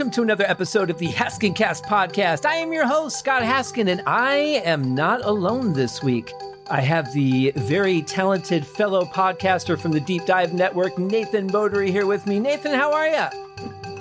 Welcome 0.00 0.12
to 0.12 0.22
another 0.22 0.46
episode 0.48 0.88
of 0.88 0.96
the 0.96 1.08
Haskin 1.08 1.54
Cast 1.54 1.84
podcast. 1.84 2.46
I 2.46 2.54
am 2.54 2.72
your 2.72 2.86
host, 2.86 3.18
Scott 3.18 3.42
Haskin, 3.42 3.86
and 3.86 4.00
I 4.06 4.62
am 4.64 4.94
not 4.94 5.22
alone 5.26 5.74
this 5.74 6.02
week. 6.02 6.32
I 6.70 6.80
have 6.80 7.12
the 7.12 7.52
very 7.54 8.00
talented 8.00 8.66
fellow 8.66 9.04
podcaster 9.04 9.78
from 9.78 9.92
the 9.92 10.00
Deep 10.00 10.24
Dive 10.24 10.54
Network, 10.54 10.96
Nathan 10.98 11.50
Beaudry, 11.50 11.90
here 11.90 12.06
with 12.06 12.26
me. 12.26 12.40
Nathan, 12.40 12.72
how 12.72 12.94
are 12.94 13.08
you? 13.08 13.26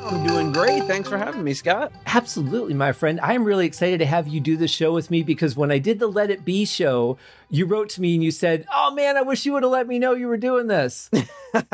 I'm 0.05 0.25
doing 0.25 0.53
great. 0.53 0.85
Thanks 0.85 1.09
for 1.09 1.17
having 1.17 1.44
me, 1.44 1.53
Scott. 1.53 1.91
Absolutely, 2.05 2.75
my 2.75 2.94
friend. 2.94 3.20
I'm 3.22 3.44
really 3.44 3.66
excited 3.66 3.97
to 3.97 4.05
have 4.05 4.25
you 4.25 4.39
do 4.39 4.55
this 4.55 4.72
show 4.72 4.94
with 4.94 5.11
me 5.11 5.22
because 5.22 5.58
when 5.58 5.70
I 5.70 5.80
did 5.80 6.00
the 6.00 6.08
Let 6.08 6.31
It 6.31 6.45
Be 6.45 6.63
show, 6.63 7.17
you 7.50 7.66
wrote 7.66 7.89
to 7.89 8.02
me 8.02 8.13
and 8.13 8.23
you 8.23 8.31
said, 8.31 8.66
Oh 8.73 8.91
man, 8.91 9.17
I 9.17 9.22
wish 9.22 9.45
you 9.45 9.52
would 9.52 9.63
have 9.63 9.72
let 9.73 9.86
me 9.86 10.00
know 10.00 10.13
you 10.13 10.30
were 10.30 10.38
doing 10.38 10.67
this. 10.67 11.11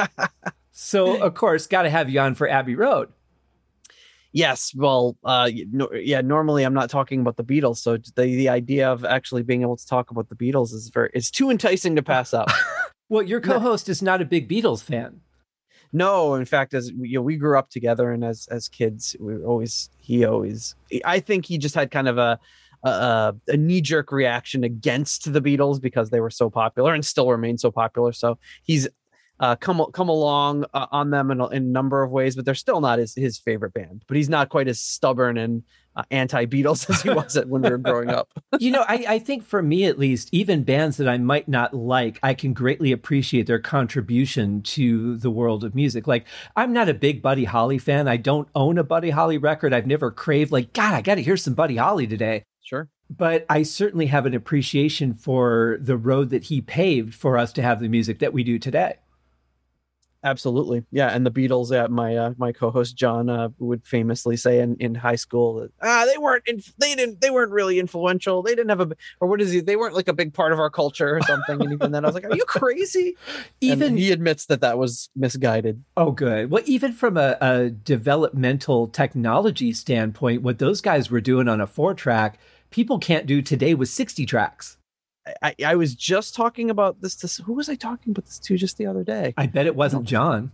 so, 0.72 1.22
of 1.22 1.36
course, 1.36 1.68
got 1.68 1.84
to 1.84 1.92
have 1.92 2.10
you 2.10 2.20
on 2.20 2.34
for 2.34 2.50
Abbey 2.50 2.74
Road. 2.74 3.10
Yes, 4.36 4.74
well, 4.76 5.16
uh, 5.24 5.50
no, 5.72 5.90
yeah. 5.94 6.20
Normally, 6.20 6.66
I'm 6.66 6.74
not 6.74 6.90
talking 6.90 7.22
about 7.22 7.38
the 7.38 7.44
Beatles, 7.46 7.78
so 7.78 7.96
the 7.96 8.26
the 8.26 8.50
idea 8.50 8.92
of 8.92 9.06
actually 9.06 9.44
being 9.44 9.62
able 9.62 9.78
to 9.78 9.88
talk 9.88 10.12
about 10.12 10.28
the 10.28 10.36
Beatles 10.36 10.74
is 10.74 10.90
very 10.94 11.10
is 11.14 11.32
too 11.32 11.50
enticing 11.50 11.96
to 11.96 12.04
pass 12.04 12.34
up. 12.34 12.50
well, 13.10 13.24
your 13.24 13.40
co-host 13.40 13.88
is 13.88 14.02
not 14.02 14.22
a 14.22 14.26
big 14.26 14.50
Beatles 14.50 14.84
fan. 14.84 15.22
No, 15.94 16.36
in 16.36 16.44
fact, 16.44 16.74
as 16.74 16.90
you 16.90 17.18
know, 17.18 17.22
we 17.22 17.38
grew 17.38 17.58
up 17.58 17.70
together, 17.70 18.12
and 18.12 18.26
as 18.26 18.46
as 18.52 18.68
kids, 18.68 19.16
we 19.22 19.38
always 19.38 19.90
he 20.00 20.26
always. 20.26 20.76
I 21.06 21.22
think 21.22 21.46
he 21.46 21.58
just 21.58 21.74
had 21.74 21.90
kind 21.90 22.10
of 22.10 22.18
a 22.18 22.38
a, 22.84 23.34
a 23.48 23.56
knee 23.56 23.80
jerk 23.80 24.12
reaction 24.12 24.66
against 24.66 25.32
the 25.32 25.42
Beatles 25.42 25.80
because 25.80 26.10
they 26.10 26.20
were 26.20 26.30
so 26.30 26.50
popular 26.50 26.94
and 26.94 27.06
still 27.06 27.32
remain 27.32 27.58
so 27.58 27.72
popular. 27.72 28.12
So 28.12 28.38
he's 28.64 28.86
uh, 29.40 29.56
come 29.56 29.86
come 29.92 30.10
along 30.10 30.66
uh, 30.74 30.88
on 30.92 31.10
them 31.10 31.32
in 31.32 31.42
a, 31.42 31.48
in 31.48 31.64
a, 31.64 31.66
number 31.68 32.04
of 32.04 32.12
ways, 32.12 32.36
but 32.36 32.46
they're 32.46 32.56
still 32.56 32.82
not 32.82 33.00
his 33.00 33.14
his 33.16 33.38
favorite 33.38 33.74
band. 33.74 34.04
But 34.08 34.18
he's 34.18 34.30
not 34.30 34.50
quite 34.50 34.68
as 34.68 34.80
stubborn 34.80 35.38
and 35.38 35.64
uh, 35.96 36.04
anti 36.12 36.46
Beatles 36.46 36.90
as 36.90 37.02
he 37.02 37.10
was 37.10 37.38
when 37.48 37.62
we 37.62 37.70
were 37.70 37.78
growing 37.78 38.10
up. 38.10 38.30
you 38.60 38.72
know, 38.72 38.86
I, 38.88 39.06
I 39.08 39.20
think 39.20 39.44
for 39.44 39.62
me 39.62 39.86
at 39.86 40.00
least, 40.00 40.30
even 40.32 40.64
bands 40.64 40.98
that 40.98 41.10
I 41.10 41.18
might 41.18 41.48
not 41.48 41.74
like, 41.74 42.20
I 42.24 42.34
can 42.34 42.54
greatly 42.54 42.92
appreciate 42.92 43.48
their 43.48 43.60
contribution 43.60 44.62
to 44.64 45.18
the 45.18 45.32
world 45.32 45.64
of 45.64 45.76
music. 45.76 46.08
Like, 46.08 46.26
I'm 46.56 46.74
not 46.74 46.90
a 46.90 46.94
big 46.94 47.22
Buddy 47.22 47.46
Holly 47.46 47.78
fan. 47.78 48.08
I 48.08 48.18
don't 48.18 48.48
own 48.56 48.78
a 48.78 48.84
Buddy 48.84 49.10
Holly 49.10 49.38
record. 49.38 49.74
I've 49.74 49.88
never 49.88 50.12
craved 50.12 50.52
like, 50.52 50.74
God, 50.74 50.94
I 50.94 51.02
got 51.02 51.16
to 51.16 51.24
hear 51.24 51.38
some 51.38 51.54
Buddy 51.54 51.76
Holly 51.76 52.08
today. 52.08 52.44
Sure 52.62 52.90
but 53.08 53.46
I 53.50 53.62
certainly 53.62 54.08
have 54.08 54.26
an 54.26 54.34
appreciation 54.34 55.14
for 55.14 55.78
the 55.80 55.96
road 55.96 56.32
that 56.32 56.46
he 56.46 56.62
paved 56.62 57.14
for 57.14 57.38
us 57.38 57.54
to 57.54 57.62
have 57.62 57.80
the 57.80 57.88
music 57.88 58.18
that 58.18 58.34
we 58.34 58.44
do 58.44 58.58
today. 58.58 58.96
Absolutely, 60.26 60.84
yeah. 60.92 61.10
And 61.10 61.24
the 61.24 61.30
Beatles, 61.30 61.72
uh, 61.72 61.88
my 61.88 62.16
uh, 62.18 62.34
my 62.38 62.52
co-host 62.52 62.96
John 62.96 63.30
uh, 63.30 63.50
would 63.60 63.86
famously 63.86 64.36
say 64.36 64.60
in, 64.60 64.76
in 64.80 64.96
high 64.96 65.18
school 65.18 65.54
that 65.60 65.72
ah 65.84 66.06
they 66.12 66.18
weren't 66.18 66.42
inf- 66.48 66.74
they 66.80 66.96
didn't 66.96 67.22
they 67.22 67.30
weren't 67.30 67.52
really 67.52 67.78
influential. 67.78 68.42
They 68.42 68.56
didn't 68.56 68.70
have 68.70 68.82
a 68.82 68.96
or 69.22 69.28
what 69.28 69.40
is 69.40 69.52
he? 69.52 69.60
They 69.60 69.76
weren't 69.76 69.94
like 69.94 70.08
a 70.08 70.14
big 70.14 70.34
part 70.34 70.52
of 70.52 70.58
our 70.58 70.72
culture 70.72 71.16
or 71.16 71.22
something. 71.22 71.62
and 71.62 71.72
even 71.72 71.92
then, 71.92 72.04
I 72.04 72.08
was 72.08 72.16
like, 72.16 72.26
are 72.26 72.36
you 72.36 72.44
crazy? 72.46 73.16
Even 73.62 73.90
and 73.90 74.00
he 74.00 74.12
admits 74.12 74.48
that 74.48 74.62
that 74.62 74.80
was 74.80 75.10
misguided. 75.16 75.84
Oh, 75.96 76.10
good. 76.10 76.50
Well, 76.50 76.64
even 76.66 76.92
from 76.92 77.18
a, 77.18 77.38
a 77.40 77.70
developmental 77.70 78.88
technology 78.88 79.74
standpoint, 79.74 80.42
what 80.42 80.58
those 80.58 80.82
guys 80.82 81.12
were 81.12 81.22
doing 81.22 81.48
on 81.48 81.62
a 81.62 81.68
four 81.68 81.94
track, 81.94 82.40
people 82.72 82.98
can't 82.98 83.28
do 83.28 83.44
today 83.44 83.76
with 83.76 83.90
sixty 83.90 84.26
tracks. 84.26 84.78
I, 85.42 85.56
I 85.66 85.76
was 85.76 85.96
just 85.96 86.36
talking 86.36 86.70
about 86.70 87.02
this 87.02 87.16
to 87.18 87.44
who 87.44 87.54
was 87.54 87.70
I 87.70 87.76
talking 87.76 88.12
about 88.12 88.26
this 88.26 88.40
to 88.40 88.58
just 88.58 88.78
the 88.78 88.86
other 88.86 89.04
day? 89.04 89.34
I 89.38 89.48
bet 89.48 89.66
it 89.66 89.76
wasn't 89.76 90.06
John. 90.06 90.52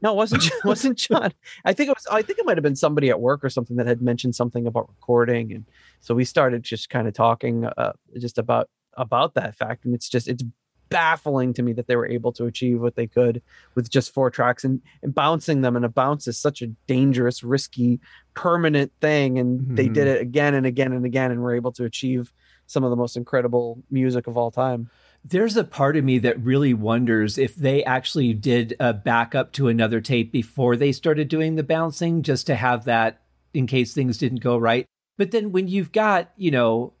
No, 0.00 0.12
it 0.12 0.16
wasn't 0.16 0.50
wasn't 0.64 0.98
John. 0.98 1.32
I 1.64 1.72
think 1.72 1.88
it 1.90 1.96
was 1.96 2.06
I 2.10 2.22
think 2.22 2.38
it 2.38 2.46
might 2.46 2.56
have 2.56 2.64
been 2.64 2.76
somebody 2.76 3.10
at 3.10 3.20
work 3.20 3.44
or 3.44 3.50
something 3.50 3.76
that 3.76 3.86
had 3.86 4.02
mentioned 4.02 4.34
something 4.34 4.66
about 4.66 4.88
recording 4.88 5.52
and 5.52 5.64
so 6.00 6.14
we 6.14 6.24
started 6.24 6.62
just 6.62 6.90
kind 6.90 7.08
of 7.08 7.14
talking 7.14 7.64
uh, 7.64 7.92
just 8.18 8.38
about 8.38 8.68
about 8.94 9.34
that 9.34 9.54
fact 9.54 9.84
and 9.84 9.94
it's 9.94 10.08
just 10.08 10.28
it's 10.28 10.42
baffling 10.88 11.52
to 11.52 11.62
me 11.62 11.72
that 11.74 11.86
they 11.86 11.96
were 11.96 12.08
able 12.08 12.32
to 12.32 12.46
achieve 12.46 12.80
what 12.80 12.96
they 12.96 13.06
could 13.06 13.42
with 13.74 13.90
just 13.90 14.14
four 14.14 14.30
tracks 14.30 14.64
and, 14.64 14.80
and 15.02 15.14
bouncing 15.14 15.60
them 15.60 15.76
and 15.76 15.84
a 15.84 15.88
bounce 15.88 16.26
is 16.26 16.38
such 16.38 16.62
a 16.62 16.66
dangerous 16.86 17.42
risky 17.42 18.00
permanent 18.34 18.90
thing 19.00 19.38
and 19.38 19.60
mm-hmm. 19.60 19.74
they 19.74 19.88
did 19.88 20.06
it 20.06 20.20
again 20.22 20.54
and 20.54 20.64
again 20.64 20.92
and 20.92 21.04
again 21.04 21.30
and 21.30 21.42
were 21.42 21.54
able 21.54 21.72
to 21.72 21.84
achieve 21.84 22.32
some 22.68 22.84
of 22.84 22.90
the 22.90 22.96
most 22.96 23.16
incredible 23.16 23.82
music 23.90 24.26
of 24.26 24.36
all 24.36 24.52
time. 24.52 24.88
There's 25.24 25.56
a 25.56 25.64
part 25.64 25.96
of 25.96 26.04
me 26.04 26.18
that 26.18 26.40
really 26.40 26.74
wonders 26.74 27.38
if 27.38 27.56
they 27.56 27.82
actually 27.82 28.34
did 28.34 28.76
a 28.78 28.92
backup 28.92 29.52
to 29.54 29.68
another 29.68 30.00
tape 30.00 30.30
before 30.30 30.76
they 30.76 30.92
started 30.92 31.28
doing 31.28 31.56
the 31.56 31.64
bouncing, 31.64 32.22
just 32.22 32.46
to 32.46 32.54
have 32.54 32.84
that 32.84 33.22
in 33.52 33.66
case 33.66 33.92
things 33.92 34.18
didn't 34.18 34.40
go 34.40 34.56
right. 34.56 34.86
But 35.16 35.32
then 35.32 35.50
when 35.50 35.66
you've 35.66 35.90
got, 35.90 36.30
you 36.36 36.50
know, 36.50 36.92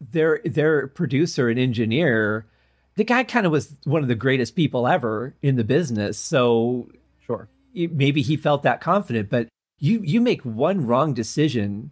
their 0.00 0.40
their 0.44 0.86
producer 0.86 1.48
and 1.48 1.58
engineer, 1.58 2.46
the 2.94 3.04
guy 3.04 3.24
kind 3.24 3.46
of 3.46 3.52
was 3.52 3.76
one 3.84 4.02
of 4.02 4.08
the 4.08 4.14
greatest 4.14 4.56
people 4.56 4.86
ever 4.86 5.34
in 5.42 5.56
the 5.56 5.64
business. 5.64 6.18
So 6.18 6.88
sure, 7.26 7.48
maybe 7.74 8.22
he 8.22 8.36
felt 8.36 8.62
that 8.62 8.80
confident. 8.80 9.28
But 9.28 9.48
you 9.78 10.00
you 10.02 10.20
make 10.20 10.42
one 10.42 10.86
wrong 10.86 11.12
decision, 11.14 11.90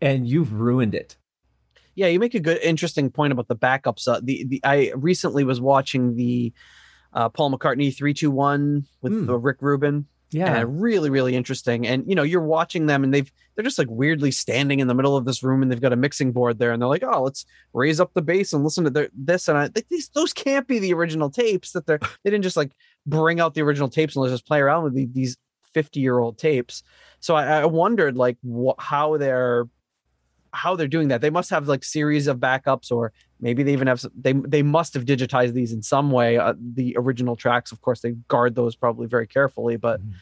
and 0.00 0.28
you've 0.28 0.52
ruined 0.52 0.94
it. 0.94 1.16
Yeah, 2.00 2.06
you 2.06 2.18
make 2.18 2.34
a 2.34 2.40
good, 2.40 2.56
interesting 2.62 3.10
point 3.10 3.30
about 3.30 3.48
the 3.48 3.56
backups. 3.56 4.08
Uh, 4.08 4.20
the, 4.22 4.44
the 4.44 4.60
I 4.64 4.90
recently 4.96 5.44
was 5.44 5.60
watching 5.60 6.16
the 6.16 6.50
uh, 7.12 7.28
Paul 7.28 7.52
McCartney 7.52 7.94
three 7.94 8.14
two 8.14 8.30
one 8.30 8.86
with 9.02 9.12
mm. 9.12 9.38
Rick 9.38 9.58
Rubin. 9.60 10.06
Yeah, 10.30 10.64
really, 10.66 11.10
really 11.10 11.36
interesting. 11.36 11.86
And 11.86 12.08
you 12.08 12.14
know, 12.14 12.22
you're 12.22 12.40
watching 12.40 12.86
them, 12.86 13.04
and 13.04 13.12
they've 13.12 13.30
they're 13.54 13.64
just 13.64 13.78
like 13.78 13.90
weirdly 13.90 14.30
standing 14.30 14.80
in 14.80 14.86
the 14.86 14.94
middle 14.94 15.14
of 15.14 15.26
this 15.26 15.42
room, 15.42 15.60
and 15.60 15.70
they've 15.70 15.78
got 15.78 15.92
a 15.92 15.96
mixing 15.96 16.32
board 16.32 16.58
there, 16.58 16.72
and 16.72 16.80
they're 16.80 16.88
like, 16.88 17.04
"Oh, 17.04 17.22
let's 17.22 17.44
raise 17.74 18.00
up 18.00 18.14
the 18.14 18.22
bass 18.22 18.54
and 18.54 18.64
listen 18.64 18.84
to 18.84 18.90
their, 18.90 19.10
this." 19.12 19.46
And 19.46 19.58
I 19.58 19.68
these 19.90 20.08
those 20.14 20.32
can't 20.32 20.66
be 20.66 20.78
the 20.78 20.94
original 20.94 21.28
tapes. 21.28 21.72
That 21.72 21.84
they're 21.84 22.00
they 22.24 22.30
didn't 22.30 22.44
just 22.44 22.56
like 22.56 22.72
bring 23.04 23.40
out 23.40 23.52
the 23.52 23.60
original 23.60 23.90
tapes 23.90 24.16
and 24.16 24.22
let's 24.22 24.32
just 24.32 24.46
play 24.46 24.60
around 24.60 24.84
with 24.84 24.94
the, 24.94 25.04
these 25.04 25.36
fifty 25.74 26.00
year 26.00 26.18
old 26.18 26.38
tapes. 26.38 26.82
So 27.18 27.34
I, 27.34 27.60
I 27.60 27.66
wondered 27.66 28.16
like 28.16 28.38
wh- 28.42 28.80
how 28.80 29.18
they're 29.18 29.68
how 30.52 30.76
they're 30.76 30.88
doing 30.88 31.08
that. 31.08 31.20
They 31.20 31.30
must 31.30 31.50
have 31.50 31.68
like 31.68 31.84
series 31.84 32.26
of 32.26 32.38
backups, 32.38 32.90
or 32.90 33.12
maybe 33.40 33.62
they 33.62 33.72
even 33.72 33.86
have 33.86 34.04
they 34.18 34.32
they 34.32 34.62
must 34.62 34.94
have 34.94 35.04
digitized 35.04 35.52
these 35.52 35.72
in 35.72 35.82
some 35.82 36.10
way. 36.10 36.38
Uh, 36.38 36.54
the 36.74 36.94
original 36.98 37.36
tracks, 37.36 37.72
of 37.72 37.80
course, 37.80 38.00
they 38.00 38.12
guard 38.28 38.54
those 38.54 38.76
probably 38.76 39.06
very 39.06 39.26
carefully, 39.26 39.76
but. 39.76 40.00
Mm-hmm. 40.00 40.12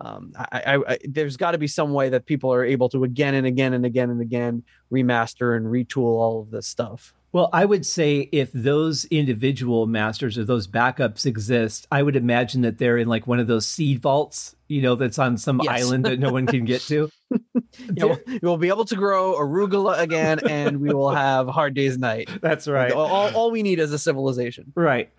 Um, 0.00 0.32
I, 0.36 0.62
I, 0.64 0.92
I, 0.92 0.98
there's 1.08 1.36
got 1.36 1.50
to 1.50 1.58
be 1.58 1.66
some 1.66 1.92
way 1.92 2.08
that 2.10 2.24
people 2.24 2.54
are 2.54 2.64
able 2.64 2.88
to 2.90 3.02
again 3.02 3.34
and 3.34 3.48
again 3.48 3.72
and 3.72 3.84
again 3.84 4.10
and 4.10 4.20
again 4.20 4.62
remaster 4.92 5.56
and 5.56 5.66
retool 5.66 6.04
all 6.04 6.40
of 6.40 6.52
this 6.52 6.68
stuff. 6.68 7.14
Well, 7.32 7.50
I 7.52 7.64
would 7.64 7.84
say 7.84 8.28
if 8.32 8.50
those 8.52 9.04
individual 9.06 9.86
masters 9.86 10.38
or 10.38 10.44
those 10.44 10.66
backups 10.66 11.26
exist, 11.26 11.86
I 11.92 12.02
would 12.02 12.16
imagine 12.16 12.62
that 12.62 12.78
they're 12.78 12.96
in 12.96 13.08
like 13.08 13.26
one 13.26 13.38
of 13.38 13.46
those 13.46 13.66
seed 13.66 14.00
vaults, 14.00 14.56
you 14.66 14.80
know, 14.80 14.94
that's 14.94 15.18
on 15.18 15.36
some 15.36 15.60
yes. 15.62 15.82
island 15.82 16.06
that 16.06 16.18
no 16.18 16.32
one 16.32 16.46
can 16.46 16.64
get 16.64 16.80
to. 16.82 17.10
yeah, 17.94 18.04
we'll, 18.04 18.18
we'll, 18.42 18.56
be 18.56 18.68
able 18.68 18.84
to 18.84 18.96
grow 18.96 19.34
arugula 19.38 19.98
again, 19.98 20.38
and 20.48 20.80
we 20.80 20.92
will 20.92 21.10
have 21.10 21.48
hard 21.48 21.74
days 21.74 21.98
night. 21.98 22.30
That's 22.40 22.66
right. 22.66 22.92
All, 22.92 23.34
all 23.34 23.50
we 23.50 23.62
need 23.62 23.78
is 23.78 23.92
a 23.92 23.98
civilization. 23.98 24.72
Right. 24.74 25.10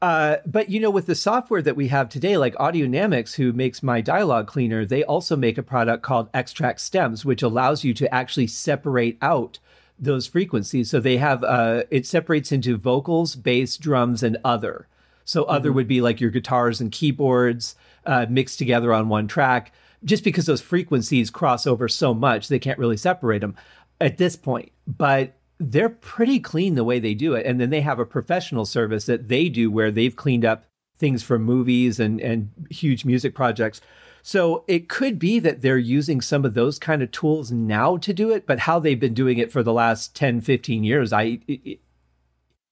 Uh, 0.00 0.36
but 0.46 0.70
you 0.70 0.80
know, 0.80 0.90
with 0.90 1.06
the 1.06 1.14
software 1.14 1.62
that 1.62 1.76
we 1.76 1.88
have 1.88 2.08
today, 2.08 2.36
like 2.36 2.54
Audionamix, 2.56 3.34
who 3.34 3.52
makes 3.52 3.82
my 3.82 4.00
dialogue 4.00 4.46
cleaner, 4.46 4.84
they 4.84 5.04
also 5.04 5.36
make 5.36 5.58
a 5.58 5.62
product 5.62 6.02
called 6.02 6.30
Xtrax 6.32 6.80
Stems, 6.80 7.24
which 7.24 7.42
allows 7.42 7.84
you 7.84 7.92
to 7.94 8.12
actually 8.14 8.46
separate 8.46 9.18
out 9.20 9.58
those 9.98 10.26
frequencies. 10.26 10.90
So 10.90 11.00
they 11.00 11.16
have 11.16 11.42
uh, 11.44 11.84
it 11.90 12.06
separates 12.06 12.52
into 12.52 12.76
vocals, 12.76 13.36
bass, 13.36 13.76
drums, 13.76 14.22
and 14.22 14.36
other. 14.44 14.88
So 15.24 15.44
other 15.44 15.70
mm-hmm. 15.70 15.76
would 15.76 15.88
be 15.88 16.00
like 16.00 16.20
your 16.20 16.30
guitars 16.30 16.80
and 16.80 16.92
keyboards 16.92 17.74
uh, 18.04 18.26
mixed 18.28 18.58
together 18.58 18.92
on 18.92 19.08
one 19.08 19.26
track. 19.26 19.72
Just 20.04 20.24
because 20.24 20.46
those 20.46 20.60
frequencies 20.60 21.30
cross 21.30 21.66
over 21.66 21.88
so 21.88 22.14
much, 22.14 22.48
they 22.48 22.58
can't 22.58 22.78
really 22.78 22.96
separate 22.96 23.40
them 23.40 23.56
at 24.00 24.18
this 24.18 24.36
point. 24.36 24.70
But 24.86 25.34
they're 25.58 25.88
pretty 25.88 26.38
clean 26.38 26.74
the 26.74 26.84
way 26.84 26.98
they 26.98 27.14
do 27.14 27.34
it. 27.34 27.46
And 27.46 27.60
then 27.60 27.70
they 27.70 27.80
have 27.80 27.98
a 27.98 28.04
professional 28.04 28.66
service 28.66 29.06
that 29.06 29.28
they 29.28 29.48
do 29.48 29.70
where 29.70 29.90
they've 29.90 30.14
cleaned 30.14 30.44
up 30.44 30.66
things 30.98 31.22
for 31.22 31.38
movies 31.38 32.00
and 32.00 32.20
and 32.20 32.50
huge 32.70 33.04
music 33.04 33.34
projects 33.34 33.80
so 34.26 34.64
it 34.66 34.88
could 34.88 35.20
be 35.20 35.38
that 35.38 35.62
they're 35.62 35.78
using 35.78 36.20
some 36.20 36.44
of 36.44 36.54
those 36.54 36.80
kind 36.80 37.00
of 37.00 37.12
tools 37.12 37.52
now 37.52 37.96
to 37.98 38.12
do 38.12 38.32
it, 38.32 38.44
but 38.44 38.58
how 38.58 38.80
they've 38.80 38.98
been 38.98 39.14
doing 39.14 39.38
it 39.38 39.52
for 39.52 39.62
the 39.62 39.72
last 39.72 40.16
10, 40.16 40.40
15 40.40 40.82
years, 40.82 41.12
I 41.12 41.38
it, 41.46 41.78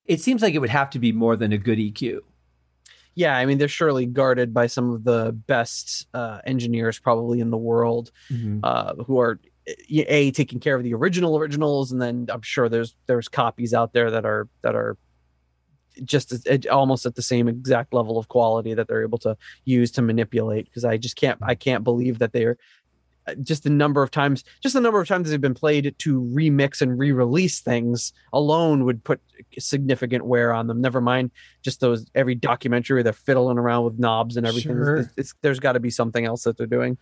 it 0.05 0.21
seems 0.21 0.43
like 0.43 0.55
it 0.55 0.59
would 0.59 0.69
have 0.71 0.91
to 0.91 0.99
be 0.99 1.13
more 1.13 1.37
than 1.37 1.53
a 1.53 1.57
good 1.57 1.79
EQ. 1.79 2.23
Yeah, 3.15 3.37
I 3.37 3.47
mean 3.47 3.59
they're 3.59 3.69
surely 3.69 4.05
guarded 4.05 4.53
by 4.53 4.67
some 4.67 4.91
of 4.91 5.05
the 5.05 5.31
best 5.31 6.09
uh, 6.13 6.41
engineers 6.45 6.99
probably 6.99 7.39
in 7.39 7.51
the 7.51 7.57
world, 7.57 8.11
mm-hmm. 8.29 8.59
uh, 8.65 8.95
who 9.05 9.21
are 9.21 9.39
a 9.89 10.33
taking 10.33 10.59
care 10.59 10.75
of 10.75 10.83
the 10.83 10.93
original 10.93 11.39
originals, 11.39 11.93
and 11.93 12.03
then 12.03 12.27
I'm 12.31 12.43
sure 12.43 12.69
there's 12.69 12.97
there's 13.07 13.29
copies 13.29 13.73
out 13.73 13.93
there 13.93 14.11
that 14.11 14.27
are 14.27 14.49
that 14.63 14.75
are 14.75 14.97
just 16.03 16.49
almost 16.69 17.07
at 17.07 17.15
the 17.15 17.23
same 17.23 17.49
exact 17.49 17.95
level 17.95 18.19
of 18.19 18.29
quality 18.29 18.75
that 18.75 18.89
they're 18.89 19.03
able 19.03 19.19
to 19.19 19.37
use 19.65 19.91
to 19.91 20.03
manipulate 20.03 20.65
because 20.67 20.85
i 20.85 20.97
just 20.97 21.17
can't 21.17 21.39
i 21.43 21.55
can't 21.55 21.85
believe 21.85 22.19
that 22.19 22.33
they're 22.33 22.57
uh, 23.27 23.35
just 23.37 23.63
the 23.63 23.71
number 23.71 24.03
of 24.03 24.11
times, 24.11 24.45
just 24.61 24.75
the 24.75 24.81
number 24.81 25.01
of 25.01 25.09
times 25.09 25.31
they've 25.31 25.41
been 25.41 25.55
played 25.55 25.95
to 25.99 26.21
remix 26.21 26.83
and 26.83 26.99
re-release 26.99 27.61
things 27.61 28.13
alone 28.33 28.85
would 28.85 29.03
put 29.03 29.21
significant 29.59 30.27
wear 30.27 30.53
on 30.53 30.67
them. 30.67 30.81
Never 30.81 31.01
mind 31.01 31.31
just 31.63 31.81
those 31.81 32.07
every 32.15 32.35
documentary 32.35 33.03
they're 33.03 33.13
fiddling 33.13 33.59
around 33.59 33.85
with 33.85 33.99
knobs 33.99 34.37
and 34.37 34.47
everything. 34.47 34.73
Sure. 34.73 34.97
It's, 34.99 35.09
it's, 35.17 35.35
there's 35.41 35.61
got 35.61 35.73
to 35.73 35.81
be 35.81 35.91
something 35.91 36.25
else 36.25 36.45
that 36.45 36.59
they're 36.59 36.67
doing. 36.67 36.99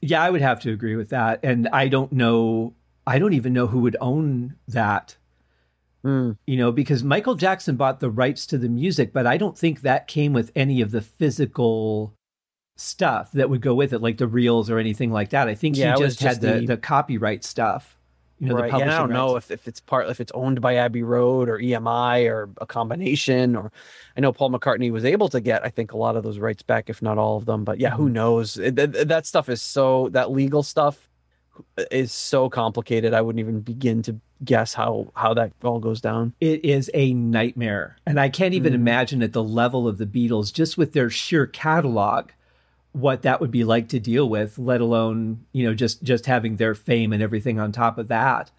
Yeah, 0.00 0.22
I 0.22 0.30
would 0.30 0.40
have 0.40 0.60
to 0.60 0.72
agree 0.72 0.96
with 0.96 1.10
that, 1.10 1.40
and 1.42 1.68
I 1.72 1.88
don't 1.88 2.10
know. 2.10 2.74
I 3.06 3.18
don't 3.18 3.34
even 3.34 3.52
know 3.52 3.66
who 3.66 3.80
would 3.80 3.96
own 4.00 4.56
that. 4.68 5.16
Mm. 6.04 6.36
You 6.46 6.56
know, 6.56 6.72
because 6.72 7.04
Michael 7.04 7.34
Jackson 7.34 7.76
bought 7.76 8.00
the 8.00 8.10
rights 8.10 8.46
to 8.46 8.58
the 8.58 8.68
music, 8.68 9.12
but 9.12 9.26
I 9.26 9.36
don't 9.36 9.56
think 9.56 9.82
that 9.82 10.08
came 10.08 10.32
with 10.32 10.50
any 10.54 10.80
of 10.80 10.90
the 10.90 11.02
physical 11.02 12.14
stuff 12.76 13.30
that 13.32 13.50
would 13.50 13.60
go 13.60 13.74
with 13.74 13.92
it, 13.92 14.00
like 14.00 14.16
the 14.16 14.26
reels 14.26 14.70
or 14.70 14.78
anything 14.78 15.12
like 15.12 15.30
that. 15.30 15.48
I 15.48 15.54
think 15.54 15.76
yeah, 15.76 15.94
he 15.94 16.00
just, 16.00 16.18
just 16.18 16.40
had 16.40 16.40
the, 16.40 16.60
the, 16.60 16.66
the 16.68 16.76
copyright 16.76 17.44
stuff. 17.44 17.98
You 18.38 18.48
know, 18.48 18.54
right. 18.54 18.70
yeah, 18.70 18.76
I 18.76 18.98
don't 18.98 19.10
rights. 19.10 19.12
know 19.12 19.36
if, 19.36 19.50
if 19.50 19.68
it's 19.68 19.80
part 19.80 20.08
if 20.08 20.18
it's 20.18 20.32
owned 20.32 20.62
by 20.62 20.76
Abbey 20.76 21.02
Road 21.02 21.50
or 21.50 21.58
EMI 21.58 22.26
or 22.30 22.48
a 22.58 22.66
combination. 22.66 23.54
Or 23.54 23.70
I 24.16 24.20
know 24.20 24.32
Paul 24.32 24.50
McCartney 24.50 24.90
was 24.90 25.04
able 25.04 25.28
to 25.28 25.42
get 25.42 25.62
I 25.62 25.68
think 25.68 25.92
a 25.92 25.98
lot 25.98 26.16
of 26.16 26.22
those 26.22 26.38
rights 26.38 26.62
back, 26.62 26.88
if 26.88 27.02
not 27.02 27.18
all 27.18 27.36
of 27.36 27.44
them. 27.44 27.64
But 27.64 27.80
yeah, 27.80 27.90
who 27.90 28.08
knows? 28.08 28.56
It, 28.56 28.76
that, 28.76 29.08
that 29.08 29.26
stuff 29.26 29.50
is 29.50 29.60
so 29.60 30.08
that 30.12 30.30
legal 30.30 30.62
stuff 30.62 31.10
is 31.90 32.12
so 32.12 32.48
complicated. 32.48 33.12
I 33.12 33.20
wouldn't 33.20 33.40
even 33.40 33.60
begin 33.60 34.00
to 34.04 34.18
guess 34.44 34.74
how 34.74 35.12
how 35.14 35.34
that 35.34 35.52
all 35.62 35.80
goes 35.80 36.00
down. 36.00 36.34
It 36.40 36.64
is 36.64 36.90
a 36.94 37.12
nightmare, 37.12 37.96
and 38.06 38.18
I 38.18 38.28
can't 38.28 38.54
even 38.54 38.72
mm. 38.72 38.76
imagine 38.76 39.22
at 39.22 39.32
the 39.32 39.42
level 39.42 39.86
of 39.86 39.98
the 39.98 40.06
Beatles, 40.06 40.52
just 40.52 40.78
with 40.78 40.92
their 40.92 41.10
sheer 41.10 41.46
catalog 41.46 42.30
what 42.92 43.22
that 43.22 43.40
would 43.40 43.50
be 43.50 43.64
like 43.64 43.88
to 43.88 44.00
deal 44.00 44.28
with 44.28 44.58
let 44.58 44.80
alone 44.80 45.44
you 45.52 45.64
know 45.64 45.74
just 45.74 46.02
just 46.02 46.26
having 46.26 46.56
their 46.56 46.74
fame 46.74 47.12
and 47.12 47.22
everything 47.22 47.60
on 47.60 47.70
top 47.70 47.98
of 47.98 48.08
that 48.08 48.50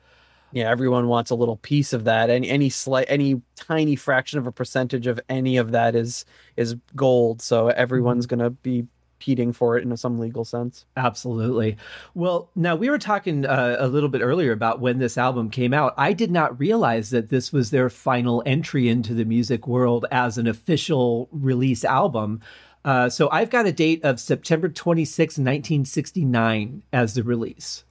yeah 0.51 0.69
everyone 0.69 1.07
wants 1.07 1.31
a 1.31 1.36
little 1.36 1.57
piece 1.57 1.92
of 1.92 2.06
that 2.06 2.30
and 2.30 2.45
any 2.45 2.69
slight 2.69 3.06
any 3.10 3.42
tiny 3.56 3.95
fraction 3.95 4.39
of 4.39 4.48
a 4.48 4.51
percentage 4.51 5.06
of 5.06 5.19
any 5.28 5.57
of 5.57 5.72
that 5.72 5.95
is 5.95 6.24
is 6.56 6.75
gold 6.95 7.42
so 7.42 7.68
everyone's 7.68 8.25
mm-hmm. 8.25 8.39
going 8.39 8.50
to 8.50 8.57
be 8.62 8.86
competing 9.21 9.53
for 9.53 9.77
it 9.77 9.83
in 9.83 9.95
some 9.95 10.18
legal 10.18 10.44
sense 10.44 10.85
absolutely 10.97 11.77
well 12.15 12.50
now 12.56 12.75
we 12.75 12.89
were 12.89 12.97
talking 12.97 13.45
uh, 13.45 13.75
a 13.77 13.88
little 13.88 14.09
bit 14.09 14.21
earlier 14.21 14.51
about 14.51 14.79
when 14.79 14.97
this 14.97 15.15
album 15.15 15.47
came 15.47 15.75
out 15.75 15.94
i 15.95 16.12
did 16.12 16.31
not 16.31 16.59
realize 16.59 17.12
that 17.12 17.29
this 17.29 17.53
was 17.53 17.69
their 17.69 17.88
final 17.88 18.41
entry 18.47 18.89
into 18.89 19.13
the 19.13 19.23
music 19.23 19.68
world 19.68 20.07
as 20.12 20.39
an 20.39 20.47
official 20.47 21.29
release 21.31 21.85
album 21.85 22.41
uh, 22.83 23.07
so 23.07 23.29
I've 23.29 23.51
got 23.51 23.68
a 23.68 23.71
date 23.71 24.03
of 24.03 24.19
September 24.19 24.68
26, 24.68 25.33
1969 25.38 26.81
as 26.91 27.13
the 27.13 27.21
release. 27.21 27.83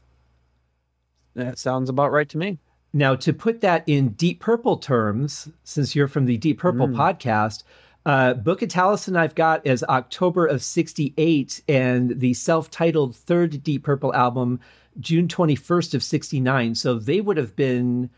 That 1.37 1.61
sounds 1.61 1.89
about 1.89 2.11
right 2.11 2.29
to 2.31 2.39
me. 2.39 2.59
Now, 2.93 3.15
to 3.15 3.33
put 3.33 3.61
that 3.61 3.85
in 3.87 4.09
Deep 4.15 4.41
Purple 4.41 4.79
terms, 4.79 5.49
since 5.63 5.95
you're 5.95 6.09
from 6.09 6.27
the 6.27 6.39
Deep 6.39 6.59
Purple 6.59 6.89
mm. 6.89 6.97
podcast, 6.97 7.63
uh, 8.07 8.35
Book 8.35 8.63
of 8.63 8.69
Taliesyn 8.69 9.17
I've 9.17 9.35
got 9.35 9.67
as 9.67 9.83
October 9.85 10.47
of 10.47 10.63
68 10.63 11.63
and 11.69 12.19
the 12.19 12.35
self-titled 12.35 13.15
third 13.15 13.63
Deep 13.63 13.85
Purple 13.85 14.15
album, 14.15 14.61
June 14.99 15.29
21st 15.29 15.95
of 15.95 16.03
69. 16.03 16.75
So 16.75 16.95
they 16.99 17.21
would 17.21 17.37
have 17.37 17.55
been 17.55 18.11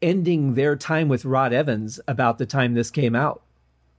ending 0.00 0.54
their 0.54 0.76
time 0.76 1.08
with 1.08 1.24
Rod 1.24 1.52
Evans 1.52 1.98
about 2.06 2.38
the 2.38 2.46
time 2.46 2.74
this 2.74 2.90
came 2.90 3.16
out. 3.16 3.42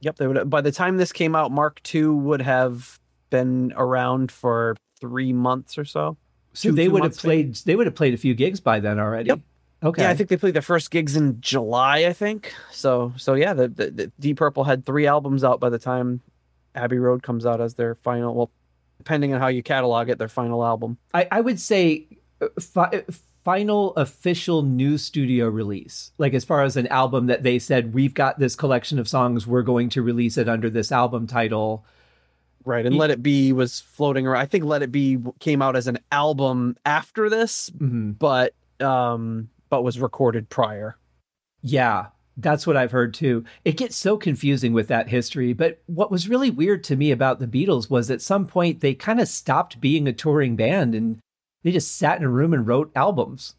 Yep, 0.02 0.16
they 0.16 0.28
would. 0.28 0.36
have, 0.38 0.50
By 0.50 0.62
the 0.62 0.72
time 0.72 0.98
this 0.98 1.12
came 1.12 1.36
out, 1.36 1.52
Mark 1.52 1.82
II 1.94 2.08
would 2.08 2.42
have 2.42 3.00
been 3.30 3.74
around 3.76 4.32
for 4.32 4.78
three 5.00 5.34
months 5.34 5.78
or 5.78 5.86
so. 5.86 6.18
So 6.54 6.70
two, 6.70 6.76
they 6.76 6.88
would 6.88 7.04
have 7.04 7.18
played. 7.18 7.48
Maybe. 7.48 7.60
They 7.66 7.76
would 7.76 7.86
have 7.88 7.96
played 7.96 8.14
a 8.14 8.18
few 8.18 8.34
gigs 8.34 8.60
by 8.60 8.80
then 8.80 9.00
already. 9.00 9.28
Yep. 9.28 9.40
Okay. 9.82 10.02
Yeah, 10.02 10.10
I 10.10 10.16
think 10.16 10.30
they 10.30 10.38
played 10.38 10.56
their 10.56 10.62
first 10.62 10.92
gigs 10.92 11.16
in 11.16 11.40
July. 11.40 12.06
I 12.06 12.14
think 12.14 12.54
so. 12.72 13.14
So 13.18 13.34
yeah, 13.34 13.54
the, 13.54 13.68
the, 13.70 13.92
the 13.92 14.12
Deep 14.20 14.38
Purple 14.38 14.66
had 14.66 14.86
three 14.86 15.08
albums 15.08 15.44
out 15.44 15.60
by 15.60 15.70
the 15.70 15.80
time 15.80 16.22
Abbey 16.76 16.98
Road 16.98 17.24
comes 17.24 17.46
out 17.46 17.62
as 17.62 17.76
their 17.76 17.96
final. 17.96 18.36
Well, 18.36 18.52
depending 18.98 19.34
on 19.34 19.40
how 19.40 19.48
you 19.48 19.64
catalog 19.64 20.10
it, 20.10 20.18
their 20.18 20.28
final 20.28 20.66
album. 20.66 20.98
I, 21.14 21.28
I 21.32 21.42
would 21.42 21.60
say. 21.60 22.08
Uh, 22.42 22.48
fi- 22.60 23.04
final 23.44 23.94
official 23.96 24.62
new 24.62 24.98
studio 24.98 25.48
release 25.48 26.12
like 26.18 26.34
as 26.34 26.44
far 26.44 26.62
as 26.62 26.76
an 26.76 26.86
album 26.88 27.28
that 27.28 27.42
they 27.42 27.58
said 27.58 27.94
we've 27.94 28.14
got 28.14 28.38
this 28.38 28.56
collection 28.56 29.00
of 29.00 29.08
songs 29.08 29.48
we're 29.48 29.64
going 29.64 29.90
to 29.90 30.02
release 30.02 30.38
it 30.38 30.50
under 30.50 30.70
this 30.70 30.92
album 30.92 31.26
title 31.26 31.86
right 32.66 32.86
and 32.86 32.98
let 32.98 33.10
it 33.10 33.24
be 33.24 33.54
was 33.54 33.80
floating 33.80 34.28
around 34.28 34.42
i 34.42 34.46
think 34.46 34.66
let 34.66 34.82
it 34.82 34.92
be 34.92 35.18
came 35.40 35.62
out 35.62 35.76
as 35.78 35.88
an 35.88 35.98
album 36.12 36.76
after 36.86 37.30
this 37.30 37.70
mm-hmm. 37.72 38.12
but 38.12 38.54
um 38.82 39.50
but 39.70 39.84
was 39.84 40.00
recorded 40.00 40.50
prior 40.50 40.98
yeah 41.62 42.08
that's 42.42 42.66
what 42.66 42.78
I've 42.78 42.92
heard 42.92 43.14
too. 43.14 43.44
It 43.66 43.78
gets 43.78 43.96
so 43.96 44.18
confusing 44.18 44.72
with 44.72 44.88
that 44.88 45.10
history. 45.10 45.52
But 45.54 45.82
what 45.88 46.10
was 46.10 46.30
really 46.30 46.50
weird 46.50 46.84
to 46.86 46.96
me 46.96 47.12
about 47.12 47.40
the 47.40 47.48
Beatles 47.48 47.90
was 47.90 48.10
at 48.10 48.22
some 48.22 48.48
point 48.48 48.80
they 48.80 48.94
kind 48.94 49.20
of 49.20 49.28
stopped 49.28 49.82
being 49.82 50.08
a 50.08 50.14
touring 50.14 50.56
band 50.56 50.96
and 50.96 51.20
they 51.64 51.72
just 51.72 51.98
sat 51.98 52.18
in 52.18 52.24
a 52.24 52.30
room 52.30 52.54
and 52.54 52.66
wrote 52.66 52.92
albums. 52.96 53.56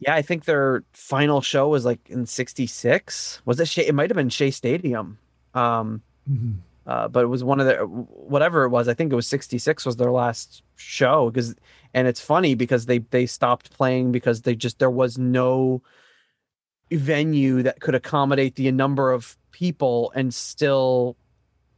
Yeah, 0.00 0.14
I 0.14 0.22
think 0.22 0.44
their 0.44 0.84
final 0.92 1.40
show 1.40 1.68
was 1.68 1.84
like 1.84 2.00
in 2.08 2.26
'66. 2.26 3.42
Was 3.44 3.58
it? 3.58 3.68
Shea, 3.68 3.86
it 3.86 3.94
might 3.94 4.10
have 4.10 4.16
been 4.16 4.28
Shea 4.28 4.52
Stadium, 4.52 5.18
um, 5.54 6.02
mm-hmm. 6.30 6.52
uh, 6.86 7.08
but 7.08 7.24
it 7.24 7.26
was 7.26 7.42
one 7.42 7.58
of 7.58 7.66
the 7.66 7.78
whatever 7.84 8.62
it 8.62 8.68
was. 8.68 8.86
I 8.86 8.94
think 8.94 9.12
it 9.12 9.16
was 9.16 9.26
'66 9.26 9.84
was 9.84 9.96
their 9.96 10.12
last 10.12 10.62
show 10.76 11.30
because, 11.30 11.56
and 11.94 12.06
it's 12.06 12.20
funny 12.20 12.54
because 12.54 12.86
they 12.86 12.98
they 12.98 13.26
stopped 13.26 13.72
playing 13.72 14.12
because 14.12 14.42
they 14.42 14.54
just 14.54 14.78
there 14.78 14.90
was 14.90 15.18
no 15.18 15.82
venue 16.90 17.62
that 17.62 17.80
could 17.80 17.94
accommodate 17.94 18.56
the 18.56 18.70
number 18.72 19.12
of 19.12 19.36
people 19.50 20.12
and 20.14 20.32
still 20.32 21.16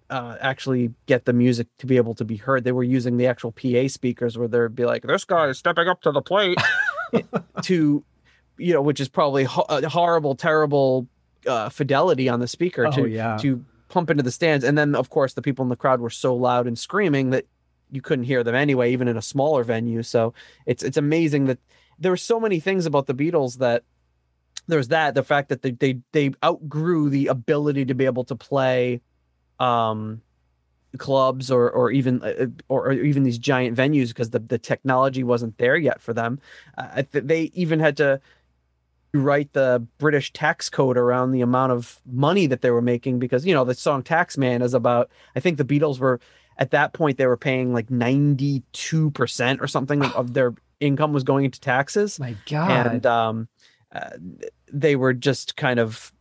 uh, 0.08 0.36
actually 0.40 0.92
get 1.06 1.24
the 1.24 1.32
music 1.32 1.68
to 1.78 1.86
be 1.86 1.96
able 1.96 2.14
to 2.14 2.24
be 2.24 2.36
heard. 2.36 2.64
They 2.64 2.72
were 2.72 2.84
using 2.84 3.16
the 3.16 3.26
actual 3.26 3.52
PA 3.52 3.88
speakers 3.88 4.36
where 4.36 4.48
they'd 4.48 4.74
be 4.74 4.84
like, 4.84 5.02
"This 5.02 5.24
guy 5.24 5.46
is 5.46 5.58
stepping 5.58 5.88
up 5.88 6.02
to 6.02 6.12
the 6.12 6.22
plate," 6.22 6.58
to 7.62 8.04
you 8.58 8.74
know, 8.74 8.82
which 8.82 9.00
is 9.00 9.08
probably 9.08 9.44
ho- 9.44 9.66
horrible, 9.88 10.34
terrible 10.34 11.06
uh, 11.46 11.68
fidelity 11.68 12.28
on 12.28 12.40
the 12.40 12.48
speaker 12.48 12.86
oh, 12.86 12.90
to 12.90 13.08
yeah. 13.08 13.36
to 13.38 13.64
pump 13.88 14.10
into 14.10 14.22
the 14.22 14.30
stands. 14.30 14.64
And 14.64 14.76
then, 14.76 14.94
of 14.94 15.10
course, 15.10 15.34
the 15.34 15.42
people 15.42 15.62
in 15.64 15.68
the 15.68 15.76
crowd 15.76 16.00
were 16.00 16.10
so 16.10 16.34
loud 16.34 16.66
and 16.66 16.78
screaming 16.78 17.30
that 17.30 17.46
you 17.90 18.00
couldn't 18.00 18.24
hear 18.24 18.42
them 18.42 18.54
anyway, 18.54 18.92
even 18.92 19.08
in 19.08 19.16
a 19.16 19.22
smaller 19.22 19.64
venue. 19.64 20.02
So 20.02 20.34
it's 20.66 20.82
it's 20.82 20.96
amazing 20.96 21.46
that 21.46 21.58
there 21.98 22.12
were 22.12 22.16
so 22.16 22.40
many 22.40 22.60
things 22.60 22.86
about 22.86 23.06
the 23.06 23.14
Beatles 23.14 23.58
that 23.58 23.84
there's 24.66 24.88
that 24.88 25.14
the 25.14 25.22
fact 25.22 25.48
that 25.48 25.62
they 25.62 25.72
they 25.72 25.98
they 26.12 26.32
outgrew 26.44 27.10
the 27.10 27.28
ability 27.28 27.84
to 27.86 27.94
be 27.94 28.06
able 28.06 28.24
to 28.24 28.36
play 28.36 29.00
um, 29.58 30.22
clubs 30.98 31.50
or 31.50 31.70
or 31.70 31.90
even 31.90 32.22
uh, 32.22 32.46
or, 32.68 32.88
or, 32.88 32.92
even 32.92 33.22
these 33.22 33.38
giant 33.38 33.76
venues 33.76 34.08
because 34.08 34.30
the 34.30 34.38
the 34.38 34.58
technology 34.58 35.22
wasn't 35.22 35.56
there 35.58 35.76
yet 35.76 36.00
for 36.00 36.12
them. 36.12 36.40
Uh, 36.76 37.02
they 37.12 37.50
even 37.54 37.80
had 37.80 37.96
to 37.98 38.20
write 39.12 39.52
the 39.52 39.84
British 39.98 40.32
tax 40.32 40.68
code 40.68 40.96
around 40.96 41.32
the 41.32 41.40
amount 41.40 41.72
of 41.72 42.00
money 42.06 42.46
that 42.46 42.62
they 42.62 42.70
were 42.70 42.82
making 42.82 43.18
because 43.18 43.44
you 43.44 43.54
know 43.54 43.64
the 43.64 43.74
song 43.74 44.02
Taxman 44.02 44.62
is 44.62 44.74
about 44.74 45.10
I 45.36 45.40
think 45.40 45.58
the 45.58 45.64
Beatles 45.64 45.98
were 45.98 46.20
at 46.58 46.70
that 46.72 46.92
point 46.92 47.18
they 47.18 47.26
were 47.26 47.36
paying 47.36 47.72
like 47.72 47.88
92% 47.88 49.60
or 49.60 49.66
something 49.66 50.02
of 50.02 50.34
their 50.34 50.54
income 50.80 51.12
was 51.12 51.24
going 51.24 51.44
into 51.44 51.60
taxes. 51.60 52.18
My 52.18 52.36
god. 52.46 52.86
And 52.86 53.06
um 53.06 53.48
uh, 53.92 54.10
they 54.72 54.94
were 54.94 55.12
just 55.12 55.56
kind 55.56 55.80
of 55.80 56.12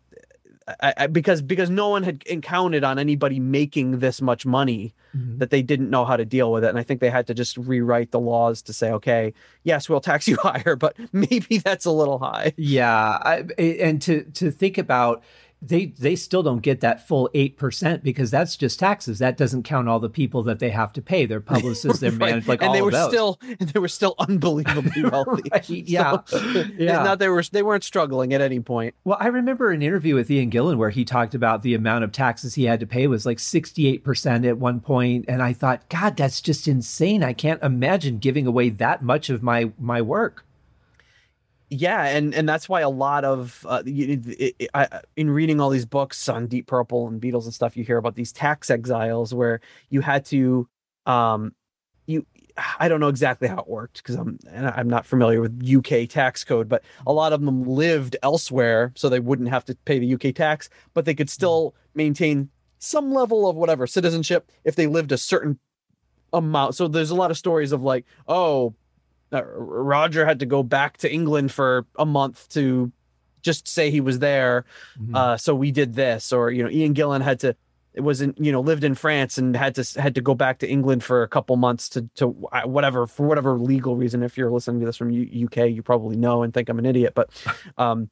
I, 0.81 0.93
I, 0.97 1.07
because 1.07 1.41
because 1.41 1.69
no 1.69 1.89
one 1.89 2.03
had 2.03 2.23
encountered 2.25 2.83
on 2.83 2.99
anybody 2.99 3.39
making 3.39 3.99
this 3.99 4.21
much 4.21 4.45
money 4.45 4.93
mm-hmm. 5.15 5.37
that 5.37 5.49
they 5.49 5.61
didn't 5.61 5.89
know 5.89 6.05
how 6.05 6.15
to 6.17 6.25
deal 6.25 6.51
with 6.51 6.63
it 6.63 6.69
and 6.69 6.77
i 6.77 6.83
think 6.83 6.99
they 6.99 7.09
had 7.09 7.27
to 7.27 7.33
just 7.33 7.57
rewrite 7.57 8.11
the 8.11 8.19
laws 8.19 8.61
to 8.61 8.73
say 8.73 8.91
okay 8.91 9.33
yes 9.63 9.89
we'll 9.89 10.01
tax 10.01 10.27
you 10.27 10.35
higher 10.41 10.75
but 10.75 10.95
maybe 11.11 11.57
that's 11.57 11.85
a 11.85 11.91
little 11.91 12.19
high 12.19 12.53
yeah 12.57 13.17
I, 13.21 13.45
and 13.57 14.01
to 14.03 14.23
to 14.23 14.51
think 14.51 14.77
about 14.77 15.23
they 15.61 15.87
they 15.87 16.15
still 16.15 16.43
don't 16.43 16.61
get 16.61 16.81
that 16.81 17.07
full 17.07 17.29
8% 17.35 18.03
because 18.03 18.31
that's 18.31 18.55
just 18.55 18.79
taxes. 18.79 19.19
That 19.19 19.37
doesn't 19.37 19.63
count 19.63 19.89
all 19.89 19.99
the 19.99 20.09
people 20.09 20.43
that 20.43 20.59
they 20.59 20.69
have 20.69 20.93
to 20.93 21.01
pay. 21.01 21.25
Their 21.25 21.41
publicists 21.41 21.99
their 21.99 22.11
right. 22.19 22.45
like 22.47 22.61
and 22.61 22.73
they 22.73 22.81
were 22.81 22.91
still 22.91 23.39
they 23.59 23.79
were 23.79 23.87
still 23.87 24.15
unbelievably 24.19 25.03
wealthy. 25.09 25.49
Right. 25.51 25.69
yeah. 25.69 26.17
so, 26.25 26.39
yeah. 26.77 27.03
not 27.03 27.19
they 27.19 27.27
were 27.27 27.43
they 27.51 27.63
weren't 27.63 27.83
struggling 27.83 28.33
at 28.33 28.41
any 28.41 28.59
point. 28.59 28.95
Well 29.03 29.17
i 29.19 29.27
remember 29.27 29.71
an 29.71 29.81
interview 29.81 30.15
with 30.15 30.31
ian 30.31 30.49
gillan 30.49 30.77
where 30.77 30.89
he 30.89 31.03
talked 31.03 31.35
about 31.35 31.61
the 31.61 31.73
amount 31.73 32.03
of 32.03 32.11
taxes 32.11 32.55
he 32.55 32.63
had 32.65 32.79
to 32.79 32.87
pay 32.87 33.07
was 33.07 33.25
like 33.25 33.37
68% 33.37 34.47
at 34.47 34.57
one 34.57 34.79
point 34.79 35.25
and 35.27 35.41
i 35.41 35.53
thought 35.53 35.87
god 35.89 36.15
that's 36.15 36.41
just 36.41 36.67
insane. 36.67 37.23
I 37.23 37.33
can't 37.33 37.61
imagine 37.63 38.17
giving 38.17 38.47
away 38.47 38.69
that 38.69 39.01
much 39.01 39.29
of 39.29 39.43
my 39.43 39.71
my 39.77 40.01
work 40.01 40.45
yeah 41.69 42.05
and 42.05 42.33
and 42.33 42.47
that's 42.47 42.67
why 42.67 42.81
a 42.81 42.89
lot 42.89 43.23
of 43.23 43.65
uh, 43.69 43.83
it, 43.85 44.55
it, 44.59 44.69
I, 44.73 45.01
in 45.15 45.29
reading 45.29 45.59
all 45.59 45.69
these 45.69 45.85
books 45.85 46.27
on 46.27 46.47
deep 46.47 46.67
purple 46.67 47.07
and 47.07 47.21
beatles 47.21 47.45
and 47.45 47.53
stuff 47.53 47.77
you 47.77 47.83
hear 47.83 47.97
about 47.97 48.15
these 48.15 48.31
tax 48.31 48.69
exiles 48.69 49.33
where 49.33 49.61
you 49.89 50.01
had 50.01 50.25
to 50.25 50.67
um 51.05 51.53
you 52.07 52.25
I 52.79 52.87
don't 52.89 52.99
know 52.99 53.07
exactly 53.07 53.47
how 53.47 53.59
it 53.59 53.67
worked 53.67 53.97
because 53.97 54.15
I'm 54.15 54.39
I'm 54.53 54.89
not 54.89 55.05
familiar 55.05 55.41
with 55.41 55.63
UK 55.63 56.09
tax 56.09 56.43
code, 56.43 56.67
but 56.67 56.83
a 57.07 57.13
lot 57.13 57.33
of 57.33 57.41
them 57.41 57.63
lived 57.63 58.17
elsewhere, 58.21 58.91
so 58.95 59.07
they 59.07 59.19
wouldn't 59.19 59.49
have 59.49 59.65
to 59.65 59.75
pay 59.85 59.99
the 59.99 60.13
UK 60.13 60.35
tax, 60.35 60.69
but 60.93 61.05
they 61.05 61.15
could 61.15 61.29
still 61.29 61.75
maintain 61.93 62.49
some 62.79 63.13
level 63.13 63.47
of 63.47 63.55
whatever 63.55 63.87
citizenship 63.87 64.51
if 64.63 64.75
they 64.75 64.87
lived 64.87 65.11
a 65.11 65.17
certain 65.17 65.59
amount. 66.33 66.75
So 66.75 66.87
there's 66.87 67.11
a 67.11 67.15
lot 67.15 67.31
of 67.31 67.37
stories 67.37 67.71
of 67.71 67.81
like, 67.81 68.05
oh, 68.27 68.73
uh, 69.31 69.43
Roger 69.45 70.25
had 70.25 70.39
to 70.39 70.45
go 70.45 70.63
back 70.63 70.97
to 70.97 71.11
England 71.11 71.51
for 71.51 71.85
a 71.97 72.05
month 72.05 72.49
to 72.49 72.91
just 73.41 73.67
say 73.67 73.89
he 73.89 74.01
was 74.01 74.19
there. 74.19 74.65
Mm-hmm. 74.99 75.15
Uh, 75.15 75.37
so 75.37 75.55
we 75.55 75.71
did 75.71 75.95
this, 75.95 76.33
or 76.33 76.51
you 76.51 76.63
know, 76.63 76.69
Ian 76.69 76.93
Gillan 76.93 77.21
had 77.21 77.39
to 77.41 77.55
it 77.93 78.01
wasn't 78.01 78.37
you 78.37 78.51
know 78.51 78.61
lived 78.61 78.83
in 78.83 78.95
France 78.95 79.37
and 79.37 79.55
had 79.55 79.75
to 79.75 80.01
had 80.01 80.15
to 80.15 80.21
go 80.21 80.35
back 80.35 80.59
to 80.59 80.69
England 80.69 81.03
for 81.03 81.23
a 81.23 81.27
couple 81.27 81.55
months 81.57 81.89
to 81.89 82.07
to 82.15 82.27
whatever 82.27 83.07
for 83.07 83.27
whatever 83.27 83.57
legal 83.57 83.95
reason. 83.95 84.23
If 84.23 84.37
you're 84.37 84.51
listening 84.51 84.79
to 84.81 84.85
this 84.85 84.97
from 84.97 85.09
U- 85.09 85.45
UK, 85.45 85.69
you 85.69 85.81
probably 85.81 86.15
know 86.15 86.43
and 86.43 86.53
think 86.53 86.69
I'm 86.69 86.79
an 86.79 86.85
idiot, 86.85 87.13
but 87.15 87.29
um, 87.77 88.09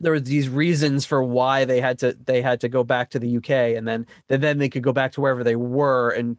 there 0.00 0.12
were 0.12 0.20
these 0.20 0.48
reasons 0.48 1.04
for 1.04 1.22
why 1.22 1.64
they 1.64 1.80
had 1.80 1.98
to 2.00 2.16
they 2.24 2.42
had 2.42 2.60
to 2.60 2.68
go 2.68 2.84
back 2.84 3.10
to 3.10 3.18
the 3.18 3.36
UK 3.36 3.50
and 3.76 3.86
then 3.86 4.06
then 4.28 4.58
they 4.58 4.68
could 4.68 4.82
go 4.82 4.92
back 4.92 5.12
to 5.12 5.20
wherever 5.20 5.42
they 5.42 5.56
were 5.56 6.10
and 6.10 6.36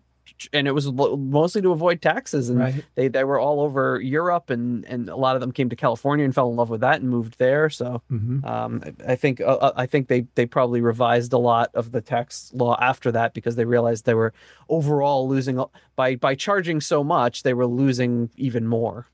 and 0.54 0.68
it 0.68 0.72
was 0.72 0.92
mostly 0.92 1.62
to 1.62 1.72
avoid 1.72 2.02
taxes 2.02 2.50
and 2.50 2.60
right. 2.60 2.86
they 2.96 3.08
they 3.08 3.24
were 3.24 3.40
all 3.40 3.62
over 3.62 4.00
Europe 4.00 4.50
and 4.50 4.86
and 4.86 5.10
a 5.10 5.16
lot 5.16 5.36
of 5.36 5.42
them 5.42 5.52
came 5.52 5.70
to 5.70 5.76
California 5.76 6.24
and 6.24 6.34
fell 6.34 6.50
in 6.50 6.56
love 6.56 6.70
with 6.70 6.82
that 6.82 7.02
and 7.02 7.10
moved 7.10 7.38
there 7.40 7.70
so 7.70 8.02
mm-hmm. 8.12 8.46
um, 8.46 8.82
I, 8.86 9.14
I, 9.14 9.16
think 9.16 9.42
uh, 9.42 9.46
uh, 9.46 9.74
I 9.76 9.86
think 9.86 10.08
they 10.08 10.28
they 10.36 10.46
probably 10.46 10.82
revised 10.82 11.34
a 11.34 11.38
lot 11.38 11.72
of 11.74 11.92
the 11.92 12.02
tax 12.02 12.52
law 12.54 12.78
after 12.80 13.12
that 13.12 13.34
because 13.34 13.56
they 13.56 13.66
realized 13.66 14.06
they 14.06 14.14
were 14.14 14.34
overall 14.70 15.28
losing 15.28 15.64
by 15.96 16.16
by 16.16 16.36
charging 16.36 16.82
so 16.82 17.04
much 17.04 17.44
they 17.44 17.54
were 17.54 17.68
losing 17.68 18.30
even 18.38 18.68
more 18.68 19.08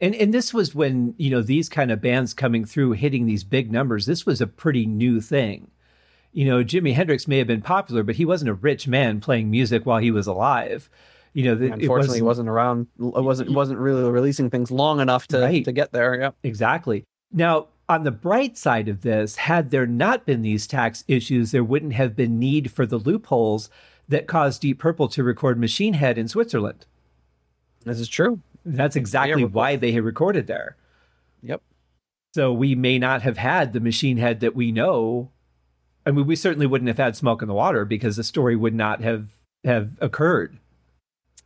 and 0.00 0.14
and 0.14 0.34
this 0.34 0.52
was 0.52 0.74
when 0.74 1.14
you 1.18 1.30
know 1.30 1.42
these 1.42 1.68
kind 1.68 1.90
of 1.90 2.00
bands 2.00 2.34
coming 2.34 2.64
through 2.64 2.92
hitting 2.92 3.26
these 3.26 3.44
big 3.44 3.70
numbers 3.70 4.06
this 4.06 4.26
was 4.26 4.40
a 4.40 4.46
pretty 4.46 4.86
new 4.86 5.20
thing 5.20 5.70
you 6.32 6.46
know, 6.46 6.64
Jimi 6.64 6.94
Hendrix 6.94 7.28
may 7.28 7.38
have 7.38 7.46
been 7.46 7.62
popular, 7.62 8.02
but 8.02 8.16
he 8.16 8.24
wasn't 8.24 8.50
a 8.50 8.54
rich 8.54 8.88
man 8.88 9.20
playing 9.20 9.50
music 9.50 9.84
while 9.84 9.98
he 9.98 10.10
was 10.10 10.26
alive. 10.26 10.88
You 11.34 11.44
know, 11.44 11.54
the, 11.54 11.72
unfortunately, 11.72 12.18
it 12.18 12.22
wasn't, 12.22 12.24
wasn't 12.24 12.48
around. 12.48 12.86
Uh, 13.00 13.20
it 13.20 13.24
wasn't 13.24 13.52
wasn't 13.52 13.78
really 13.78 14.02
releasing 14.02 14.50
things 14.50 14.70
long 14.70 15.00
enough 15.00 15.26
to 15.28 15.40
right. 15.40 15.64
to 15.64 15.72
get 15.72 15.92
there. 15.92 16.18
Yeah, 16.20 16.30
exactly. 16.42 17.04
Now, 17.32 17.68
on 17.88 18.04
the 18.04 18.10
bright 18.10 18.58
side 18.58 18.88
of 18.88 19.02
this, 19.02 19.36
had 19.36 19.70
there 19.70 19.86
not 19.86 20.26
been 20.26 20.42
these 20.42 20.66
tax 20.66 21.04
issues, 21.08 21.50
there 21.50 21.64
wouldn't 21.64 21.94
have 21.94 22.14
been 22.14 22.38
need 22.38 22.70
for 22.70 22.86
the 22.86 22.98
loopholes 22.98 23.70
that 24.08 24.26
caused 24.26 24.60
Deep 24.60 24.78
Purple 24.78 25.08
to 25.08 25.24
record 25.24 25.58
Machine 25.58 25.94
Head 25.94 26.18
in 26.18 26.28
Switzerland. 26.28 26.86
This 27.84 27.98
is 27.98 28.08
true. 28.08 28.40
That's 28.64 28.96
exactly 28.96 29.44
why 29.44 29.76
they 29.76 29.92
had 29.92 30.04
recorded 30.04 30.46
there. 30.46 30.76
Yep. 31.42 31.62
So 32.34 32.52
we 32.52 32.74
may 32.74 32.98
not 32.98 33.22
have 33.22 33.38
had 33.38 33.72
the 33.72 33.80
Machine 33.80 34.18
Head 34.18 34.40
that 34.40 34.54
we 34.54 34.70
know 34.70 35.30
I 36.04 36.10
mean, 36.10 36.26
we 36.26 36.36
certainly 36.36 36.66
wouldn't 36.66 36.88
have 36.88 36.98
had 36.98 37.16
smoke 37.16 37.42
in 37.42 37.48
the 37.48 37.54
water 37.54 37.84
because 37.84 38.16
the 38.16 38.24
story 38.24 38.56
would 38.56 38.74
not 38.74 39.02
have 39.02 39.28
have 39.64 39.92
occurred. 40.00 40.58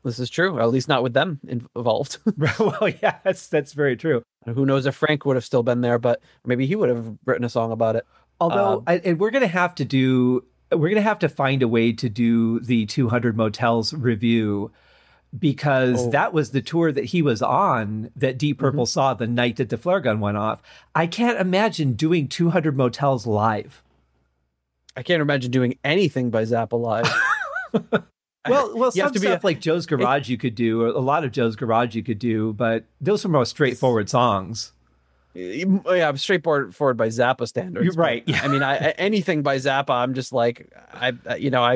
This 0.03 0.19
is 0.21 0.31
true, 0.31 0.61
at 0.61 0.71
least 0.71 0.89
not 0.89 1.03
with 1.03 1.15
them 1.15 1.41
involved. 1.47 2.19
well, 2.59 2.89
yeah, 3.03 3.19
that's 3.25 3.49
that's 3.49 3.73
very 3.73 3.97
true. 3.97 4.23
Who 4.47 4.65
knows 4.65 4.87
if 4.87 4.95
Frank 4.95 5.25
would 5.25 5.37
have 5.37 5.45
still 5.45 5.65
been 5.65 5.81
there, 5.81 5.99
but 5.99 6.21
maybe 6.45 6.67
he 6.67 6.77
would 6.77 6.89
have 6.89 7.17
written 7.25 7.45
a 7.45 7.49
song 7.49 7.73
about 7.73 7.97
it. 7.97 8.07
Although, 8.41 8.79
um, 8.79 8.85
I, 8.87 8.99
and 8.99 9.19
we're 9.19 9.31
gonna 9.31 9.49
have 9.49 9.75
to 9.77 9.85
do, 9.85 10.45
we're 10.71 10.91
gonna 10.91 11.01
have 11.03 11.19
to 11.21 11.29
find 11.29 11.63
a 11.63 11.69
way 11.69 11.93
to 11.93 12.09
do 12.09 12.61
the 12.61 12.87
200 12.87 13.37
Motels 13.37 13.93
review 13.93 14.71
because 15.37 16.07
oh. 16.07 16.11
that 16.11 16.33
was 16.33 16.53
the 16.53 16.63
tour 16.63 16.93
that 16.93 17.07
he 17.07 17.21
was 17.21 17.43
on 17.43 18.11
that 18.15 18.39
Deep 18.39 18.59
Purple 18.59 18.85
mm-hmm. 18.85 18.91
saw 18.91 19.15
the 19.15 19.27
night 19.27 19.57
that 19.57 19.71
the 19.71 19.77
flare 19.77 20.01
gun 20.01 20.21
went 20.21 20.37
off. 20.37 20.63
I 20.95 21.07
can't 21.07 21.41
imagine 21.41 21.95
doing 21.95 22.29
200 22.29 22.77
Motels 22.77 23.27
live. 23.27 23.83
I 24.97 25.03
can't 25.03 25.21
imagine 25.21 25.51
doing 25.51 25.79
anything 25.85 26.31
by 26.31 26.43
Zappa 26.45 26.81
live. 26.81 27.07
well, 28.49 28.77
well, 28.77 28.91
you 28.95 29.03
some 29.03 29.15
stuff 29.15 29.45
a, 29.45 29.47
like 29.47 29.61
Joe's 29.61 29.87
Garage 29.87 30.23
it, 30.23 30.33
you 30.33 30.39
could 30.39 30.55
do, 30.55 30.87
a 30.87 30.99
lot 30.99 31.25
of 31.25 31.33
Joe's 31.33 31.55
Garage 31.55 31.95
you 31.95 32.03
could 32.03 32.19
do, 32.19 32.55
but 32.55 32.85
those 33.01 33.25
are 33.25 33.29
more 33.29 33.45
straightforward 33.45 34.09
songs. 34.09 34.73
Yeah, 35.35 36.09
I'm 36.09 36.17
straightforward 36.17 36.75
forward 36.75 36.97
by 36.97 37.09
Zappa 37.09 37.47
standards. 37.47 37.85
You're 37.85 37.95
right. 37.95 38.25
Yeah. 38.27 38.41
I 38.43 38.49
mean, 38.49 38.63
I, 38.63 38.77
anything 38.93 39.43
by 39.43 39.57
Zappa, 39.59 39.91
I'm 39.91 40.15
just 40.15 40.33
like, 40.33 40.73
I, 40.95 41.13
uh, 41.29 41.35
you 41.35 41.51
know, 41.51 41.63
I, 41.63 41.75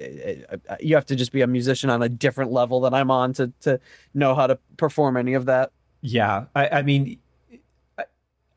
uh, 0.00 0.56
uh, 0.68 0.76
you 0.80 0.94
have 0.94 1.04
to 1.06 1.16
just 1.16 1.30
be 1.30 1.42
a 1.42 1.46
musician 1.46 1.90
on 1.90 2.02
a 2.02 2.08
different 2.08 2.52
level 2.52 2.80
than 2.80 2.94
I'm 2.94 3.10
on 3.10 3.34
to 3.34 3.52
to 3.62 3.80
know 4.14 4.34
how 4.34 4.46
to 4.46 4.58
perform 4.78 5.18
any 5.18 5.34
of 5.34 5.44
that. 5.44 5.72
Yeah, 6.00 6.46
I, 6.54 6.68
I 6.68 6.82
mean, 6.82 7.18
I, 7.98 8.04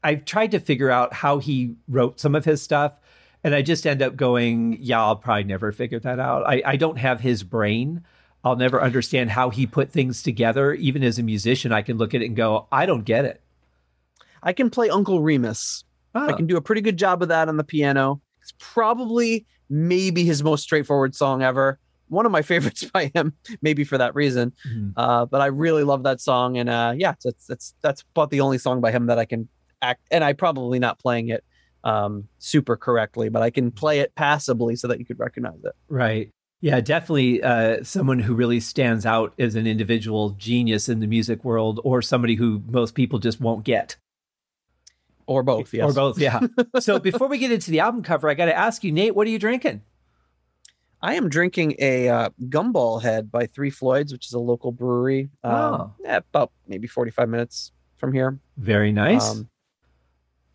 I've 0.05 0.23
tried 0.23 0.51
to 0.51 0.59
figure 0.61 0.89
out 0.89 1.13
how 1.13 1.39
he 1.39 1.75
wrote 1.89 2.21
some 2.21 2.33
of 2.33 2.45
his 2.45 2.61
stuff 2.61 2.97
and 3.43 3.55
I 3.55 3.62
just 3.62 3.88
end 3.88 4.01
up 4.01 4.15
going, 4.15 4.77
yeah, 4.81 5.01
I'll 5.01 5.15
probably 5.15 5.46
never 5.46 5.72
figure 5.72 6.00
that 6.00 6.19
out. 6.19 6.48
I, 6.48 6.62
I 6.65 6.75
don't 6.75 6.98
have 6.98 7.22
his 7.22 7.43
brain. 7.43 8.03
I'll 8.43 8.55
never 8.55 8.81
understand 8.81 9.31
how 9.31 9.50
he 9.50 9.65
put 9.65 9.91
things 9.91 10.24
together. 10.24 10.74
Even 10.74 11.03
as 11.03 11.19
a 11.19 11.24
musician, 11.24 11.72
I 11.72 11.81
can 11.81 11.98
look 11.98 12.13
at 12.13 12.22
it 12.22 12.25
and 12.25 12.36
go, 12.36 12.67
I 12.72 12.86
don't 12.86 13.03
get 13.03 13.25
it. 13.25 13.41
I 14.41 14.53
can 14.53 14.69
play 14.69 14.89
Uncle 14.89 15.22
Remus. 15.22 15.84
Oh. 16.15 16.27
I 16.27 16.34
can 16.34 16.48
do 16.48 16.58
a 16.58 16.62
pretty 16.62 16.81
good 16.81 16.98
job 16.98 17.22
of 17.22 17.29
that 17.29 17.50
on 17.50 17.58
the 17.58 17.63
piano. 17.63 18.22
It's 18.41 18.53
probably 18.58 19.46
maybe 19.69 20.24
his 20.24 20.43
most 20.43 20.63
straightforward 20.63 21.15
song 21.15 21.41
ever. 21.43 21.79
One 22.08 22.25
of 22.25 22.31
my 22.31 22.41
favorites 22.43 22.84
by 22.86 23.12
him, 23.13 23.34
maybe 23.62 23.84
for 23.84 23.98
that 23.98 24.15
reason. 24.15 24.53
Mm-hmm. 24.67 24.91
Uh, 24.98 25.25
but 25.25 25.41
I 25.41 25.48
really 25.48 25.84
love 25.84 26.03
that 26.03 26.19
song, 26.19 26.58
and 26.58 26.69
uh, 26.69 26.93
yeah, 26.98 27.13
that's 27.24 27.46
that's 27.46 27.74
that's 27.81 28.03
about 28.15 28.31
the 28.31 28.41
only 28.41 28.58
song 28.58 28.81
by 28.81 28.91
him 28.91 29.05
that 29.08 29.19
I 29.19 29.25
can 29.25 29.48
act. 29.81 30.01
And 30.10 30.24
I 30.24 30.34
probably 30.34 30.79
not 30.79 30.98
playing 30.98 31.29
it 31.29 31.43
um, 31.83 32.27
super 32.38 32.75
correctly, 32.75 33.29
but 33.29 33.41
I 33.41 33.50
can 33.50 33.71
play 33.71 34.00
it 34.00 34.13
passably 34.15 34.75
so 34.75 34.88
that 34.88 35.00
you 35.00 35.05
could 35.05 35.19
recognize 35.19 35.63
it. 35.63 35.74
Right. 35.88 36.29
Yeah, 36.62 36.81
definitely 36.81 37.41
uh, 37.41 37.83
someone 37.83 38.19
who 38.19 38.33
really 38.33 38.59
stands 38.59 39.05
out 39.05 39.33
as 39.39 39.55
an 39.55 39.65
individual 39.65 40.31
genius 40.31 40.89
in 40.89 41.00
the 41.00 41.07
music 41.07 41.45
world, 41.45 41.79
or 41.86 42.01
somebody 42.01 42.36
who 42.36 42.62
most 42.67 42.95
people 42.95 43.17
just 43.17 43.39
won't 43.39 43.63
get. 43.63 43.95
Or 45.25 45.41
both, 45.41 45.74
yes. 45.74 45.89
Or 45.89 45.93
both, 45.93 46.19
yeah. 46.19 46.39
so 46.79 47.00
before 47.00 47.27
we 47.27 47.38
get 47.38 47.51
into 47.51 47.71
the 47.71 47.79
album 47.79 48.03
cover, 48.03 48.29
I 48.29 48.33
got 48.33 48.45
to 48.45 48.57
ask 48.57 48.83
you, 48.83 48.91
Nate, 48.91 49.15
what 49.15 49.25
are 49.27 49.29
you 49.29 49.39
drinking? 49.39 49.83
I 51.01 51.13
am 51.13 51.29
drinking 51.29 51.75
a 51.79 52.09
uh, 52.09 52.29
Gumball 52.43 53.01
Head 53.01 53.31
by 53.31 53.45
Three 53.45 53.69
Floyds, 53.69 54.12
which 54.12 54.25
is 54.25 54.33
a 54.33 54.39
local 54.39 54.74
brewery. 54.74 55.29
Um, 55.43 55.53
oh. 55.53 55.93
yeah, 56.03 56.17
about 56.17 56.51
maybe 56.67 56.88
45 56.88 57.29
minutes 57.29 57.71
from 57.95 58.12
here. 58.12 58.38
Very 58.57 58.91
nice. 58.91 59.29
Um, 59.29 59.50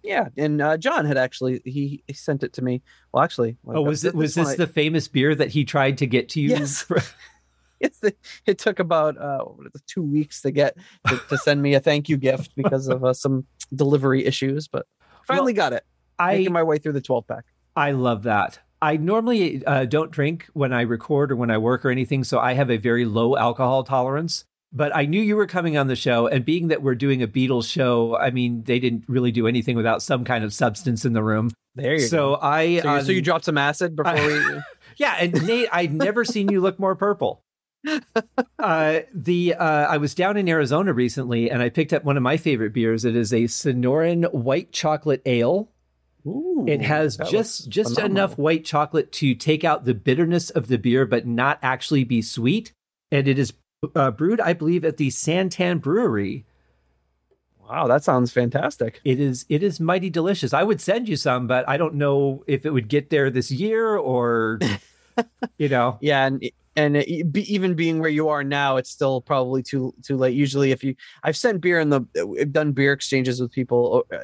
yeah, 0.04 0.28
and 0.36 0.60
uh, 0.60 0.76
John 0.76 1.06
had 1.06 1.16
actually 1.16 1.62
he, 1.64 2.04
he, 2.06 2.12
sent 2.12 2.42
it 2.42 2.52
to 2.54 2.62
me. 2.62 2.82
Well, 3.10 3.24
actually, 3.24 3.56
oh, 3.66 3.80
was 3.80 4.04
it 4.04 4.14
was 4.14 4.34
this 4.34 4.50
I, 4.50 4.56
the 4.56 4.66
famous 4.66 5.08
beer 5.08 5.34
that 5.34 5.50
he 5.50 5.64
tried 5.64 5.98
to 5.98 6.06
get 6.06 6.28
to 6.30 6.40
you? 6.40 6.50
Yes. 6.50 6.82
For... 6.82 7.00
yes, 7.80 8.00
it 8.46 8.58
took 8.58 8.78
about 8.78 9.18
uh, 9.18 9.44
two 9.86 10.02
weeks 10.02 10.42
to 10.42 10.50
get 10.50 10.76
to, 11.08 11.20
to, 11.28 11.38
send 11.38 11.60
me 11.60 11.74
a 11.74 11.80
thank 11.80 12.08
you 12.08 12.16
gift 12.16 12.52
because 12.54 12.86
of 12.86 13.04
uh, 13.04 13.12
some 13.12 13.46
delivery 13.74 14.24
issues, 14.24 14.68
but 14.68 14.86
finally 15.26 15.52
well, 15.52 15.70
got 15.70 15.72
it. 15.72 15.84
I 16.18 16.36
making 16.36 16.52
my 16.52 16.62
way 16.62 16.78
through 16.78 16.92
the 16.92 17.00
twelve 17.00 17.26
pack. 17.26 17.44
I 17.74 17.92
love 17.92 18.24
that. 18.24 18.60
I 18.82 18.98
normally 18.98 19.64
uh, 19.64 19.86
don't 19.86 20.10
drink 20.10 20.46
when 20.52 20.72
I 20.74 20.82
record 20.82 21.32
or 21.32 21.36
when 21.36 21.50
I 21.50 21.56
work 21.56 21.84
or 21.84 21.90
anything, 21.90 22.24
so 22.24 22.38
I 22.38 22.52
have 22.52 22.70
a 22.70 22.76
very 22.76 23.06
low 23.06 23.36
alcohol 23.36 23.82
tolerance 23.84 24.44
but 24.74 24.94
I 24.94 25.06
knew 25.06 25.22
you 25.22 25.36
were 25.36 25.46
coming 25.46 25.76
on 25.76 25.86
the 25.86 25.94
show, 25.94 26.26
and 26.26 26.44
being 26.44 26.68
that 26.68 26.82
we're 26.82 26.96
doing 26.96 27.22
a 27.22 27.28
Beatles 27.28 27.70
show, 27.70 28.16
I 28.16 28.30
mean, 28.30 28.64
they 28.64 28.80
didn't 28.80 29.04
really 29.06 29.30
do 29.30 29.46
anything 29.46 29.76
without 29.76 30.02
some 30.02 30.24
kind 30.24 30.42
of 30.42 30.52
substance 30.52 31.04
in 31.04 31.12
the 31.12 31.22
room. 31.22 31.50
There 31.76 31.94
you 31.94 32.00
so 32.00 32.34
go. 32.34 32.38
I 32.42 32.80
so, 32.80 32.88
um, 32.88 33.04
so 33.04 33.12
you 33.12 33.22
dropped 33.22 33.44
some 33.44 33.56
acid 33.56 33.94
before 33.94 34.12
I, 34.12 34.26
we. 34.26 34.60
yeah, 34.96 35.16
and 35.20 35.46
Nate, 35.46 35.68
I'd 35.72 35.92
never 35.92 36.24
seen 36.24 36.50
you 36.50 36.60
look 36.60 36.80
more 36.80 36.96
purple. 36.96 37.40
uh, 38.58 39.00
the 39.14 39.54
uh, 39.54 39.86
I 39.86 39.98
was 39.98 40.14
down 40.14 40.36
in 40.36 40.48
Arizona 40.48 40.92
recently, 40.92 41.50
and 41.50 41.62
I 41.62 41.68
picked 41.68 41.92
up 41.92 42.02
one 42.02 42.16
of 42.16 42.22
my 42.22 42.36
favorite 42.36 42.72
beers. 42.72 43.04
It 43.04 43.14
is 43.14 43.32
a 43.32 43.44
Sonoran 43.44 44.32
white 44.32 44.72
chocolate 44.72 45.22
ale. 45.24 45.70
Ooh, 46.26 46.64
it 46.66 46.80
has 46.80 47.16
just 47.28 47.68
just 47.68 47.94
phenomenal. 47.94 48.16
enough 48.16 48.38
white 48.38 48.64
chocolate 48.64 49.12
to 49.12 49.34
take 49.34 49.62
out 49.62 49.84
the 49.84 49.94
bitterness 49.94 50.50
of 50.50 50.66
the 50.66 50.78
beer, 50.78 51.06
but 51.06 51.26
not 51.26 51.58
actually 51.62 52.02
be 52.02 52.22
sweet. 52.22 52.72
And 53.12 53.28
it 53.28 53.38
is 53.38 53.52
uh, 53.94 54.10
brewed, 54.10 54.40
I 54.40 54.52
believe, 54.52 54.84
at 54.84 54.96
the 54.96 55.08
Santan 55.08 55.80
Brewery. 55.80 56.44
Wow, 57.68 57.86
that 57.86 58.04
sounds 58.04 58.30
fantastic. 58.30 59.00
It 59.04 59.18
is. 59.20 59.46
It 59.48 59.62
is 59.62 59.80
mighty 59.80 60.10
delicious. 60.10 60.52
I 60.52 60.62
would 60.62 60.80
send 60.80 61.08
you 61.08 61.16
some, 61.16 61.46
but 61.46 61.66
I 61.68 61.76
don't 61.76 61.94
know 61.94 62.44
if 62.46 62.66
it 62.66 62.70
would 62.70 62.88
get 62.88 63.08
there 63.10 63.30
this 63.30 63.50
year 63.50 63.96
or, 63.96 64.60
you 65.58 65.68
know. 65.68 65.98
yeah, 66.00 66.26
and 66.26 66.44
and 66.76 66.96
even 66.96 67.74
being 67.74 68.00
where 68.00 68.10
you 68.10 68.28
are 68.28 68.42
now, 68.42 68.76
it's 68.76 68.90
still 68.90 69.20
probably 69.20 69.62
too 69.62 69.94
too 70.02 70.16
late. 70.16 70.34
Usually, 70.34 70.72
if 70.72 70.82
you, 70.84 70.94
I've 71.22 71.36
sent 71.36 71.60
beer 71.60 71.80
in 71.80 71.90
the, 71.90 72.02
I've 72.40 72.52
done 72.52 72.72
beer 72.72 72.92
exchanges 72.92 73.40
with 73.40 73.52
people 73.52 74.04
uh, 74.12 74.18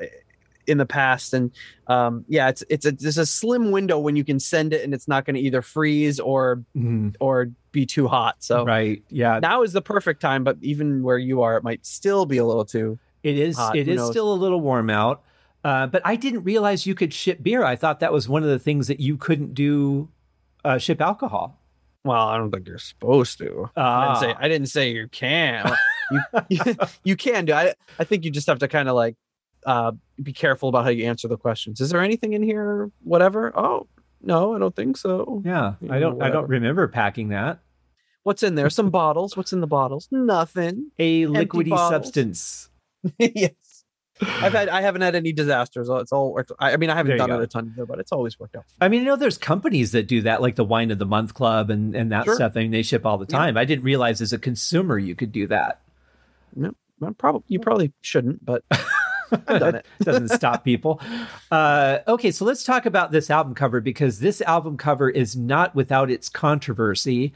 in 0.66 0.78
the 0.78 0.86
past 0.86 1.32
and 1.34 1.50
um 1.88 2.24
yeah 2.28 2.48
it's 2.48 2.62
it's 2.68 2.86
a 2.86 2.92
there's 2.92 3.18
a 3.18 3.26
slim 3.26 3.70
window 3.70 3.98
when 3.98 4.14
you 4.16 4.24
can 4.24 4.38
send 4.38 4.72
it 4.72 4.84
and 4.84 4.92
it's 4.94 5.08
not 5.08 5.24
going 5.24 5.34
to 5.34 5.40
either 5.40 5.62
freeze 5.62 6.20
or 6.20 6.62
Mhm. 6.76 7.14
or 7.20 7.50
be 7.72 7.86
too 7.86 8.06
hot 8.08 8.36
so 8.40 8.64
Right. 8.64 9.02
Yeah. 9.10 9.38
now 9.40 9.62
is 9.62 9.72
the 9.72 9.82
perfect 9.82 10.20
time 10.20 10.44
but 10.44 10.56
even 10.60 11.02
where 11.02 11.18
you 11.18 11.42
are 11.42 11.56
it 11.56 11.62
might 11.64 11.84
still 11.86 12.26
be 12.26 12.38
a 12.38 12.44
little 12.44 12.64
too 12.64 12.98
It 13.22 13.38
is. 13.38 13.56
hot, 13.56 13.76
It 13.76 13.86
who 13.86 13.92
is 13.92 13.96
knows? 13.98 14.10
still 14.10 14.32
a 14.32 14.34
little 14.34 14.60
warm 14.60 14.90
out. 14.90 15.22
Uh, 15.62 15.86
but 15.86 16.00
I 16.06 16.16
didn't 16.16 16.44
realize 16.44 16.86
you 16.86 16.94
could 16.94 17.12
ship 17.12 17.42
beer. 17.42 17.62
I 17.64 17.76
thought 17.76 18.00
that 18.00 18.12
was 18.14 18.26
one 18.28 18.42
of 18.42 18.48
the 18.48 18.58
things 18.58 18.86
that 18.88 18.98
you 18.98 19.18
couldn't 19.18 19.52
do. 19.54 20.08
Uh, 20.64 20.78
ship 20.78 21.00
alcohol. 21.02 21.58
well 22.04 22.28
i 22.28 22.36
don't 22.38 22.50
think 22.50 22.66
you're 22.66 22.78
supposed 22.78 23.36
to 23.38 23.68
I 23.76 23.80
Ah. 23.80 24.20
didn't 24.20 24.20
say 24.22 24.36
I 24.44 24.48
didn't 24.48 24.68
say 24.68 24.90
you 24.92 25.08
can. 25.08 25.70
you, 26.10 26.20
you 26.48 26.62
you 27.04 27.16
can 27.16 27.44
do. 27.44 27.52
I 27.52 27.74
I 27.98 28.04
think 28.04 28.24
you 28.24 28.30
just 28.30 28.46
have 28.46 28.58
to 28.60 28.68
kind 28.68 28.88
of 28.88 28.94
like 28.94 29.16
uh 29.66 29.92
be 30.22 30.32
careful 30.32 30.68
about 30.68 30.84
how 30.84 30.90
you 30.90 31.04
answer 31.06 31.28
the 31.28 31.36
questions. 31.36 31.80
Is 31.80 31.90
there 31.90 32.00
anything 32.02 32.32
in 32.32 32.42
here? 32.42 32.90
Whatever. 33.02 33.52
Oh 33.58 33.86
no, 34.22 34.54
I 34.54 34.58
don't 34.58 34.74
think 34.76 34.96
so. 34.96 35.42
Yeah. 35.44 35.74
Yeah, 35.80 35.94
I 35.94 35.98
don't. 35.98 36.22
I 36.22 36.28
don't 36.30 36.48
remember 36.48 36.86
packing 36.88 37.28
that. 37.30 37.60
What's 38.22 38.42
in 38.42 38.54
there? 38.54 38.68
Some 38.70 38.90
bottles. 39.00 39.36
What's 39.36 39.52
in 39.52 39.60
the 39.60 39.66
bottles? 39.66 40.08
Nothing. 40.10 40.90
A 40.98 41.24
Empty 41.24 41.38
liquidy 41.46 41.70
bottles. 41.70 41.90
substance. 41.90 42.68
yes. 43.18 43.52
I've 44.22 44.52
had 44.52 44.68
I 44.68 44.82
haven't 44.82 45.00
had 45.00 45.14
any 45.14 45.32
disasters. 45.32 45.88
It's 45.90 46.12
all 46.12 46.34
worked. 46.34 46.52
I, 46.58 46.74
I 46.74 46.76
mean 46.76 46.90
I 46.90 46.94
haven't 46.94 47.12
you 47.12 47.16
done 47.18 47.30
it 47.30 47.40
a 47.42 47.46
ton 47.46 47.74
but 47.88 47.98
it's 47.98 48.12
always 48.12 48.38
worked 48.38 48.54
out. 48.56 48.64
I 48.78 48.88
mean, 48.90 49.00
I 49.00 49.04
know 49.04 49.16
there's 49.16 49.38
companies 49.38 49.92
that 49.92 50.06
do 50.08 50.20
that, 50.22 50.42
like 50.42 50.56
the 50.56 50.64
Wine 50.64 50.90
of 50.90 50.98
the 50.98 51.06
Month 51.06 51.32
Club 51.32 51.70
and 51.70 51.94
and 51.94 52.12
that 52.12 52.26
Sure. 52.26 52.34
stuff. 52.34 52.52
I 52.56 52.60
mean, 52.60 52.70
they 52.70 52.82
ship 52.82 53.06
all 53.06 53.16
the 53.16 53.24
Yeah. 53.30 53.38
time. 53.38 53.56
I 53.56 53.64
didn't 53.64 53.84
realize 53.84 54.20
as 54.20 54.34
a 54.34 54.38
consumer 54.38 54.98
you 54.98 55.14
could 55.14 55.32
do 55.32 55.46
that. 55.46 55.80
Well, 56.54 56.74
probably 57.16 57.44
you 57.48 57.60
probably 57.60 57.94
shouldn't, 58.02 58.44
but 58.44 58.62
it. 59.32 59.86
doesn't 60.02 60.28
stop 60.28 60.64
people. 60.64 61.00
Uh, 61.50 61.98
okay, 62.08 62.30
so 62.30 62.44
let's 62.44 62.64
talk 62.64 62.86
about 62.86 63.12
this 63.12 63.30
album 63.30 63.54
cover 63.54 63.80
because 63.80 64.20
this 64.20 64.40
album 64.42 64.76
cover 64.76 65.08
is 65.10 65.36
not 65.36 65.74
without 65.74 66.10
its 66.10 66.28
controversy. 66.28 67.32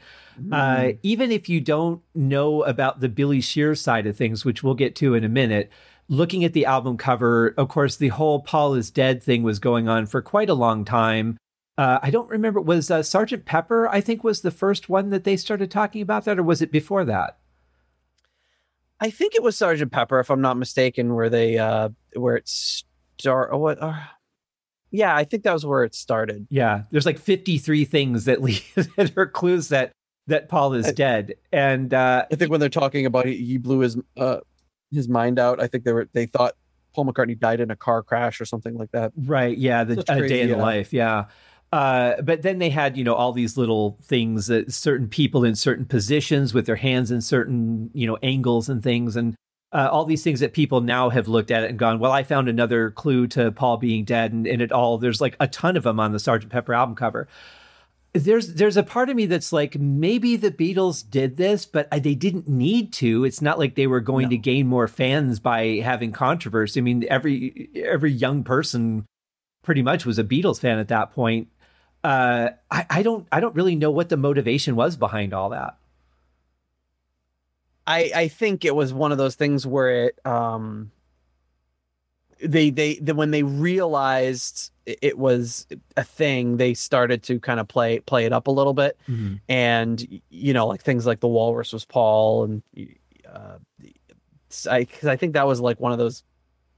Uh, 0.51 0.91
even 1.01 1.31
if 1.31 1.47
you 1.47 1.61
don't 1.61 2.01
know 2.13 2.63
about 2.63 2.99
the 2.99 3.09
Billy 3.09 3.41
Shear 3.41 3.75
side 3.75 4.05
of 4.05 4.17
things, 4.17 4.43
which 4.43 4.63
we'll 4.63 4.73
get 4.73 4.95
to 4.97 5.13
in 5.13 5.23
a 5.23 5.29
minute, 5.29 5.71
looking 6.09 6.43
at 6.43 6.53
the 6.53 6.65
album 6.65 6.97
cover, 6.97 7.53
of 7.57 7.69
course, 7.69 7.97
the 7.97 8.09
whole 8.09 8.41
Paul 8.41 8.73
is 8.73 8.91
dead 8.91 9.23
thing 9.23 9.43
was 9.43 9.59
going 9.59 9.87
on 9.87 10.05
for 10.05 10.21
quite 10.21 10.49
a 10.49 10.53
long 10.53 10.85
time. 10.85 11.37
Uh, 11.77 11.99
I 12.01 12.09
don't 12.09 12.29
remember. 12.29 12.61
Was 12.61 12.89
uh, 12.89 13.03
Sergeant 13.03 13.45
Pepper? 13.45 13.87
I 13.89 14.01
think 14.01 14.23
was 14.23 14.41
the 14.41 14.51
first 14.51 14.87
one 14.87 15.09
that 15.09 15.23
they 15.23 15.35
started 15.35 15.69
talking 15.71 16.01
about 16.01 16.25
that, 16.25 16.39
or 16.39 16.43
was 16.43 16.61
it 16.61 16.71
before 16.71 17.05
that? 17.05 17.37
I 18.99 19.09
think 19.09 19.35
it 19.35 19.43
was 19.43 19.57
Sergeant 19.57 19.91
Pepper, 19.91 20.19
if 20.19 20.29
I'm 20.29 20.41
not 20.41 20.57
mistaken, 20.57 21.13
where 21.15 21.29
they 21.29 21.57
uh 21.57 21.89
where 22.15 22.35
it 22.37 22.47
start. 22.47 23.49
Oh, 23.51 23.57
what? 23.57 23.81
Uh, 23.81 23.93
yeah, 24.91 25.15
I 25.15 25.25
think 25.25 25.43
that 25.43 25.53
was 25.53 25.65
where 25.65 25.83
it 25.83 25.93
started. 25.93 26.47
Yeah, 26.49 26.83
there's 26.91 27.05
like 27.05 27.19
53 27.19 27.85
things 27.85 28.25
that 28.25 28.41
lead 28.41 28.61
that 28.95 29.17
are 29.17 29.25
clues 29.27 29.69
that 29.69 29.91
that 30.27 30.47
Paul 30.49 30.73
is 30.73 30.87
I- 30.87 30.91
dead, 30.93 31.35
and 31.51 31.93
uh, 31.93 32.25
I 32.31 32.35
think 32.35 32.49
when 32.51 32.59
they're 32.59 32.69
talking 32.69 33.05
about 33.05 33.25
he, 33.25 33.35
he 33.37 33.57
blew 33.57 33.79
his 33.79 33.97
uh 34.17 34.37
his 34.91 35.09
mind 35.09 35.39
out. 35.39 35.61
I 35.61 35.67
think 35.67 35.83
they 35.83 35.91
were 35.93 36.07
they 36.13 36.25
thought 36.25 36.53
Paul 36.93 37.05
McCartney 37.05 37.37
died 37.37 37.59
in 37.59 37.71
a 37.71 37.75
car 37.75 38.01
crash 38.01 38.39
or 38.39 38.45
something 38.45 38.77
like 38.77 38.91
that. 38.91 39.11
right, 39.17 39.57
yeah, 39.57 39.83
the 39.83 39.99
a 40.07 40.27
day 40.27 40.41
in 40.41 40.49
the 40.49 40.57
life, 40.57 40.93
yeah. 40.93 41.25
Uh, 41.75 42.21
but 42.21 42.41
then 42.41 42.59
they 42.59 42.69
had, 42.69 42.95
you 42.95 43.03
know, 43.03 43.13
all 43.15 43.33
these 43.33 43.57
little 43.57 43.97
things 44.01 44.47
that 44.47 44.71
certain 44.71 45.09
people 45.09 45.43
in 45.43 45.55
certain 45.55 45.83
positions 45.85 46.53
with 46.53 46.65
their 46.65 46.77
hands 46.77 47.11
in 47.11 47.19
certain, 47.19 47.89
you 47.93 48.07
know, 48.07 48.17
angles 48.23 48.69
and 48.69 48.81
things, 48.81 49.17
and 49.17 49.35
uh, 49.73 49.89
all 49.91 50.05
these 50.05 50.23
things 50.23 50.39
that 50.39 50.53
people 50.53 50.79
now 50.79 51.09
have 51.09 51.27
looked 51.27 51.51
at 51.51 51.63
it 51.63 51.69
and 51.69 51.77
gone, 51.77 51.99
well, 51.99 52.13
I 52.13 52.23
found 52.23 52.47
another 52.47 52.91
clue 52.91 53.27
to 53.27 53.51
Paul 53.51 53.75
being 53.75 54.05
dead, 54.05 54.31
and, 54.31 54.47
and 54.47 54.61
it 54.61 54.71
all 54.71 54.97
there's 54.97 55.19
like 55.19 55.35
a 55.41 55.49
ton 55.49 55.75
of 55.75 55.83
them 55.83 55.99
on 55.99 56.13
the 56.13 56.19
Sergeant 56.19 56.49
Pepper 56.49 56.73
album 56.73 56.95
cover. 56.95 57.27
There's 58.13 58.53
there's 58.53 58.77
a 58.77 58.83
part 58.83 59.09
of 59.09 59.17
me 59.17 59.25
that's 59.25 59.51
like 59.51 59.77
maybe 59.77 60.37
the 60.37 60.51
Beatles 60.51 61.03
did 61.09 61.35
this, 61.35 61.65
but 61.65 61.91
they 61.91 62.15
didn't 62.15 62.47
need 62.47 62.93
to. 62.93 63.25
It's 63.25 63.41
not 63.41 63.59
like 63.59 63.75
they 63.75 63.87
were 63.87 63.99
going 63.99 64.27
No. 64.27 64.29
to 64.29 64.37
gain 64.37 64.67
more 64.67 64.87
fans 64.87 65.41
by 65.41 65.81
having 65.83 66.13
controversy. 66.13 66.79
I 66.79 66.83
mean, 66.83 67.05
every 67.09 67.69
every 67.75 68.13
young 68.13 68.45
person 68.45 69.05
pretty 69.61 69.81
much 69.81 70.05
was 70.05 70.17
a 70.17 70.23
Beatles 70.23 70.61
fan 70.61 70.79
at 70.79 70.87
that 70.87 71.11
point. 71.11 71.49
Uh, 72.05 72.51
I, 72.69 72.85
I 72.89 73.01
don't 73.03 73.27
I 73.31 73.39
don't 73.39 73.55
really 73.55 73.75
know 73.75 73.89
what 73.89 74.09
the 74.09 74.17
motivation 74.17 74.75
was 74.75 74.95
behind 74.95 75.33
all 75.33 75.49
that. 75.49 75.75
I 77.87 78.11
I 78.15 78.27
think 78.27 78.63
it 78.63 78.75
was 78.75 78.93
one 78.93 79.11
of 79.11 79.17
those 79.17 79.33
things 79.35 79.65
where 79.65 80.05
it 80.05 80.25
um 80.25 80.91
they 82.43 82.69
they 82.69 82.95
the, 82.95 83.15
when 83.15 83.31
they 83.31 83.41
realized 83.41 84.71
it- 84.85 85.17
was 85.17 85.65
a 85.97 86.03
thing, 86.03 86.57
they 86.57 86.75
started 86.75 87.23
to 87.23 87.39
kind 87.39 87.59
of 87.59 87.67
play 87.67 87.99
play 88.01 88.25
it 88.25 88.33
up 88.33 88.45
a 88.47 88.51
little 88.51 88.73
bit. 88.75 88.97
and 89.49 90.21
you 90.29 90.53
know 90.53 90.67
like 90.67 90.83
things 90.83 91.07
like 91.07 91.21
the 91.21 91.27
walrus 91.27 91.73
was 91.73 91.85
paul 91.85 92.43
and 92.43 92.61
uh 93.27 93.57
i 94.69 94.85
cause 94.85 95.05
i 95.05 95.15
think 95.15 95.33
that 95.33 95.47
was 95.47 95.59
like 95.59 95.79
one 95.79 95.91
of 95.91 95.97
those 95.97 96.23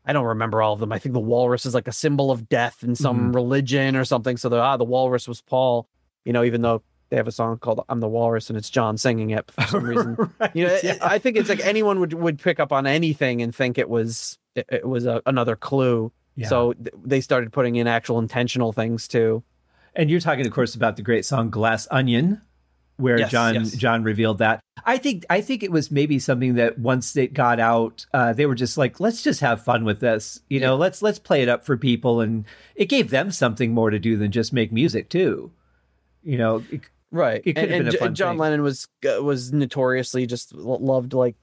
i 0.07 0.13
don't 0.13 0.25
remember 0.25 0.61
all 0.61 0.73
of 0.73 0.79
them. 0.79 0.91
I 0.91 0.99
think 0.99 1.13
the 1.13 1.19
walrus 1.19 1.65
is 1.65 1.73
like 1.73 1.87
a 1.87 1.93
symbol 1.93 2.31
of 2.31 2.49
death 2.49 2.83
in 2.83 2.95
some 2.95 3.33
religion 3.33 3.95
or 3.95 4.05
something. 4.05 4.37
So 4.37 4.49
the 4.49 4.59
ah 4.59 4.77
the 4.77 4.85
walrus 4.85 5.27
was 5.27 5.41
paul 5.41 5.87
you 6.25 6.33
know 6.33 6.43
even 6.43 6.61
though 6.61 6.81
they 7.09 7.15
have 7.15 7.27
a 7.27 7.31
song 7.31 7.57
called 7.57 7.81
i'm 7.87 7.99
the 7.99 8.07
walrus 8.07 8.49
and 8.49 8.57
it's 8.57 8.69
john 8.69 8.97
singing 8.97 9.29
it 9.29 9.49
for 9.51 9.61
some 9.67 9.83
reason. 9.91 10.15
Right, 10.39 10.55
you 10.55 10.67
know 10.67 10.77
yeah. 10.83 10.97
i 11.01 11.19
think 11.19 11.37
it's 11.37 11.49
like 11.49 11.59
anyone 11.65 11.99
would 11.99 12.13
would 12.13 12.39
pick 12.39 12.59
up 12.59 12.71
on 12.71 12.87
anything 12.87 13.41
and 13.41 13.55
think 13.55 13.77
it 13.77 13.89
was 13.89 14.37
it, 14.57 14.65
it 14.69 14.87
was 14.87 15.05
a, 15.05 15.21
another 15.25 15.55
clue. 15.55 16.11
Yeah. 16.35 16.47
so 16.49 16.73
th- 16.73 16.93
they 17.03 17.21
started 17.21 17.53
putting 17.53 17.77
in 17.77 17.87
actual 17.87 18.19
intentional 18.19 18.73
things 18.73 19.07
too. 19.07 19.43
And 19.95 20.11
you're 20.11 20.19
talking, 20.19 20.45
of 20.45 20.53
course, 20.53 20.75
about 20.75 20.95
the 20.95 21.01
great 21.01 21.25
song 21.25 21.49
"Glass 21.49 21.87
Onion," 21.89 22.41
where 22.97 23.19
Yes, 23.19 23.31
John 23.31 23.53
yes. 23.55 23.71
John 23.73 24.03
revealed 24.03 24.39
that. 24.39 24.59
I 24.85 24.97
think 24.97 25.25
I 25.29 25.41
think 25.41 25.63
it 25.63 25.71
was 25.71 25.89
maybe 25.91 26.19
something 26.19 26.55
that 26.55 26.77
once 26.79 27.15
it 27.15 27.33
got 27.33 27.59
out, 27.59 28.05
uh, 28.13 28.33
they 28.33 28.45
were 28.45 28.55
just 28.55 28.77
like, 28.77 28.99
"Let's 28.99 29.21
just 29.23 29.39
have 29.41 29.63
fun 29.63 29.85
with 29.85 29.99
this," 29.99 30.41
you 30.49 30.59
know. 30.59 30.75
Let's 30.75 31.01
let's 31.01 31.19
play 31.19 31.41
it 31.41 31.49
up 31.49 31.65
for 31.65 31.77
people, 31.77 32.21
and 32.21 32.45
it 32.75 32.85
gave 32.89 33.09
them 33.09 33.31
something 33.31 33.73
more 33.73 33.89
to 33.89 33.99
do 33.99 34.17
than 34.17 34.31
just 34.31 34.51
make 34.53 34.71
music 34.71 35.09
too. 35.09 35.51
You 36.23 36.37
know, 36.37 36.63
it- 36.71 36.81
right 37.09 37.41
It 37.45 37.53
could've 37.53 37.69
and, 37.71 37.79
been 37.79 37.81
and 37.87 37.91
J- 37.91 37.97
fun 37.99 38.15
john 38.15 38.33
thing. 38.33 38.39
lennon 38.39 38.61
was 38.63 38.85
uh, 39.09 39.23
was 39.23 39.53
notoriously 39.53 40.25
just 40.25 40.53
loved 40.53 41.13
like 41.13 41.35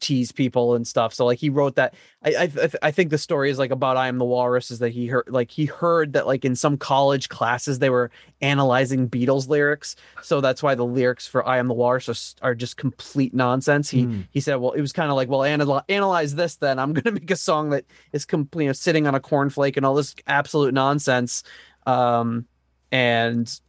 tease 0.00 0.32
people 0.32 0.74
and 0.74 0.86
stuff. 0.86 1.12
So 1.14 1.24
like 1.26 1.38
he 1.38 1.50
wrote 1.50 1.76
that 1.76 1.94
i 2.24 2.34
i, 2.44 2.46
th- 2.46 2.74
I 2.82 2.90
think 2.90 3.10
the 3.10 3.18
story 3.18 3.50
is 3.50 3.58
like 3.58 3.70
about 3.70 3.96
i 3.96 4.08
am 4.08 4.18
the 4.18 4.24
walrus 4.24 4.70
is 4.70 4.78
that 4.78 4.90
he 4.90 5.06
heard 5.06 5.26
like 5.28 5.50
he 5.50 5.66
heard 5.66 6.14
that 6.14 6.26
like 6.26 6.44
in 6.44 6.56
some 6.56 6.76
college 6.78 7.28
classes 7.28 7.78
they 7.78 7.90
were 7.90 8.10
analyzing 8.40 9.08
beatles 9.08 9.48
lyrics. 9.48 9.96
So 10.22 10.40
that's 10.40 10.62
why 10.62 10.74
the 10.74 10.84
lyrics 10.86 11.26
for 11.26 11.46
i 11.46 11.58
am 11.58 11.68
the 11.68 11.74
walrus 11.74 12.08
are, 12.42 12.48
are 12.50 12.54
just 12.54 12.76
complete 12.76 13.34
nonsense. 13.34 13.90
He 13.90 14.04
Hmm. 14.04 14.20
he 14.30 14.40
said 14.40 14.56
well 14.56 14.72
it 14.72 14.80
was 14.80 14.92
kind 14.92 15.10
of 15.10 15.16
like 15.16 15.28
well 15.28 15.44
anal- 15.44 15.82
analyze 15.88 16.34
this 16.34 16.56
then. 16.56 16.78
I'm 16.78 16.92
gonna 16.94 17.12
make 17.20 17.30
a 17.30 17.36
song 17.36 17.70
that 17.70 17.84
is 18.12 18.24
complete 18.24 18.64
you 18.64 18.68
know, 18.70 18.72
sitting 18.74 19.06
on 19.06 19.14
a 19.14 19.20
cornflake 19.20 19.76
and 19.76 19.84
all 19.86 19.94
this 19.94 20.14
absolute 20.26 20.72
nonsense. 20.74 21.42
Um 21.86 22.46
and 22.92 23.60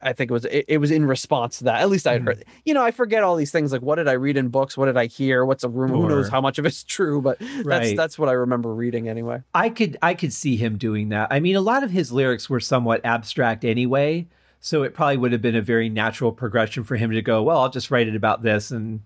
I 0.00 0.12
think 0.12 0.30
it 0.30 0.34
was 0.34 0.44
it, 0.44 0.64
it 0.68 0.78
was 0.78 0.90
in 0.90 1.04
response 1.06 1.58
to 1.58 1.64
that. 1.64 1.80
At 1.80 1.90
least 1.90 2.06
I 2.06 2.18
heard. 2.18 2.38
Mm-hmm. 2.38 2.50
You 2.64 2.74
know, 2.74 2.84
I 2.84 2.90
forget 2.90 3.22
all 3.22 3.36
these 3.36 3.50
things. 3.50 3.72
Like, 3.72 3.82
what 3.82 3.96
did 3.96 4.08
I 4.08 4.12
read 4.12 4.36
in 4.36 4.48
books? 4.48 4.76
What 4.76 4.86
did 4.86 4.96
I 4.96 5.06
hear? 5.06 5.44
What's 5.44 5.64
a 5.64 5.68
rumor? 5.68 5.96
Who 5.96 6.08
knows 6.08 6.28
how 6.28 6.40
much 6.40 6.58
of 6.58 6.66
it's 6.66 6.84
true? 6.84 7.20
But 7.20 7.38
that's 7.40 7.64
Right. 7.64 7.96
that's 7.96 8.18
what 8.18 8.28
I 8.28 8.32
remember 8.32 8.72
reading 8.74 9.08
anyway. 9.08 9.42
I 9.54 9.70
could 9.70 9.96
I 10.02 10.14
could 10.14 10.32
see 10.32 10.56
him 10.56 10.78
doing 10.78 11.08
that. 11.08 11.28
I 11.30 11.40
mean, 11.40 11.56
a 11.56 11.60
lot 11.60 11.82
of 11.82 11.90
his 11.90 12.12
lyrics 12.12 12.48
were 12.48 12.60
somewhat 12.60 13.00
abstract 13.04 13.64
anyway, 13.64 14.28
so 14.60 14.82
it 14.82 14.94
probably 14.94 15.16
would 15.16 15.32
have 15.32 15.42
been 15.42 15.56
a 15.56 15.62
very 15.62 15.88
natural 15.88 16.32
progression 16.32 16.84
for 16.84 16.96
him 16.96 17.10
to 17.10 17.22
go, 17.22 17.42
well, 17.42 17.58
I'll 17.58 17.70
just 17.70 17.90
write 17.90 18.08
it 18.08 18.16
about 18.16 18.42
this 18.42 18.70
and 18.70 19.00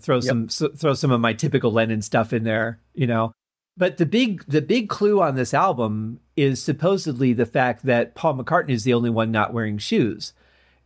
throw 0.00 0.20
some 0.20 0.48
so, 0.48 0.68
throw 0.70 0.94
some 0.94 1.10
of 1.12 1.20
my 1.20 1.32
typical 1.32 1.70
Lennon 1.70 2.02
stuff 2.02 2.32
in 2.32 2.44
there, 2.44 2.80
you 2.94 3.06
know. 3.06 3.32
But 3.76 3.96
the 3.96 4.06
big 4.06 4.44
the 4.46 4.62
big 4.62 4.88
clue 4.88 5.20
on 5.20 5.34
this 5.34 5.52
album 5.52 6.20
is 6.36 6.62
supposedly 6.62 7.32
the 7.32 7.46
fact 7.46 7.84
that 7.86 8.14
Paul 8.14 8.36
McCartney 8.36 8.70
is 8.70 8.84
the 8.84 8.94
only 8.94 9.10
one 9.10 9.30
not 9.32 9.52
wearing 9.52 9.78
shoes. 9.78 10.32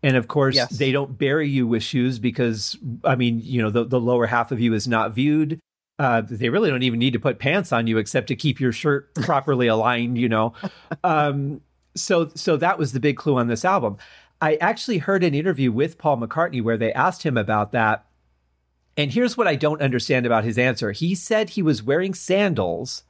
And 0.02 0.16
of 0.16 0.28
course, 0.28 0.56
Yes. 0.56 0.78
they 0.78 0.92
don't 0.92 1.18
bury 1.18 1.48
you 1.48 1.66
with 1.66 1.82
shoes 1.82 2.18
because 2.18 2.76
I 3.04 3.16
mean, 3.16 3.40
you 3.42 3.60
know, 3.60 3.70
the, 3.70 3.84
the 3.84 4.00
lower 4.00 4.26
half 4.26 4.52
of 4.52 4.60
you 4.60 4.72
is 4.74 4.86
not 4.88 5.12
viewed 5.14 5.60
uh, 5.98 6.22
they 6.24 6.48
really 6.48 6.70
don't 6.70 6.82
even 6.82 6.98
need 6.98 7.12
to 7.12 7.18
put 7.20 7.38
pants 7.38 7.72
on 7.72 7.86
you 7.86 7.98
except 7.98 8.28
to 8.28 8.36
keep 8.36 8.60
your 8.60 8.72
shirt 8.72 9.12
properly 9.22 9.66
aligned, 9.66 10.16
you 10.16 10.28
know. 10.28 10.52
Um, 11.02 11.60
so 11.94 12.30
so 12.34 12.56
that 12.56 12.78
was 12.78 12.92
the 12.92 13.00
big 13.00 13.16
clue 13.16 13.36
on 13.36 13.48
this 13.48 13.64
album. 13.64 13.96
I 14.40 14.54
actually 14.56 14.98
heard 14.98 15.24
an 15.24 15.34
interview 15.34 15.72
with 15.72 15.98
Paul 15.98 16.18
McCartney 16.18 16.62
where 16.62 16.76
they 16.76 16.92
asked 16.92 17.24
him 17.24 17.36
about 17.36 17.72
that. 17.72 18.04
And 18.98 19.12
here's 19.12 19.36
what 19.36 19.46
I 19.46 19.54
don't 19.54 19.80
understand 19.80 20.26
about 20.26 20.44
his 20.44 20.58
answer. 20.58 20.92
He 20.92 21.14
said 21.14 21.50
he 21.50 21.62
was 21.62 21.82
wearing 21.82 22.12
sandals 22.12 23.04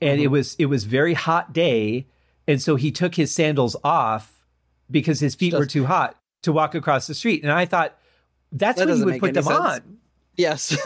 and 0.00 0.20
it 0.20 0.24
mm-hmm. 0.24 0.32
was 0.32 0.56
it 0.58 0.66
was 0.66 0.84
very 0.84 1.14
hot 1.14 1.52
day 1.52 2.06
and 2.48 2.60
so 2.60 2.74
he 2.74 2.90
took 2.90 3.14
his 3.14 3.32
sandals 3.32 3.76
off 3.84 4.44
because 4.90 5.20
his 5.20 5.36
feet 5.36 5.52
were 5.54 5.66
too 5.66 5.86
hot 5.86 6.16
to 6.42 6.52
walk 6.52 6.74
across 6.74 7.06
the 7.06 7.14
street. 7.14 7.44
And 7.44 7.52
I 7.52 7.64
thought 7.64 7.96
that's 8.50 8.78
That 8.78 8.88
when 8.88 8.98
you 8.98 9.04
would 9.04 9.20
put 9.20 9.34
them 9.34 9.44
sense. 9.44 9.56
on. 9.56 9.98
Yes. 10.36 10.76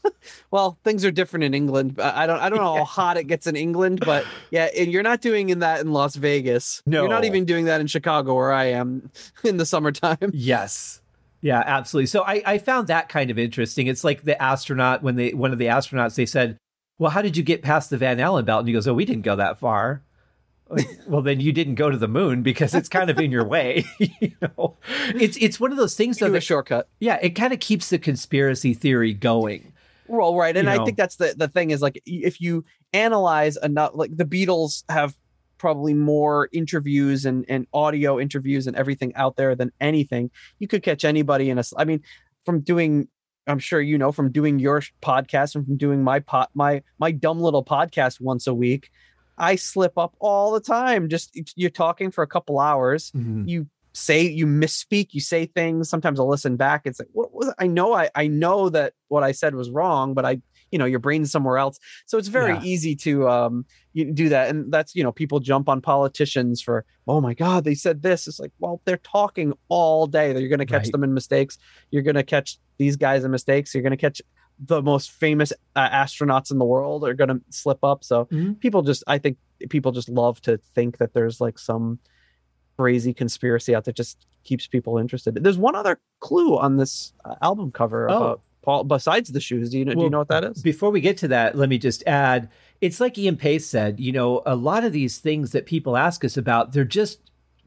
well, 0.50 0.78
things 0.84 1.04
are 1.06 1.10
different 1.10 1.44
in 1.44 1.54
England. 1.54 1.98
I 1.98 2.26
don't 2.26 2.38
I 2.38 2.50
don't 2.50 2.58
know 2.58 2.72
yeah. 2.74 2.80
how 2.80 2.84
hot 2.84 3.16
it 3.16 3.24
gets 3.24 3.46
in 3.46 3.56
England, 3.56 4.00
but 4.04 4.26
yeah, 4.50 4.68
and 4.76 4.92
you're 4.92 5.02
not 5.02 5.22
doing 5.22 5.48
in 5.48 5.60
that 5.60 5.80
in 5.80 5.92
Las 5.92 6.16
Vegas. 6.16 6.82
No, 6.84 7.02
you're 7.02 7.10
not 7.10 7.24
even 7.24 7.46
doing 7.46 7.64
that 7.64 7.80
in 7.80 7.86
Chicago 7.86 8.34
where 8.34 8.52
I 8.52 8.64
am 8.66 9.10
in 9.44 9.56
the 9.56 9.64
summertime. 9.64 10.32
Yes. 10.34 11.00
Yeah, 11.46 11.62
absolutely. 11.64 12.06
So 12.06 12.24
I, 12.24 12.42
I 12.44 12.58
found 12.58 12.88
that 12.88 13.08
kind 13.08 13.30
of 13.30 13.38
interesting. 13.38 13.86
It's 13.86 14.02
like 14.02 14.24
the 14.24 14.40
astronaut 14.42 15.04
when 15.04 15.14
they 15.14 15.32
one 15.32 15.52
of 15.52 15.58
the 15.58 15.66
astronauts 15.66 16.16
they 16.16 16.26
said, 16.26 16.58
"Well, 16.98 17.12
how 17.12 17.22
did 17.22 17.36
you 17.36 17.44
get 17.44 17.62
past 17.62 17.88
the 17.88 17.96
Van 17.96 18.18
Allen 18.18 18.44
belt?" 18.44 18.60
And 18.60 18.68
he 18.68 18.74
goes, 18.74 18.88
"Oh, 18.88 18.94
we 18.94 19.04
didn't 19.04 19.22
go 19.22 19.36
that 19.36 19.56
far." 19.56 20.02
Like, 20.68 20.88
well, 21.06 21.22
then 21.22 21.38
you 21.38 21.52
didn't 21.52 21.76
go 21.76 21.88
to 21.88 21.96
the 21.96 22.08
moon 22.08 22.42
because 22.42 22.74
it's 22.74 22.88
kind 22.88 23.08
of 23.08 23.20
in 23.20 23.30
your 23.30 23.46
way. 23.46 23.84
you 24.00 24.32
know, 24.42 24.76
it's 25.14 25.36
it's 25.36 25.60
one 25.60 25.70
of 25.70 25.78
those 25.78 25.94
things. 25.94 26.18
Though, 26.18 26.30
that, 26.30 26.38
a 26.38 26.40
shortcut. 26.40 26.88
Yeah, 26.98 27.20
it 27.22 27.36
kind 27.36 27.52
of 27.52 27.60
keeps 27.60 27.90
the 27.90 28.00
conspiracy 28.00 28.74
theory 28.74 29.14
going. 29.14 29.72
Well, 30.08 30.34
right, 30.34 30.56
and 30.56 30.66
you 30.66 30.72
I 30.72 30.78
know. 30.78 30.84
think 30.84 30.96
that's 30.96 31.14
the 31.14 31.32
the 31.36 31.46
thing 31.46 31.70
is 31.70 31.80
like 31.80 32.02
if 32.04 32.40
you 32.40 32.64
analyze 32.92 33.56
enough, 33.58 33.92
like 33.94 34.16
the 34.16 34.24
Beatles 34.24 34.82
have 34.88 35.16
probably 35.58 35.94
more 35.94 36.48
interviews 36.52 37.24
and 37.26 37.44
and 37.48 37.66
audio 37.72 38.18
interviews 38.18 38.66
and 38.66 38.76
everything 38.76 39.14
out 39.14 39.36
there 39.36 39.54
than 39.54 39.72
anything. 39.80 40.30
You 40.58 40.68
could 40.68 40.82
catch 40.82 41.04
anybody 41.04 41.50
in 41.50 41.58
a. 41.58 41.64
I 41.76 41.84
mean, 41.84 42.02
from 42.44 42.60
doing 42.60 43.08
I'm 43.46 43.58
sure 43.58 43.80
you 43.80 43.98
know 43.98 44.12
from 44.12 44.32
doing 44.32 44.58
your 44.58 44.82
podcast 45.02 45.54
and 45.54 45.64
from 45.64 45.76
doing 45.76 46.02
my 46.02 46.20
pot 46.20 46.50
my 46.54 46.82
my 46.98 47.10
dumb 47.10 47.40
little 47.40 47.64
podcast 47.64 48.20
once 48.20 48.46
a 48.46 48.54
week. 48.54 48.90
I 49.38 49.56
slip 49.56 49.98
up 49.98 50.14
all 50.18 50.52
the 50.52 50.60
time. 50.60 51.08
Just 51.08 51.38
you're 51.56 51.70
talking 51.70 52.10
for 52.10 52.22
a 52.22 52.26
couple 52.26 52.58
hours. 52.58 53.10
Mm-hmm. 53.10 53.46
You 53.46 53.66
say 53.92 54.22
you 54.22 54.46
misspeak, 54.46 55.08
you 55.12 55.20
say 55.20 55.46
things. 55.46 55.88
Sometimes 55.88 56.18
I'll 56.18 56.28
listen 56.28 56.56
back. 56.56 56.82
It's 56.84 56.98
like, 56.98 57.08
what 57.12 57.32
was 57.32 57.48
it? 57.48 57.54
I 57.58 57.66
know 57.66 57.94
I 57.94 58.10
I 58.14 58.26
know 58.26 58.68
that 58.70 58.94
what 59.08 59.22
I 59.22 59.32
said 59.32 59.54
was 59.54 59.70
wrong, 59.70 60.14
but 60.14 60.24
I 60.24 60.40
you 60.70 60.78
know 60.78 60.84
your 60.84 60.98
brain's 60.98 61.30
somewhere 61.30 61.58
else. 61.58 61.78
So 62.06 62.18
it's 62.18 62.28
very 62.28 62.54
yeah. 62.54 62.62
easy 62.62 62.96
to 62.96 63.28
um 63.28 63.64
you 63.92 64.12
do 64.12 64.28
that. 64.28 64.50
And 64.50 64.72
that's 64.72 64.94
you 64.94 65.02
know, 65.02 65.12
people 65.12 65.40
jump 65.40 65.68
on 65.68 65.80
politicians 65.80 66.60
for, 66.60 66.84
oh 67.06 67.20
my 67.20 67.34
God, 67.34 67.64
they 67.64 67.74
said 67.74 68.02
this. 68.02 68.26
It's 68.28 68.40
like, 68.40 68.52
well, 68.58 68.80
they're 68.84 68.98
talking 68.98 69.52
all 69.68 70.06
day. 70.06 70.38
You're 70.38 70.48
gonna 70.48 70.66
catch 70.66 70.84
right. 70.84 70.92
them 70.92 71.04
in 71.04 71.14
mistakes. 71.14 71.58
You're 71.90 72.02
gonna 72.02 72.24
catch 72.24 72.58
these 72.78 72.96
guys 72.96 73.24
in 73.24 73.30
mistakes. 73.30 73.74
You're 73.74 73.82
gonna 73.82 73.96
catch 73.96 74.20
the 74.58 74.82
most 74.82 75.10
famous 75.10 75.52
uh, 75.74 75.88
astronauts 75.90 76.50
in 76.50 76.58
the 76.58 76.64
world 76.64 77.04
are 77.04 77.14
going 77.14 77.28
to 77.28 77.40
slip 77.50 77.82
up. 77.84 78.02
So 78.02 78.24
mm-hmm. 78.26 78.54
people 78.54 78.82
just, 78.82 79.04
I 79.06 79.18
think 79.18 79.36
people 79.68 79.92
just 79.92 80.08
love 80.08 80.40
to 80.42 80.58
think 80.74 80.98
that 80.98 81.12
there's 81.12 81.40
like 81.40 81.58
some 81.58 81.98
crazy 82.78 83.12
conspiracy 83.12 83.74
out 83.74 83.84
that 83.84 83.96
just 83.96 84.26
keeps 84.44 84.66
people 84.66 84.98
interested. 84.98 85.34
There's 85.42 85.58
one 85.58 85.74
other 85.74 85.98
clue 86.20 86.56
on 86.56 86.76
this 86.76 87.12
uh, 87.24 87.34
album 87.42 87.70
cover 87.70 88.10
oh. 88.10 88.16
about 88.16 88.40
Paul 88.66 88.84
besides 88.84 89.30
the 89.32 89.40
shoes. 89.40 89.70
Do 89.70 89.78
you 89.78 89.86
know? 89.86 89.90
Well, 89.90 90.00
do 90.00 90.04
you 90.04 90.10
know 90.10 90.18
what 90.18 90.28
that 90.28 90.44
is? 90.44 90.60
Before 90.60 90.90
we 90.90 91.00
get 91.00 91.16
to 91.18 91.28
that, 91.28 91.54
let 91.54 91.70
me 91.70 91.78
just 91.78 92.02
add. 92.06 92.50
It's 92.82 93.00
like 93.00 93.16
Ian 93.16 93.36
Paice 93.38 93.66
said. 93.66 93.98
You 93.98 94.12
know, 94.12 94.42
a 94.44 94.56
lot 94.56 94.84
of 94.84 94.92
these 94.92 95.16
things 95.18 95.52
that 95.52 95.64
people 95.64 95.96
ask 95.96 96.24
us 96.24 96.36
about, 96.36 96.72
they're 96.72 96.84
just 96.84 97.20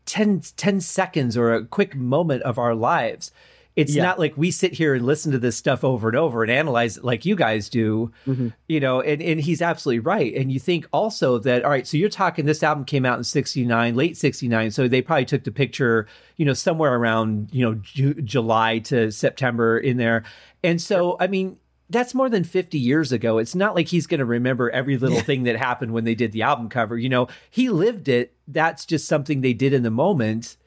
10, 0.05 0.41
10 0.57 0.81
seconds 0.81 1.35
or 1.35 1.53
a 1.53 1.65
quick 1.65 1.95
moment 1.95 2.43
of 2.43 2.59
our 2.59 2.75
lives 2.75 3.31
it's 3.75 3.95
yeah. 3.95 4.03
not 4.03 4.19
like 4.19 4.35
we 4.35 4.51
sit 4.51 4.73
here 4.73 4.93
and 4.93 5.05
listen 5.05 5.31
to 5.31 5.39
this 5.39 5.55
stuff 5.55 5.83
over 5.83 6.09
and 6.09 6.17
over 6.17 6.43
and 6.43 6.51
analyze 6.51 6.97
it 6.97 7.03
like 7.03 7.25
you 7.25 7.35
guys 7.35 7.69
do, 7.69 8.11
mm-hmm. 8.27 8.49
you 8.67 8.79
know, 8.79 9.01
and, 9.01 9.21
and 9.21 9.39
he's 9.39 9.61
absolutely 9.61 9.99
right. 9.99 10.33
And 10.35 10.51
you 10.51 10.59
think 10.59 10.87
also 10.91 11.37
that, 11.39 11.63
all 11.63 11.69
right, 11.69 11.87
so 11.87 11.95
you're 11.95 12.09
talking 12.09 12.45
this 12.45 12.63
album 12.63 12.83
came 12.83 13.05
out 13.05 13.17
in 13.17 13.23
69, 13.23 13.95
late 13.95 14.17
69. 14.17 14.71
So 14.71 14.87
they 14.87 15.01
probably 15.01 15.25
took 15.25 15.43
the 15.43 15.51
picture, 15.51 16.07
you 16.35 16.45
know, 16.45 16.53
somewhere 16.53 16.95
around, 16.95 17.49
you 17.51 17.63
know, 17.63 17.75
Ju- 17.75 18.21
July 18.21 18.79
to 18.79 19.11
September 19.11 19.77
in 19.77 19.97
there. 19.97 20.23
And 20.63 20.81
so, 20.81 21.15
I 21.19 21.27
mean, 21.27 21.57
that's 21.89 22.13
more 22.13 22.29
than 22.29 22.43
50 22.43 22.77
years 22.77 23.11
ago. 23.11 23.37
It's 23.37 23.55
not 23.55 23.75
like 23.75 23.87
he's 23.87 24.07
going 24.07 24.19
to 24.19 24.25
remember 24.25 24.69
every 24.69 24.97
little 24.97 25.17
yeah. 25.17 25.23
thing 25.23 25.43
that 25.43 25.55
happened 25.55 25.93
when 25.93 26.03
they 26.03 26.15
did 26.15 26.31
the 26.31 26.41
album 26.41 26.69
cover. 26.69 26.97
You 26.97 27.09
know, 27.09 27.27
he 27.49 27.69
lived 27.69 28.07
it. 28.07 28.33
That's 28.47 28.85
just 28.85 29.07
something 29.07 29.41
they 29.41 29.53
did 29.53 29.73
in 29.73 29.83
the 29.83 29.89
moment 29.89 30.57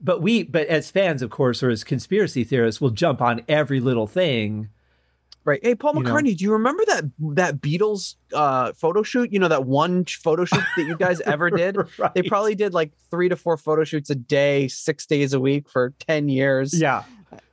but 0.00 0.22
we 0.22 0.42
but 0.42 0.66
as 0.68 0.90
fans 0.90 1.22
of 1.22 1.30
course 1.30 1.62
or 1.62 1.70
as 1.70 1.84
conspiracy 1.84 2.44
theorists 2.44 2.80
will 2.80 2.90
jump 2.90 3.20
on 3.20 3.42
every 3.48 3.80
little 3.80 4.06
thing 4.06 4.68
right. 5.44 5.60
Hey 5.62 5.74
paul 5.74 5.94
mccartney 5.94 6.30
know? 6.30 6.34
do 6.34 6.44
you 6.44 6.52
remember 6.52 6.84
that 6.86 7.04
that 7.34 7.60
beatles 7.60 8.16
uh 8.32 8.72
photo 8.72 9.02
shoot? 9.02 9.32
You 9.32 9.38
know 9.38 9.48
that 9.48 9.64
one 9.64 10.04
photo 10.04 10.44
shoot 10.44 10.64
that 10.76 10.86
you 10.86 10.96
guys 10.96 11.20
ever 11.26 11.50
did? 11.50 11.76
Right. 11.98 12.14
they 12.14 12.22
probably 12.22 12.54
did 12.54 12.74
like 12.74 12.92
three 13.10 13.28
to 13.28 13.36
four 13.36 13.56
photo 13.56 13.84
shoots 13.84 14.10
a 14.10 14.14
day 14.14 14.68
six 14.68 15.06
days 15.06 15.32
a 15.32 15.40
week 15.40 15.68
for 15.68 15.94
10 16.00 16.28
years. 16.28 16.78
Yeah 16.78 17.04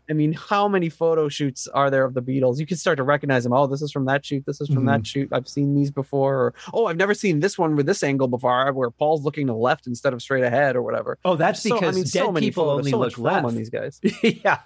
I 0.09 0.13
mean, 0.13 0.33
how 0.33 0.67
many 0.67 0.89
photo 0.89 1.29
shoots 1.29 1.67
are 1.67 1.89
there 1.89 2.05
of 2.05 2.13
the 2.13 2.21
Beatles? 2.21 2.59
You 2.59 2.65
can 2.65 2.77
start 2.77 2.97
to 2.97 3.03
recognize 3.03 3.43
them. 3.43 3.53
Oh, 3.53 3.67
this 3.67 3.81
is 3.81 3.91
from 3.91 4.05
that 4.05 4.25
shoot. 4.25 4.43
This 4.45 4.61
is 4.61 4.67
from 4.67 4.77
mm-hmm. 4.77 4.87
that 4.87 5.07
shoot. 5.07 5.29
I've 5.31 5.47
seen 5.47 5.75
these 5.75 5.91
before. 5.91 6.35
Or, 6.35 6.53
oh, 6.73 6.85
I've 6.85 6.97
never 6.97 7.13
seen 7.13 7.39
this 7.39 7.57
one 7.57 7.75
with 7.75 7.85
this 7.85 8.03
angle 8.03 8.27
before, 8.27 8.71
where 8.73 8.89
Paul's 8.91 9.23
looking 9.23 9.47
to 9.47 9.53
the 9.53 9.57
left 9.57 9.87
instead 9.87 10.13
of 10.13 10.21
straight 10.21 10.43
ahead 10.43 10.75
or 10.75 10.81
whatever. 10.81 11.17
Oh, 11.25 11.35
that's 11.35 11.61
so, 11.61 11.75
because 11.75 11.95
I 11.95 11.99
mean, 11.99 12.03
dead 12.03 12.11
so 12.11 12.33
people 12.33 12.65
photos, 12.65 12.79
only 12.79 12.91
so 12.91 12.99
look 12.99 13.17
left 13.17 13.45
on 13.45 13.55
these 13.55 13.69
guys. 13.69 13.99
yeah, 14.23 14.59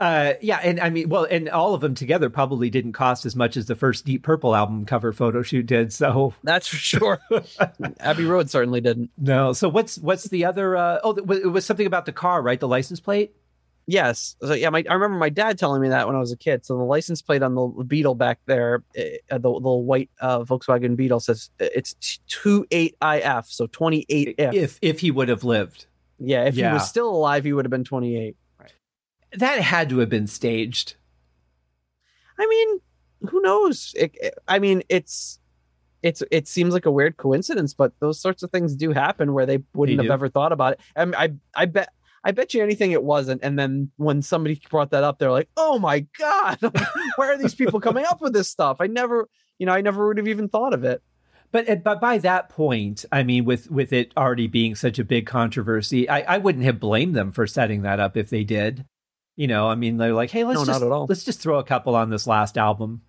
uh, 0.00 0.34
yeah, 0.40 0.60
and 0.62 0.80
I 0.80 0.90
mean, 0.90 1.08
well, 1.08 1.24
and 1.24 1.48
all 1.48 1.74
of 1.74 1.80
them 1.80 1.94
together 1.94 2.30
probably 2.30 2.70
didn't 2.70 2.92
cost 2.92 3.26
as 3.26 3.36
much 3.36 3.56
as 3.56 3.66
the 3.66 3.74
first 3.74 4.04
Deep 4.04 4.22
Purple 4.22 4.54
album 4.54 4.86
cover 4.86 5.12
photo 5.12 5.42
shoot 5.42 5.66
did. 5.66 5.92
So 5.92 6.34
that's 6.42 6.66
for 6.66 6.76
sure. 6.76 7.20
Abbey 8.00 8.24
Road 8.24 8.50
certainly 8.50 8.80
didn't. 8.80 9.10
No. 9.18 9.52
So 9.52 9.68
what's 9.68 9.98
what's 9.98 10.24
the 10.24 10.44
other? 10.44 10.76
Uh, 10.76 11.00
oh, 11.04 11.16
it 11.16 11.50
was 11.50 11.66
something 11.66 11.86
about 11.86 12.06
the 12.06 12.12
car, 12.12 12.42
right? 12.42 12.58
The 12.58 12.68
license 12.68 13.00
plate. 13.00 13.34
Yes. 13.86 14.34
So 14.42 14.54
yeah, 14.54 14.70
my, 14.70 14.82
I 14.88 14.94
remember 14.94 15.16
my 15.16 15.28
dad 15.28 15.58
telling 15.58 15.80
me 15.80 15.88
that 15.90 16.06
when 16.06 16.16
I 16.16 16.18
was 16.18 16.32
a 16.32 16.36
kid. 16.36 16.66
So 16.66 16.76
the 16.76 16.82
license 16.82 17.22
plate 17.22 17.42
on 17.42 17.54
the 17.54 17.66
Beetle 17.84 18.16
back 18.16 18.40
there, 18.46 18.82
uh, 18.98 19.38
the 19.38 19.48
little 19.48 19.84
white 19.84 20.10
uh, 20.20 20.40
Volkswagen 20.40 20.96
Beetle 20.96 21.20
says 21.20 21.50
uh, 21.60 21.66
it's 21.74 21.94
28IF, 22.28 23.46
so 23.46 23.66
28 23.68 24.34
if. 24.38 24.54
If 24.54 24.78
if 24.82 25.00
he 25.00 25.10
would 25.12 25.28
have 25.28 25.44
lived. 25.44 25.86
Yeah, 26.18 26.44
if 26.44 26.56
yeah. 26.56 26.70
he 26.70 26.74
was 26.74 26.88
still 26.88 27.08
alive, 27.08 27.44
he 27.44 27.52
would 27.52 27.64
have 27.64 27.70
been 27.70 27.84
28. 27.84 28.36
Right. 28.58 28.72
That 29.34 29.60
had 29.60 29.88
to 29.90 29.98
have 29.98 30.08
been 30.08 30.26
staged. 30.26 30.96
I 32.38 32.46
mean, 32.46 32.80
who 33.30 33.40
knows? 33.40 33.94
It, 33.96 34.16
it, 34.20 34.34
I 34.48 34.58
mean, 34.58 34.82
it's 34.88 35.38
it's 36.02 36.22
it 36.30 36.48
seems 36.48 36.74
like 36.74 36.86
a 36.86 36.90
weird 36.90 37.18
coincidence, 37.18 37.72
but 37.72 37.92
those 38.00 38.20
sorts 38.20 38.42
of 38.42 38.50
things 38.50 38.74
do 38.74 38.92
happen 38.92 39.32
where 39.32 39.46
they 39.46 39.62
wouldn't 39.74 40.00
have 40.00 40.10
ever 40.10 40.28
thought 40.28 40.52
about 40.52 40.74
it. 40.74 40.80
I 40.96 41.24
I 41.24 41.32
I 41.54 41.64
bet 41.66 41.90
I 42.26 42.32
bet 42.32 42.54
you 42.54 42.60
anything 42.60 42.90
it 42.90 43.04
wasn't. 43.04 43.44
And 43.44 43.56
then 43.56 43.92
when 43.98 44.20
somebody 44.20 44.60
brought 44.68 44.90
that 44.90 45.04
up, 45.04 45.20
they're 45.20 45.30
like, 45.30 45.48
"Oh 45.56 45.78
my 45.78 46.00
god, 46.18 46.58
where 47.16 47.32
are 47.32 47.38
these 47.38 47.54
people 47.54 47.78
coming 47.78 48.04
up 48.04 48.20
with 48.20 48.32
this 48.32 48.48
stuff?" 48.48 48.78
I 48.80 48.88
never, 48.88 49.28
you 49.58 49.66
know, 49.66 49.72
I 49.72 49.80
never 49.80 50.08
would 50.08 50.18
have 50.18 50.26
even 50.26 50.48
thought 50.48 50.74
of 50.74 50.82
it. 50.82 51.04
But 51.52 51.68
eh, 51.68 51.76
but 51.76 52.00
by 52.00 52.18
that 52.18 52.48
point, 52.48 53.04
I 53.12 53.22
mean, 53.22 53.44
with 53.44 53.70
with 53.70 53.92
it 53.92 54.10
already 54.16 54.48
being 54.48 54.74
such 54.74 54.98
a 54.98 55.04
big 55.04 55.24
controversy, 55.24 56.08
I, 56.08 56.34
I 56.34 56.38
wouldn't 56.38 56.64
have 56.64 56.80
blamed 56.80 57.14
them 57.14 57.30
for 57.30 57.46
setting 57.46 57.82
that 57.82 58.00
up 58.00 58.16
if 58.16 58.28
they 58.28 58.42
did. 58.42 58.86
You 59.36 59.46
know, 59.46 59.68
I 59.68 59.76
mean, 59.76 59.96
they're 59.96 60.12
like, 60.12 60.30
"Hey, 60.30 60.42
let's 60.42 60.58
no, 60.58 60.64
just 60.66 60.82
let's 60.82 61.24
just 61.24 61.40
throw 61.40 61.60
a 61.60 61.64
couple 61.64 61.94
on 61.94 62.10
this 62.10 62.26
last 62.26 62.58
album," 62.58 63.02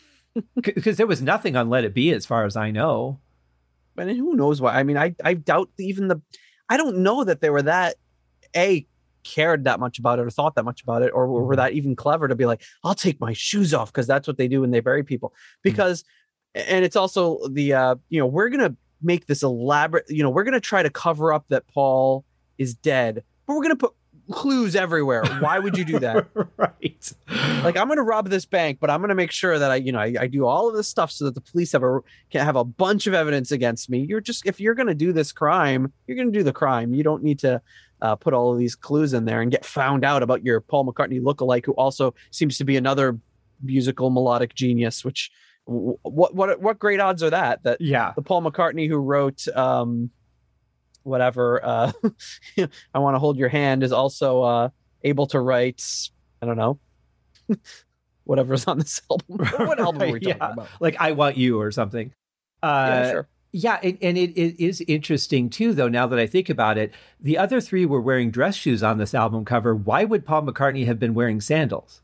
because 0.54 0.96
there 0.96 1.06
was 1.06 1.20
nothing 1.20 1.56
on 1.56 1.68
Let 1.68 1.84
It 1.84 1.92
Be, 1.92 2.10
as 2.10 2.24
far 2.24 2.46
as 2.46 2.56
I 2.56 2.70
know. 2.70 3.20
And 3.98 4.08
who 4.10 4.34
knows 4.34 4.62
why? 4.62 4.78
I 4.78 4.82
mean, 4.82 4.96
I 4.96 5.14
I 5.22 5.34
doubt 5.34 5.68
even 5.78 6.08
the. 6.08 6.22
I 6.70 6.78
don't 6.78 6.98
know 6.98 7.22
that 7.22 7.42
they 7.42 7.50
were 7.50 7.62
that 7.62 7.96
a 8.56 8.86
cared 9.24 9.64
that 9.64 9.80
much 9.80 9.98
about 9.98 10.18
it 10.18 10.22
or 10.22 10.30
thought 10.30 10.54
that 10.54 10.64
much 10.64 10.82
about 10.82 11.02
it 11.02 11.10
or 11.12 11.26
were 11.26 11.42
mm-hmm. 11.42 11.56
that 11.56 11.72
even 11.72 11.96
clever 11.96 12.28
to 12.28 12.36
be 12.36 12.46
like 12.46 12.62
i'll 12.84 12.94
take 12.94 13.20
my 13.20 13.32
shoes 13.32 13.74
off 13.74 13.92
because 13.92 14.06
that's 14.06 14.28
what 14.28 14.38
they 14.38 14.46
do 14.46 14.60
when 14.60 14.70
they 14.70 14.78
bury 14.78 15.02
people 15.02 15.30
mm-hmm. 15.30 15.60
because 15.64 16.04
mm-hmm. 16.54 16.72
and 16.72 16.84
it's 16.84 16.94
also 16.94 17.40
the 17.48 17.72
uh 17.72 17.96
you 18.08 18.20
know 18.20 18.26
we're 18.26 18.48
gonna 18.48 18.74
make 19.02 19.26
this 19.26 19.42
elaborate 19.42 20.04
you 20.08 20.22
know 20.22 20.30
we're 20.30 20.44
gonna 20.44 20.60
try 20.60 20.80
to 20.80 20.90
cover 20.90 21.32
up 21.32 21.44
that 21.48 21.66
paul 21.66 22.24
is 22.56 22.74
dead 22.74 23.24
but 23.46 23.54
we're 23.54 23.62
gonna 23.62 23.74
put 23.74 23.92
clues 24.30 24.74
everywhere. 24.74 25.24
Why 25.40 25.58
would 25.58 25.76
you 25.76 25.84
do 25.84 25.98
that? 26.00 26.26
right. 26.56 27.12
Like 27.62 27.76
I'm 27.76 27.86
going 27.86 27.96
to 27.98 28.02
rob 28.02 28.28
this 28.28 28.44
bank, 28.44 28.78
but 28.80 28.90
I'm 28.90 29.00
going 29.00 29.10
to 29.10 29.14
make 29.14 29.30
sure 29.30 29.58
that 29.58 29.70
I, 29.70 29.76
you 29.76 29.92
know, 29.92 30.00
I, 30.00 30.14
I, 30.20 30.26
do 30.26 30.46
all 30.46 30.68
of 30.68 30.74
this 30.74 30.88
stuff 30.88 31.10
so 31.10 31.24
that 31.24 31.34
the 31.34 31.40
police 31.40 31.72
have 31.72 31.82
a 31.82 32.00
can 32.30 32.44
have 32.44 32.56
a 32.56 32.64
bunch 32.64 33.06
of 33.06 33.14
evidence 33.14 33.52
against 33.52 33.90
me. 33.90 34.00
You're 34.00 34.20
just 34.20 34.46
if 34.46 34.60
you're 34.60 34.74
going 34.74 34.88
to 34.88 34.94
do 34.94 35.12
this 35.12 35.32
crime, 35.32 35.92
you're 36.06 36.16
going 36.16 36.32
to 36.32 36.38
do 36.38 36.42
the 36.42 36.52
crime. 36.52 36.94
You 36.94 37.02
don't 37.02 37.22
need 37.22 37.38
to 37.40 37.60
uh, 38.02 38.16
put 38.16 38.34
all 38.34 38.52
of 38.52 38.58
these 38.58 38.74
clues 38.74 39.12
in 39.12 39.24
there 39.24 39.40
and 39.40 39.50
get 39.50 39.64
found 39.64 40.04
out 40.04 40.22
about 40.22 40.44
your 40.44 40.60
Paul 40.60 40.84
McCartney 40.84 41.20
lookalike, 41.20 41.64
who 41.64 41.72
also 41.72 42.14
seems 42.30 42.58
to 42.58 42.64
be 42.64 42.76
another 42.76 43.18
musical 43.62 44.10
melodic 44.10 44.54
genius. 44.54 45.04
Which 45.04 45.30
what 45.64 46.34
what 46.34 46.60
what 46.60 46.78
great 46.78 47.00
odds 47.00 47.22
are 47.22 47.30
that? 47.30 47.62
That 47.62 47.80
yeah, 47.80 48.12
the 48.14 48.22
Paul 48.22 48.42
McCartney 48.42 48.88
who 48.88 48.96
wrote 48.96 49.46
um, 49.48 50.10
whatever 51.02 51.64
uh, 51.64 51.92
I 52.94 52.98
want 52.98 53.14
to 53.14 53.18
hold 53.18 53.38
your 53.38 53.48
hand 53.48 53.82
is 53.82 53.92
also 53.92 54.42
uh, 54.42 54.68
able 55.02 55.26
to 55.28 55.40
write. 55.40 55.82
I 56.42 56.46
don't 56.46 56.56
know. 56.56 56.78
Whatever's 58.24 58.66
on 58.66 58.78
this 58.78 59.00
album. 59.10 59.38
what 59.66 59.78
album 59.78 60.02
are 60.02 60.12
we 60.12 60.18
talking 60.18 60.36
yeah. 60.40 60.52
about? 60.52 60.68
Like 60.80 60.96
I 60.98 61.12
Want 61.12 61.36
You 61.36 61.60
or 61.60 61.70
something. 61.70 62.12
Uh, 62.60 62.86
yeah, 62.88 63.10
sure. 63.12 63.28
Yeah, 63.52 63.78
and, 63.82 63.96
and 64.02 64.18
it, 64.18 64.36
it 64.36 64.62
is 64.62 64.82
interesting 64.86 65.48
too, 65.48 65.72
though. 65.72 65.88
Now 65.88 66.06
that 66.06 66.18
I 66.18 66.26
think 66.26 66.50
about 66.50 66.76
it, 66.76 66.92
the 67.20 67.38
other 67.38 67.60
three 67.60 67.86
were 67.86 68.00
wearing 68.00 68.30
dress 68.30 68.54
shoes 68.54 68.82
on 68.82 68.98
this 68.98 69.14
album 69.14 69.44
cover. 69.44 69.74
Why 69.74 70.04
would 70.04 70.26
Paul 70.26 70.42
McCartney 70.42 70.84
have 70.86 70.98
been 70.98 71.14
wearing 71.14 71.40
sandals? 71.40 72.02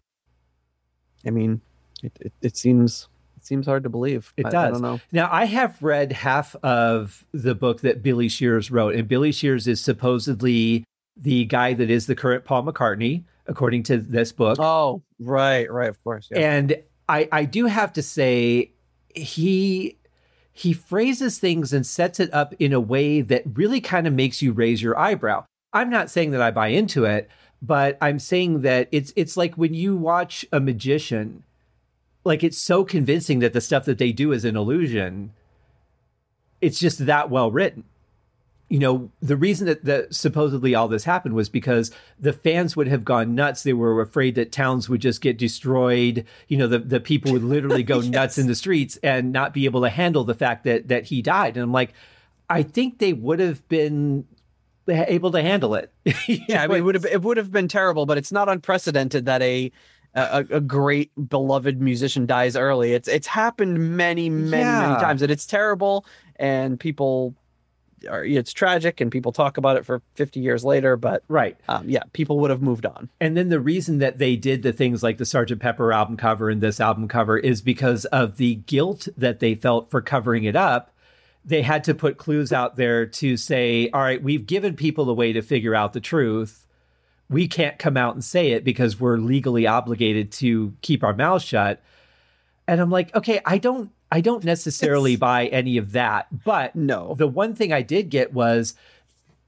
I 1.27 1.31
mean, 1.31 1.61
It, 2.03 2.13
it, 2.21 2.33
it 2.43 2.57
seems 2.57 3.09
it 3.37 3.47
seems 3.47 3.67
hard 3.67 3.83
to 3.85 3.89
believe. 3.89 4.33
It 4.37 4.47
I, 4.47 4.51
does. 4.51 4.69
I 4.69 4.71
don't 4.71 4.83
know. 4.83 5.01
Now, 5.11 5.29
I 5.31 5.45
have 5.47 5.83
read 5.83 6.13
half 6.13 6.55
of 6.63 7.25
the 7.33 7.55
book 7.55 7.81
that 7.81 8.03
Billy 8.03 8.29
Shears 8.29 8.71
wrote, 8.71 8.95
and 8.95 9.09
Billy 9.09 9.33
Shears 9.33 9.67
is 9.67 9.81
supposedly 9.81 10.85
the 11.17 11.45
guy 11.47 11.75
that 11.75 11.91
is 11.91 12.07
the 12.07 12.15
current 12.15 12.45
Paul 12.45 12.65
McCartney, 12.65 13.25
according 13.47 13.83
to 13.85 13.99
this 13.99 14.33
book. 14.33 14.59
Oh, 14.61 15.03
right, 15.19 15.71
right, 15.71 15.89
of 15.89 16.03
course. 16.05 16.29
Yeah. 16.31 16.39
And 16.39 16.83
I, 17.09 17.29
I 17.33 17.45
do 17.45 17.67
have 17.67 17.93
to 17.95 18.03
say, 18.03 18.73
he 19.15 19.99
he 20.53 20.73
phrases 20.73 21.39
things 21.39 21.73
and 21.73 21.87
sets 21.87 22.21
it 22.21 22.33
up 22.33 22.55
in 22.59 22.73
a 22.73 22.81
way 22.81 23.21
that 23.23 23.43
really 23.55 23.81
kind 23.81 24.07
of 24.07 24.13
makes 24.13 24.43
you 24.43 24.53
raise 24.53 24.83
your 24.83 24.99
eyebrow. 24.99 25.45
I'm 25.73 25.89
not 25.89 26.11
saying 26.11 26.33
that 26.33 26.43
I 26.43 26.51
buy 26.51 26.69
into 26.69 27.05
it, 27.05 27.31
but 27.63 27.97
I'm 28.01 28.19
saying 28.19 28.61
that 28.63 28.89
it's 28.93 29.13
it's 29.17 29.37
like 29.37 29.55
when 29.55 29.73
you 29.73 29.97
watch 29.97 30.45
a 30.53 30.61
magician, 30.61 31.45
like 32.25 32.45
it's 32.45 32.59
so 32.59 32.85
convincing 32.85 33.39
that 33.39 33.55
the 33.55 33.61
stuff 33.61 33.87
that 33.87 33.99
they 33.99 34.13
do 34.13 34.33
is 34.33 34.45
an 34.45 34.57
illusion. 34.57 35.33
It's 36.61 36.79
just 36.79 37.07
that 37.07 37.31
well 37.31 37.51
written. 37.51 37.85
You 38.73 38.79
know, 38.79 39.11
the 39.21 39.37
reason 39.37 39.67
that, 39.67 39.85
that 39.85 40.15
supposedly 40.15 40.75
all 40.75 40.89
this 40.89 41.05
happened 41.05 41.35
was 41.35 41.51
because 41.51 41.91
the 42.19 42.33
fans 42.33 42.75
would 42.75 42.89
have 42.89 43.05
gone 43.05 43.35
nuts. 43.35 43.63
They 43.65 43.75
were 43.75 44.01
afraid 44.01 44.35
that 44.37 44.51
towns 44.51 44.89
would 44.89 45.03
just 45.03 45.21
get 45.21 45.37
destroyed. 45.37 46.25
You 46.49 46.57
know, 46.57 46.67
the, 46.67 46.79
the 46.79 46.99
people 46.99 47.33
would 47.33 47.43
literally 47.45 47.83
go 47.83 47.97
Yes. 48.01 48.09
nuts 48.11 48.39
in 48.39 48.47
the 48.47 48.55
streets 48.55 48.97
and 49.03 49.31
not 49.31 49.53
be 49.53 49.67
able 49.67 49.83
to 49.83 49.91
handle 49.91 50.25
the 50.25 50.33
fact 50.35 50.65
that 50.65 50.89
that 50.89 51.05
he 51.05 51.21
died. 51.21 51.57
And 51.59 51.65
I'm 51.65 51.73
like, 51.73 51.93
I 52.49 52.63
think 52.63 52.99
they 52.99 53.13
would 53.13 53.41
have 53.41 53.69
been 53.69 54.27
able 54.89 55.31
to 55.33 55.43
handle 55.43 55.75
it. 55.75 55.93
yeah, 56.27 56.63
I 56.63 56.67
mean, 56.67 56.79
it 56.79 56.81
would 56.81 56.95
have 56.95 57.05
it 57.05 57.21
would 57.21 57.37
have 57.37 57.53
been 57.53 57.69
terrible, 57.69 58.07
but 58.07 58.17
it's 58.17 58.33
not 58.33 58.49
unprecedented 58.49 59.27
that 59.27 59.43
a 59.43 59.71
a, 60.15 60.47
a 60.51 60.61
great 60.63 61.11
beloved 61.29 61.79
musician 61.81 62.25
dies 62.25 62.57
early. 62.57 62.95
It's 62.95 63.07
it's 63.09 63.27
happened 63.27 63.97
many 63.99 64.31
many 64.31 64.63
Yeah. 64.63 64.81
many 64.89 64.95
times, 65.01 65.21
and 65.21 65.31
it's 65.31 65.45
terrible, 65.47 66.07
and 66.37 66.81
people 66.81 67.35
are 68.09 68.25
it's 68.25 68.53
tragic, 68.53 69.01
and 69.01 69.11
people 69.11 69.33
talk 69.33 69.57
about 69.57 69.77
it 69.77 69.85
for 69.85 70.03
fifty 70.15 70.41
years 70.41 70.65
later. 70.65 70.97
But 70.97 71.23
right. 71.29 71.57
um, 71.69 71.89
yeah, 71.89 72.03
people 72.13 72.39
would 72.41 72.51
have 72.51 72.63
moved 72.63 72.87
on. 72.87 73.09
And 73.21 73.37
then 73.37 73.49
the 73.49 73.61
reason 73.61 73.99
that 73.99 74.19
they 74.19 74.37
did 74.37 74.63
the 74.63 74.73
things 74.73 75.03
like 75.03 75.19
the 75.19 75.25
sergeant 75.25 75.61
Pepper 75.61 75.93
album 75.93 76.17
cover 76.17 76.51
and 76.51 76.61
this 76.61 76.81
album 76.81 77.09
cover 77.09 77.39
is 77.39 77.63
because 77.63 78.05
of 78.07 78.37
the 78.37 78.57
guilt 78.57 79.09
that 79.17 79.41
they 79.41 79.55
felt 79.55 79.91
for 79.91 80.01
covering 80.01 80.45
it 80.45 80.57
up. 80.57 80.95
They 81.45 81.63
had 81.63 81.83
to 81.85 81.95
put 81.95 82.19
clues 82.19 82.53
out 82.53 82.77
there 82.77 83.05
to 83.05 83.37
say, 83.37 83.91
all 83.93 84.01
right, 84.01 84.23
we've 84.23 84.47
given 84.47 84.77
people 84.77 85.11
a 85.11 85.15
way 85.15 85.33
to 85.33 85.43
figure 85.43 85.75
out 85.75 85.93
the 85.93 86.01
truth. 86.01 86.67
We 87.29 87.49
can't 87.49 87.81
come 87.81 87.97
out 87.97 88.15
and 88.15 88.23
say 88.23 88.53
it 88.53 88.63
because 88.63 89.01
we're 89.01 89.17
legally 89.17 89.67
obligated 89.67 90.31
to 90.33 90.75
keep 90.83 91.03
our 91.03 91.15
mouths 91.15 91.45
shut. 91.45 91.83
And 92.69 92.81
I'm 92.81 92.91
like, 92.91 93.15
okay, 93.17 93.41
I 93.45 93.59
don't 93.59 93.91
I 94.13 94.21
don't 94.21 94.45
necessarily 94.45 95.17
buy 95.17 95.47
any 95.47 95.79
of 95.79 95.93
that. 95.93 96.45
But 96.45 96.77
No, 96.77 97.15
the 97.17 97.27
one 97.27 97.55
thing 97.55 97.73
I 97.73 97.81
did 97.83 98.11
get 98.11 98.33
was 98.33 98.75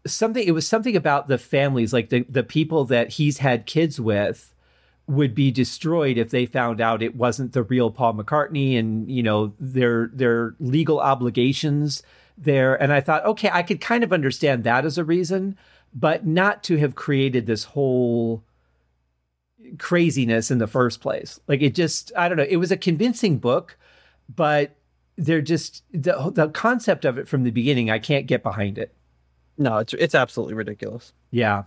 something 0.07 0.47
it 0.47 0.53
was 0.53 0.67
something 0.67 0.97
about 0.97 1.29
the 1.29 1.39
families 1.39 1.93
like 1.93 2.11
the 2.11 2.25
the 2.29 2.43
people 2.43 2.85
that 2.87 3.11
he's 3.11 3.39
had 3.39 3.67
kids 3.67 4.01
with 4.01 4.55
would 5.07 5.35
be 5.35 5.51
destroyed 5.51 6.17
if 6.17 6.31
they 6.31 6.47
found 6.47 6.81
out 6.81 7.03
it 7.03 7.17
wasn't 7.17 7.53
the 7.53 7.63
real 7.63 7.91
Paul 7.91 8.15
McCartney 8.15 8.79
and 8.79 9.11
you 9.11 9.23
know 9.23 9.55
their 9.59 10.11
their 10.13 10.55
legal 10.61 11.01
obligations 11.01 12.03
there 12.37 12.75
and 12.83 12.93
I 12.93 13.01
thought 13.01 13.25
okay 13.25 13.51
I 13.53 13.63
could 13.63 13.81
kind 13.81 14.05
of 14.05 14.13
understand 14.13 14.65
that 14.65 14.85
as 14.85 14.99
a 14.99 15.05
reason 15.05 15.57
but 15.95 16.27
not 16.27 16.63
to 16.65 16.77
have 16.79 16.95
created 16.95 17.47
this 17.47 17.65
whole 17.65 18.43
craziness 19.79 20.51
in 20.51 20.59
the 20.59 20.67
first 20.67 21.01
place 21.01 21.41
like 21.49 21.63
it 21.63 21.75
just 21.75 22.13
I 22.17 22.29
don't 22.29 22.39
know 22.39 22.47
it 22.49 22.57
was 22.57 22.73
a 22.73 22.77
convincing 22.77 23.39
book 23.39 23.79
but 24.29 24.77
they're 25.17 25.43
just 25.43 25.83
the 25.93 26.31
the 26.35 26.49
concept 26.49 27.05
of 27.05 27.19
it 27.19 27.29
from 27.29 27.45
the 27.45 27.51
beginning 27.51 27.91
I 27.91 27.99
can't 27.99 28.27
get 28.27 28.43
behind 28.43 28.79
it 28.79 28.95
no, 29.57 29.79
it's 29.79 29.95
it's 29.95 30.15
absolutely 30.15 30.55
ridiculous. 30.55 31.13
yeah. 31.31 31.65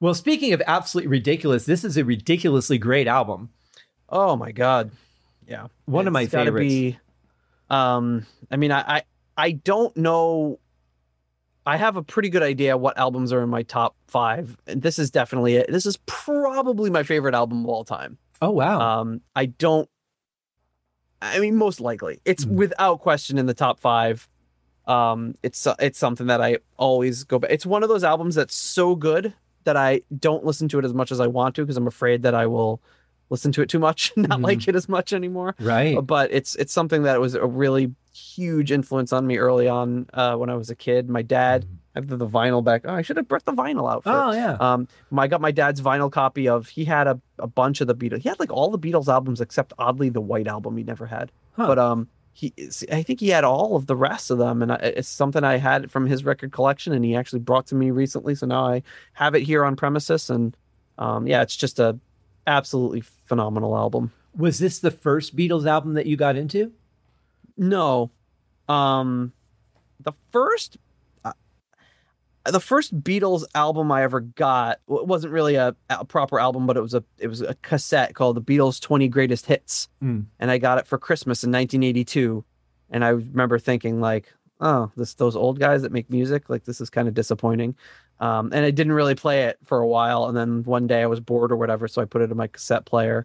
Well, 0.00 0.14
speaking 0.14 0.54
of 0.54 0.62
absolutely 0.66 1.08
ridiculous, 1.08 1.66
this 1.66 1.84
is 1.84 1.98
a 1.98 2.04
ridiculously 2.04 2.78
great 2.78 3.06
album. 3.06 3.50
Oh 4.08 4.34
my 4.34 4.50
god, 4.50 4.90
yeah, 5.46 5.66
One 5.84 6.06
of 6.06 6.12
my 6.12 6.22
It's 6.22 6.32
favorites. 6.32 6.68
Be, 6.68 6.98
um, 7.68 8.26
I 8.50 8.56
mean, 8.56 8.72
I, 8.72 8.80
I 8.96 9.02
I 9.36 9.50
don't 9.52 9.94
know. 9.96 10.58
I 11.66 11.76
have 11.76 11.96
a 11.96 12.02
pretty 12.02 12.30
good 12.30 12.42
idea 12.42 12.76
what 12.76 12.98
albums 12.98 13.32
are 13.32 13.42
in 13.42 13.50
my 13.50 13.62
top 13.62 13.94
five, 14.06 14.56
and 14.66 14.80
this 14.80 14.98
is 14.98 15.10
definitely 15.10 15.56
it. 15.56 15.70
This 15.70 15.84
is 15.86 15.98
probably 16.06 16.88
my 16.88 17.02
favorite 17.02 17.34
album 17.34 17.64
of 17.64 17.68
all 17.70 17.84
time. 17.84 18.16
Oh 18.40 18.50
wow. 18.50 18.80
Um, 18.80 19.20
I 19.36 19.46
don't. 19.46 19.88
I 21.22 21.38
mean, 21.40 21.56
most 21.56 21.80
likely, 21.80 22.20
it's 22.24 22.44
Mhm. 22.44 22.52
without 22.52 23.00
question 23.00 23.38
in 23.38 23.46
the 23.46 23.54
top 23.54 23.78
five. 23.78 24.28
Um, 24.86 25.36
it's 25.42 25.66
it's 25.78 25.98
something 25.98 26.26
that 26.28 26.40
I 26.40 26.58
always 26.76 27.24
go 27.24 27.38
back. 27.38 27.50
It's 27.52 27.66
one 27.66 27.82
of 27.82 27.88
those 27.88 28.02
albums 28.04 28.34
that's 28.34 28.54
so 28.54 28.94
good 28.96 29.34
that 29.64 29.76
I 29.76 30.00
don't 30.18 30.44
listen 30.44 30.68
to 30.68 30.78
it 30.78 30.84
as 30.84 30.94
much 30.94 31.12
as 31.12 31.20
I 31.20 31.26
want 31.26 31.54
to 31.56 31.62
because 31.62 31.76
I'm 31.76 31.86
afraid 31.86 32.22
that 32.22 32.34
I 32.34 32.46
will 32.46 32.80
listen 33.28 33.52
to 33.52 33.62
it 33.62 33.68
too 33.68 33.78
much, 33.78 34.12
and 34.16 34.28
not 34.28 34.40
Mhm. 34.40 34.44
like 34.44 34.66
it 34.68 34.74
as 34.74 34.88
much 34.88 35.12
anymore. 35.12 35.54
right. 35.60 35.98
But 36.04 36.32
it's 36.32 36.56
it's 36.56 36.72
something 36.72 37.02
that 37.04 37.20
was 37.20 37.34
a 37.34 37.46
really 37.46 37.94
huge 38.12 38.72
influence 38.72 39.12
on 39.12 39.26
me 39.26 39.36
early 39.38 39.68
on 39.68 40.06
uh, 40.14 40.34
when 40.36 40.50
I 40.50 40.54
was 40.56 40.70
a 40.70 40.74
kid. 40.74 41.08
My 41.08 41.22
dad, 41.22 41.66
I 41.94 41.98
have 41.98 42.06
the 42.08 42.18
vinyl 42.26 42.62
back. 42.62 42.82
Oh, 42.84 42.94
I 42.94 43.02
should 43.02 43.16
have 43.16 43.26
brought 43.26 43.44
the 43.44 43.52
vinyl 43.52 43.90
out. 43.92 44.04
For, 44.04 44.10
Oh 44.10 44.32
yeah. 44.32 44.56
um, 44.60 44.86
I 45.16 45.26
got 45.26 45.40
my 45.40 45.50
dad's 45.50 45.80
vinyl 45.80 46.10
copy 46.10 46.48
of. 46.48 46.68
He 46.68 46.84
had 46.84 47.06
a, 47.08 47.20
a 47.38 47.46
bunch 47.48 47.80
of 47.80 47.88
the 47.88 47.94
Beatles. 47.96 48.20
He 48.22 48.28
had 48.28 48.38
like 48.38 48.52
all 48.52 48.70
the 48.70 48.78
Beatles 48.78 49.08
albums 49.08 49.40
except 49.40 49.72
oddly 49.78 50.08
the 50.08 50.20
White 50.20 50.46
album 50.46 50.76
he 50.76 50.84
never 50.84 51.06
had. 51.06 51.32
Huh. 51.56 51.66
But 51.66 51.78
um, 51.80 52.08
he 52.32 52.52
I 52.92 53.02
think 53.02 53.18
he 53.18 53.28
had 53.30 53.42
all 53.42 53.74
of 53.74 53.86
the 53.86 53.96
rest 53.96 54.30
of 54.30 54.38
them, 54.38 54.62
and 54.62 54.70
I, 54.72 54.76
it's 54.76 55.08
something 55.08 55.42
I 55.42 55.56
had 55.56 55.90
from 55.90 56.06
his 56.06 56.24
record 56.24 56.52
collection, 56.52 56.92
and 56.92 57.04
he 57.04 57.16
actually 57.16 57.40
brought 57.40 57.66
to 57.68 57.74
me 57.74 57.90
recently. 57.90 58.36
So 58.36 58.46
now 58.46 58.66
I 58.66 58.82
have 59.14 59.34
it 59.34 59.42
here 59.42 59.64
on 59.64 59.74
premises, 59.74 60.30
and 60.30 60.56
um, 60.96 61.26
yeah, 61.26 61.42
it's 61.42 61.56
just 61.56 61.80
a 61.80 61.98
absolutely 62.46 63.00
phenomenal 63.00 63.76
album. 63.76 64.12
Was 64.36 64.60
this 64.60 64.78
the 64.78 64.92
first 64.92 65.34
Beatles 65.34 65.66
album 65.66 65.94
that 65.94 66.06
you 66.06 66.16
got 66.16 66.36
into? 66.36 66.72
No, 67.56 68.10
um, 68.68 69.32
the 69.98 70.12
first, 70.30 70.76
the 72.50 72.60
first 72.60 72.98
Beatles 73.02 73.44
album 73.54 73.90
I 73.92 74.02
ever 74.02 74.20
got 74.20 74.78
wasn't 74.86 75.32
really 75.32 75.54
a, 75.56 75.74
a 75.88 76.04
proper 76.04 76.38
album, 76.40 76.66
but 76.66 76.76
it 76.76 76.80
was 76.80 76.94
a 76.94 77.02
it 77.18 77.28
was 77.28 77.40
a 77.40 77.54
cassette 77.62 78.14
called 78.14 78.36
the 78.36 78.42
Beatles 78.42 78.80
Twenty 78.80 79.08
Greatest 79.08 79.46
Hits, 79.46 79.88
Mm. 80.02 80.26
and 80.38 80.50
I 80.50 80.58
got 80.58 80.78
it 80.78 80.86
for 80.86 80.98
Christmas 80.98 81.42
in 81.44 81.50
1982, 81.50 82.44
and 82.90 83.04
I 83.04 83.08
remember 83.10 83.58
thinking 83.58 84.00
like, 84.00 84.32
oh, 84.60 84.90
this 84.96 85.14
those 85.14 85.36
old 85.36 85.58
guys 85.58 85.82
that 85.82 85.92
make 85.92 86.10
music, 86.10 86.48
like 86.48 86.64
this 86.64 86.80
is 86.80 86.90
kind 86.90 87.08
of 87.08 87.14
disappointing. 87.14 87.76
Um, 88.20 88.50
and 88.52 88.66
I 88.66 88.70
didn't 88.70 88.92
really 88.92 89.14
play 89.14 89.44
it 89.44 89.58
for 89.64 89.78
a 89.78 89.86
while, 89.88 90.26
and 90.26 90.36
then 90.36 90.62
one 90.64 90.86
day 90.86 91.02
I 91.02 91.06
was 91.06 91.20
bored 91.20 91.52
or 91.52 91.56
whatever, 91.56 91.88
so 91.88 92.02
I 92.02 92.04
put 92.04 92.20
it 92.22 92.30
in 92.30 92.36
my 92.36 92.48
cassette 92.48 92.84
player, 92.84 93.24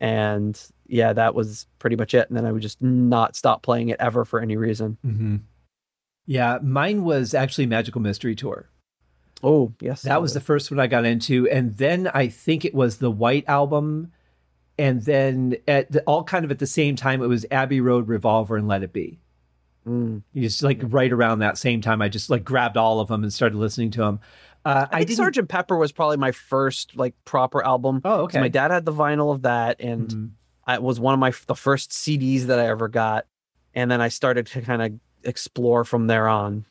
and 0.00 0.60
yeah, 0.86 1.12
that 1.12 1.34
was 1.34 1.66
pretty 1.78 1.96
much 1.96 2.14
it. 2.14 2.28
And 2.28 2.36
then 2.36 2.46
I 2.46 2.52
would 2.52 2.62
just 2.62 2.80
not 2.80 3.34
stop 3.34 3.62
playing 3.62 3.88
it 3.88 3.96
ever 3.98 4.24
for 4.24 4.38
any 4.40 4.56
reason. 4.56 4.98
Mm-hmm. 5.04 5.36
Yeah, 6.26 6.58
mine 6.62 7.04
was 7.04 7.34
actually 7.34 7.66
Magical 7.66 8.00
Mystery 8.00 8.34
Tour. 8.34 8.68
Oh, 9.42 9.72
yes. 9.80 10.02
That 10.02 10.20
was 10.22 10.34
the 10.34 10.40
first 10.40 10.70
one 10.70 10.80
I 10.80 10.86
got 10.86 11.04
into, 11.04 11.48
and 11.48 11.76
then 11.76 12.08
I 12.12 12.28
think 12.28 12.64
it 12.64 12.74
was 12.74 12.98
the 12.98 13.10
White 13.10 13.44
album, 13.48 14.12
and 14.78 15.02
then 15.04 15.56
at 15.68 15.92
the, 15.92 16.02
all 16.02 16.24
kind 16.24 16.44
of 16.44 16.50
at 16.50 16.58
the 16.58 16.66
same 16.66 16.96
time 16.96 17.22
it 17.22 17.26
was 17.28 17.46
Abbey 17.50 17.80
Road, 17.80 18.08
Revolver, 18.08 18.56
and 18.56 18.66
Let 18.66 18.82
It 18.82 18.92
Be. 18.92 19.20
Mm. 19.86 20.22
You 20.32 20.42
just 20.42 20.62
like 20.62 20.80
right 20.82 21.12
around 21.12 21.38
that 21.40 21.58
same 21.58 21.80
time, 21.80 22.02
I 22.02 22.08
just 22.08 22.28
like 22.30 22.44
grabbed 22.44 22.76
all 22.76 22.98
of 22.98 23.08
them 23.08 23.22
and 23.22 23.32
started 23.32 23.56
listening 23.56 23.90
to 23.92 24.00
them. 24.00 24.20
Uh, 24.64 24.86
I 24.90 24.96
think 24.98 25.08
didn't- 25.10 25.16
Sergeant 25.18 25.48
Pepper 25.48 25.76
was 25.76 25.92
probably 25.92 26.16
my 26.16 26.32
first 26.32 26.96
like 26.96 27.14
proper 27.24 27.64
album. 27.64 28.00
Oh, 28.04 28.22
okay. 28.22 28.40
My 28.40 28.48
dad 28.48 28.72
had 28.72 28.84
the 28.84 28.92
vinyl 28.92 29.32
of 29.32 29.42
that, 29.42 29.80
and 29.80 30.08
Mhm. 30.08 30.30
I 30.66 30.78
was 30.80 30.98
one 30.98 31.14
of 31.14 31.20
my 31.20 31.32
the 31.46 31.54
first 31.54 31.92
CDs 31.92 32.46
that 32.46 32.58
I 32.58 32.66
ever 32.66 32.88
got, 32.88 33.26
and 33.74 33.88
then 33.88 34.00
I 34.00 34.08
started 34.08 34.46
to 34.48 34.62
kind 34.62 34.82
of 34.82 34.92
explore 35.26 35.84
from 35.84 36.06
there 36.06 36.28
on. 36.28 36.64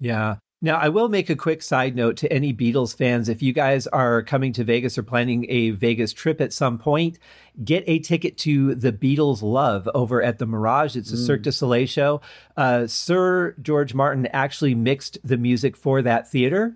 Yeah. 0.00 0.36
Now, 0.62 0.76
I 0.78 0.88
will 0.88 1.10
make 1.10 1.28
a 1.28 1.36
quick 1.36 1.62
side 1.62 1.94
note 1.94 2.16
to 2.18 2.32
any 2.32 2.52
Beatles 2.54 2.96
fans. 2.96 3.28
If 3.28 3.42
you 3.42 3.52
guys 3.52 3.86
are 3.88 4.22
coming 4.22 4.54
to 4.54 4.64
Vegas 4.64 4.96
or 4.96 5.02
planning 5.02 5.44
a 5.50 5.70
Vegas 5.70 6.14
trip 6.14 6.40
at 6.40 6.52
some 6.52 6.78
point, 6.78 7.18
get 7.62 7.84
a 7.86 7.98
ticket 7.98 8.38
to 8.38 8.74
the 8.74 8.90
Beatles 8.90 9.42
Love 9.42 9.86
over 9.94 10.22
at 10.22 10.38
the 10.38 10.46
Mirage. 10.46 10.96
It's 10.96 11.12
a 11.12 11.16
Mm. 11.16 11.26
Cirque 11.26 11.42
du 11.42 11.52
Soleil 11.52 11.86
show. 11.86 12.22
Uh, 12.56 12.86
Sir 12.86 13.54
George 13.60 13.92
Martin 13.92 14.26
actually 14.32 14.74
mixed 14.74 15.18
the 15.22 15.36
music 15.36 15.76
for 15.76 16.00
that 16.02 16.30
theater. 16.30 16.74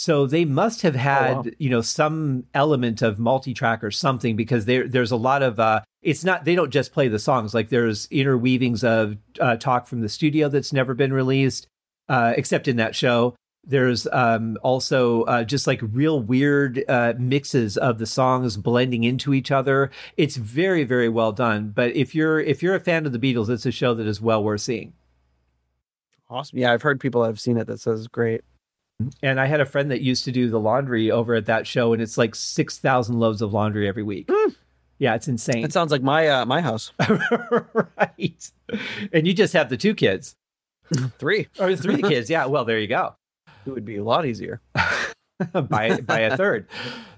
So 0.00 0.24
they 0.24 0.46
must 0.46 0.80
have 0.80 0.94
had, 0.94 1.34
wow. 1.34 1.44
you 1.58 1.68
know, 1.68 1.82
some 1.82 2.44
element 2.54 3.02
of 3.02 3.18
multi-track 3.18 3.84
or 3.84 3.90
something 3.90 4.34
because 4.34 4.64
there 4.64 4.88
there's 4.88 5.10
a 5.10 5.16
lot 5.16 5.42
of 5.42 5.60
uh 5.60 5.82
it's 6.00 6.24
not 6.24 6.46
they 6.46 6.54
don't 6.54 6.70
just 6.70 6.94
play 6.94 7.08
the 7.08 7.18
songs 7.18 7.52
like 7.52 7.68
there's 7.68 8.06
interweavings 8.06 8.82
of 8.82 9.18
uh, 9.40 9.56
talk 9.56 9.86
from 9.86 10.00
the 10.00 10.08
studio 10.08 10.48
that's 10.48 10.72
never 10.72 10.94
been 10.94 11.12
released 11.12 11.66
uh, 12.08 12.32
except 12.34 12.66
in 12.66 12.76
that 12.76 12.96
show. 12.96 13.36
There's 13.62 14.06
um, 14.10 14.56
also 14.62 15.24
uh, 15.24 15.44
just 15.44 15.66
like 15.66 15.80
real 15.82 16.18
weird 16.18 16.82
uh, 16.88 17.12
mixes 17.18 17.76
of 17.76 17.98
the 17.98 18.06
songs 18.06 18.56
blending 18.56 19.04
into 19.04 19.34
each 19.34 19.50
other. 19.50 19.90
It's 20.16 20.36
very, 20.36 20.82
very 20.82 21.10
well 21.10 21.32
done. 21.32 21.72
But 21.76 21.94
if 21.94 22.14
you're 22.14 22.40
if 22.40 22.62
you're 22.62 22.74
a 22.74 22.80
fan 22.80 23.04
of 23.04 23.12
the 23.12 23.18
Beatles, 23.18 23.50
it's 23.50 23.66
a 23.66 23.70
show 23.70 23.92
that 23.92 24.06
is 24.06 24.18
well 24.18 24.42
worth 24.42 24.62
seeing. 24.62 24.94
Awesome. 26.30 26.58
Yeah, 26.58 26.72
I've 26.72 26.80
heard 26.80 27.00
people 27.00 27.22
have 27.22 27.38
seen 27.38 27.58
it 27.58 27.66
that 27.66 27.80
says 27.80 28.08
great. 28.08 28.40
And 29.22 29.40
I 29.40 29.46
had 29.46 29.60
a 29.60 29.66
friend 29.66 29.90
that 29.90 30.00
used 30.00 30.24
to 30.24 30.32
do 30.32 30.50
the 30.50 30.60
laundry 30.60 31.10
over 31.10 31.34
at 31.34 31.46
that 31.46 31.66
show, 31.66 31.92
and 31.92 32.02
it's 32.02 32.18
like 32.18 32.34
six 32.34 32.78
thousand 32.78 33.18
loads 33.18 33.42
of 33.42 33.52
laundry 33.52 33.88
every 33.88 34.02
week. 34.02 34.28
Mm. 34.28 34.54
Yeah, 34.98 35.14
it's 35.14 35.28
insane. 35.28 35.64
It 35.64 35.72
sounds 35.72 35.90
like 35.90 36.02
my 36.02 36.28
uh, 36.28 36.44
my 36.44 36.60
house. 36.60 36.92
right. 37.00 38.50
And 39.12 39.26
you 39.26 39.32
just 39.32 39.54
have 39.54 39.70
the 39.70 39.78
two 39.78 39.94
kids. 39.94 40.36
Three. 41.18 41.48
Or 41.58 41.74
three 41.76 42.02
kids. 42.02 42.28
Yeah. 42.28 42.46
Well, 42.46 42.64
there 42.64 42.78
you 42.78 42.88
go. 42.88 43.14
It 43.64 43.70
would 43.70 43.84
be 43.84 43.96
a 43.96 44.04
lot 44.04 44.26
easier. 44.26 44.60
by 45.68 46.00
by 46.00 46.20
a 46.20 46.36
third. 46.36 46.66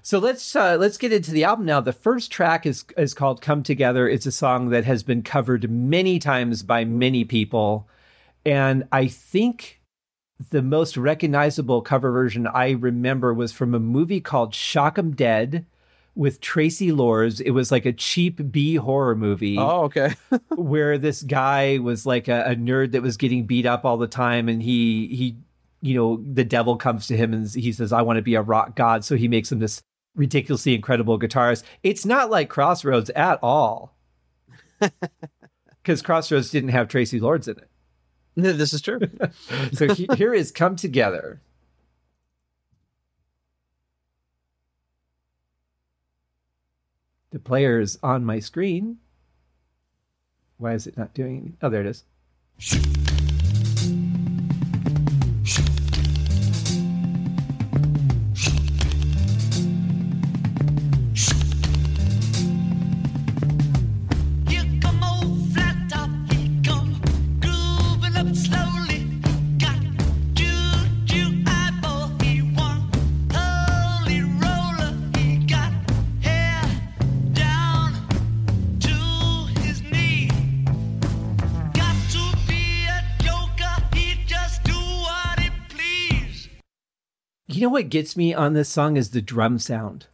So 0.01 0.19
let's 0.19 0.55
uh, 0.55 0.77
let's 0.79 0.97
get 0.97 1.11
into 1.11 1.31
the 1.31 1.43
album 1.43 1.65
now. 1.65 1.81
The 1.81 1.93
first 1.93 2.31
track 2.31 2.65
is 2.65 2.85
is 2.97 3.13
called 3.13 3.41
"Come 3.41 3.63
Together." 3.63 4.07
It's 4.07 4.25
a 4.25 4.31
song 4.31 4.69
that 4.69 4.85
has 4.85 5.03
been 5.03 5.21
covered 5.21 5.69
many 5.69 6.19
times 6.19 6.63
by 6.63 6.85
many 6.85 7.25
people, 7.25 7.87
and 8.45 8.87
I 8.91 9.07
think 9.07 9.81
the 10.49 10.61
most 10.61 10.97
recognizable 10.97 11.81
cover 11.81 12.11
version 12.11 12.47
I 12.47 12.71
remember 12.71 13.33
was 13.33 13.51
from 13.51 13.73
a 13.73 13.79
movie 13.79 14.21
called 14.21 14.53
Shock 14.55 14.97
'em 14.97 15.11
Dead 15.11 15.65
with 16.15 16.41
Traci 16.41 16.95
Lords. 16.95 17.39
It 17.39 17.51
was 17.51 17.71
like 17.71 17.85
a 17.85 17.93
cheap 17.93 18.51
B 18.51 18.75
horror 18.75 19.15
movie. 19.15 19.57
Oh, 19.57 19.83
okay. 19.83 20.15
where 20.49 20.97
this 20.97 21.21
guy 21.23 21.79
was 21.79 22.05
like 22.05 22.27
a, 22.27 22.51
a, 22.51 22.55
nerd 22.55 22.91
that 22.91 23.01
was 23.01 23.17
getting 23.17 23.45
beat 23.45 23.65
up 23.65 23.85
all 23.85 23.97
the 23.97 24.07
time, 24.07 24.49
and 24.49 24.61
he 24.61 25.07
he 25.07 25.37
you 25.81 25.95
know 25.95 26.23
the 26.25 26.45
devil 26.45 26.77
comes 26.77 27.07
to 27.07 27.17
him 27.17 27.33
and 27.33 27.49
he 27.49 27.71
says, 27.71 27.93
"I 27.93 28.01
want 28.01 28.17
to 28.17 28.23
be 28.23 28.35
a 28.35 28.41
rock 28.41 28.75
god," 28.75 29.03
so 29.03 29.15
he 29.15 29.27
makes 29.27 29.51
him 29.51 29.59
this 29.59 29.81
ridiculously 30.15 30.75
incredible 30.75 31.19
guitarist. 31.19 31.63
It's 31.81 32.05
not 32.05 32.29
like 32.29 32.49
Crossroads 32.49 33.09
at 33.11 33.39
all, 33.41 33.95
because 34.79 36.01
Crossroads 36.01 36.51
didn't 36.51 36.69
have 36.69 36.87
Traci 36.87 37.19
Lords 37.19 37.47
in 37.47 37.57
it. 37.57 37.69
This 38.35 38.73
is 38.73 38.81
true. 38.81 38.99
so 39.73 39.93
he, 39.93 40.07
here 40.15 40.33
is 40.33 40.51
"Come 40.51 40.75
Together." 40.75 41.39
The 47.29 47.39
player 47.39 47.79
is 47.79 47.99
on 48.01 48.25
my 48.25 48.39
screen. 48.39 48.97
Why 50.57 50.73
is 50.73 50.87
it 50.87 50.97
not 50.97 51.13
doing? 51.13 51.57
Oh, 51.61 51.69
there 51.69 51.81
it 51.81 51.87
is. 51.87 53.02
What 87.73 87.89
gets 87.89 88.15
me 88.15 88.33
on 88.33 88.53
this 88.53 88.69
song 88.69 88.97
is 88.97 89.09
the 89.09 89.21
drum 89.21 89.57
sound. 89.57 90.05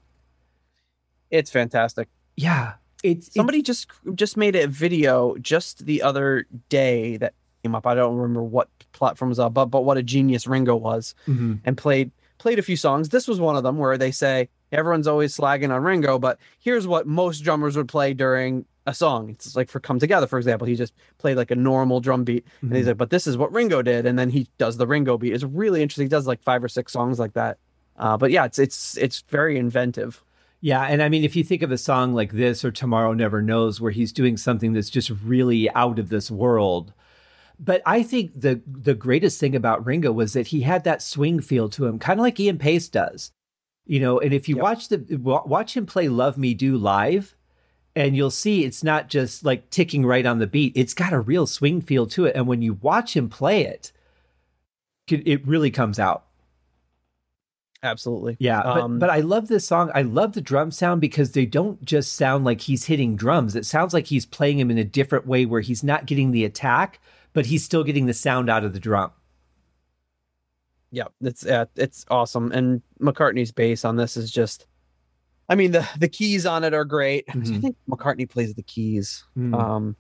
It's 1.30 1.52
fantastic. 1.52 2.08
Yeah. 2.38 2.76
It's 3.04 3.34
somebody 3.34 3.60
it's, 3.60 3.68
just 3.68 3.88
just 4.16 4.38
made 4.38 4.56
a 4.56 4.66
video 4.68 5.36
just 5.38 5.86
the 5.86 6.02
other 6.02 6.48
day 6.70 7.18
that 7.18 7.34
came 7.64 7.76
up. 7.76 7.86
I 7.86 7.96
don't 7.96 8.16
remember 8.16 8.42
what 8.42 8.70
platform 8.94 9.30
was 9.30 9.40
up, 9.40 9.54
but 9.54 9.66
but 9.66 9.84
what 9.84 9.98
a 9.98 10.04
genius 10.04 10.48
Ringo 10.48 10.76
was, 10.76 11.16
mm-hmm. 11.28 11.56
and 11.64 11.78
played 11.78 12.12
played 12.40 12.60
a 12.60 12.62
few 12.62 12.76
songs. 12.76 13.10
This 13.10 13.28
was 13.28 13.40
one 13.40 13.56
of 13.56 13.64
them 13.64 13.78
where 13.78 13.98
they 13.98 14.12
say 14.12 14.50
everyone's 14.72 15.08
always 15.08 15.36
slagging 15.36 15.74
on 15.74 15.84
Ringo, 15.84 16.20
but 16.20 16.40
here's 16.60 16.88
what 16.88 17.08
most 17.08 17.40
drummers 17.40 17.78
would 17.78 17.88
play 17.88 18.14
during 18.14 18.66
a 18.90 18.94
song. 18.94 19.30
It's 19.30 19.56
like 19.56 19.70
for 19.70 19.80
Come 19.80 20.00
Together, 20.00 20.28
for 20.28 20.38
example, 20.38 20.68
he 20.68 20.76
just 20.76 20.94
played 21.18 21.38
like 21.38 21.52
a 21.52 21.56
normal 21.56 22.02
drum 22.02 22.24
beat, 22.24 22.46
mm-hmm. 22.46 22.68
and 22.68 22.76
he's 22.76 22.82
mm-hmm. 22.84 22.90
like, 22.90 22.98
"But 22.98 23.10
this 23.10 23.28
is 23.28 23.38
what 23.38 23.54
Ringo 23.54 23.82
did," 23.82 24.06
and 24.06 24.20
then 24.20 24.30
he 24.30 24.48
does 24.58 24.78
the 24.78 24.88
Ringo 24.88 25.18
beat. 25.18 25.34
It's 25.34 25.44
really 25.44 25.82
interesting. 25.82 26.06
He 26.06 26.10
does 26.10 26.28
like 26.28 26.42
five 26.42 26.64
or 26.64 26.68
six 26.68 26.92
songs 26.92 27.20
like 27.20 27.34
that. 27.34 27.58
Uh, 27.98 28.18
but 28.18 28.32
yeah, 28.32 28.46
it's 28.46 28.60
it's 28.60 28.98
it's 28.98 29.22
very 29.30 29.58
inventive. 29.58 30.24
Yeah, 30.62 30.84
and 30.84 31.02
I 31.02 31.10
mean, 31.10 31.24
if 31.24 31.36
you 31.36 31.44
think 31.44 31.62
of 31.62 31.72
a 31.72 31.78
song 31.78 32.14
like 32.14 32.34
this 32.34 32.66
or 32.66 32.72
Tomorrow 32.72 33.14
Never 33.14 33.42
Knows, 33.42 33.80
where 33.80 33.92
he's 33.92 34.12
doing 34.12 34.36
something 34.36 34.74
that's 34.74 34.90
just 34.90 35.10
really 35.24 35.70
out 35.72 36.00
of 36.00 36.10
this 36.10 36.30
world. 36.30 36.94
But 37.60 37.82
I 37.86 38.04
think 38.04 38.40
the 38.40 38.62
the 38.66 38.96
greatest 38.96 39.40
thing 39.40 39.56
about 39.56 39.86
Ringo 39.86 40.12
was 40.12 40.34
that 40.34 40.48
he 40.48 40.62
had 40.62 40.84
that 40.86 41.02
swing 41.02 41.42
feel 41.42 41.70
to 41.70 41.86
him, 41.86 42.00
kind 42.00 42.20
of 42.20 42.24
like 42.24 42.40
Ian 42.40 42.58
Paice 42.58 42.88
does. 42.88 43.32
You 43.86 44.00
know, 44.00 44.20
and 44.20 44.34
if 44.34 44.48
you 44.48 44.56
yep. 44.56 44.64
watch 44.64 44.88
the 44.90 45.18
watch 45.18 45.76
him 45.76 45.86
play 45.86 46.08
"Love 46.10 46.38
Me 46.38 46.54
Do" 46.54 46.78
live, 46.78 47.36
and 47.96 48.16
you'll 48.16 48.32
see 48.32 48.64
it's 48.64 48.84
not 48.84 49.10
just 49.10 49.44
like 49.44 49.70
ticking 49.70 50.06
right 50.06 50.26
on 50.26 50.40
the 50.40 50.48
beat. 50.48 50.74
It's 50.76 50.94
got 50.94 51.14
a 51.14 51.20
real 51.20 51.48
swing 51.48 51.82
feel 51.82 52.06
to 52.08 52.26
it. 52.26 52.36
And 52.36 52.48
when 52.48 52.62
you 52.62 52.74
watch 52.76 53.16
him 53.16 53.30
play 53.30 53.66
it, 53.66 53.92
it 55.08 55.46
really 55.48 55.72
comes 55.72 56.00
out. 56.00 56.26
Absolutely. 57.82 58.36
Yeah. 58.40 58.60
Um, 58.60 59.00
but, 59.00 59.08
but 59.08 59.10
I 59.10 59.22
love 59.22 59.48
this 59.48 59.66
song. 59.66 59.90
I 59.96 60.02
love 60.02 60.34
the 60.34 60.42
drum 60.42 60.72
sound 60.72 61.02
because 61.02 61.32
they 61.32 61.46
don't 61.46 61.84
just 61.84 62.14
sound 62.14 62.44
like 62.44 62.62
he's 62.62 62.86
hitting 62.86 63.16
drums. 63.16 63.56
It 63.56 63.66
sounds 63.66 63.94
like 63.94 64.08
he's 64.08 64.26
playing 64.26 64.58
them 64.58 64.70
in 64.70 64.78
a 64.78 64.84
different 64.84 65.26
way 65.26 65.46
where 65.46 65.62
he's 65.62 65.84
not 65.84 66.06
getting 66.06 66.32
the 66.32 66.44
attack, 66.44 67.00
but 67.34 67.46
he's 67.46 67.64
still 67.64 67.84
getting 67.84 68.06
the 68.06 68.14
sound 68.14 68.50
out 68.50 68.66
of 68.66 68.74
the 68.74 68.80
drum. 68.80 69.12
Yeah, 70.92 71.06
it's 71.22 71.46
uh, 71.46 71.66
it's 71.76 72.04
awesome. 72.10 72.52
And 72.52 72.82
McCartney's 73.00 73.52
bass 73.52 73.86
on 73.86 73.96
this 73.96 74.18
is 74.18 74.32
just 74.32 74.66
I 75.50 75.56
mean 75.56 75.72
the 75.72 75.88
the 75.98 76.08
keys 76.08 76.46
on 76.46 76.64
it 76.64 76.74
are 76.74 76.86
great. 76.86 77.28
Mm-hmm. 77.28 77.56
I 77.56 77.60
think 77.60 77.76
McCartney 77.90 78.30
plays 78.30 78.54
the 78.54 78.64
keys. 78.64 79.24
Mm. 79.38 79.60
Um, 79.60 79.96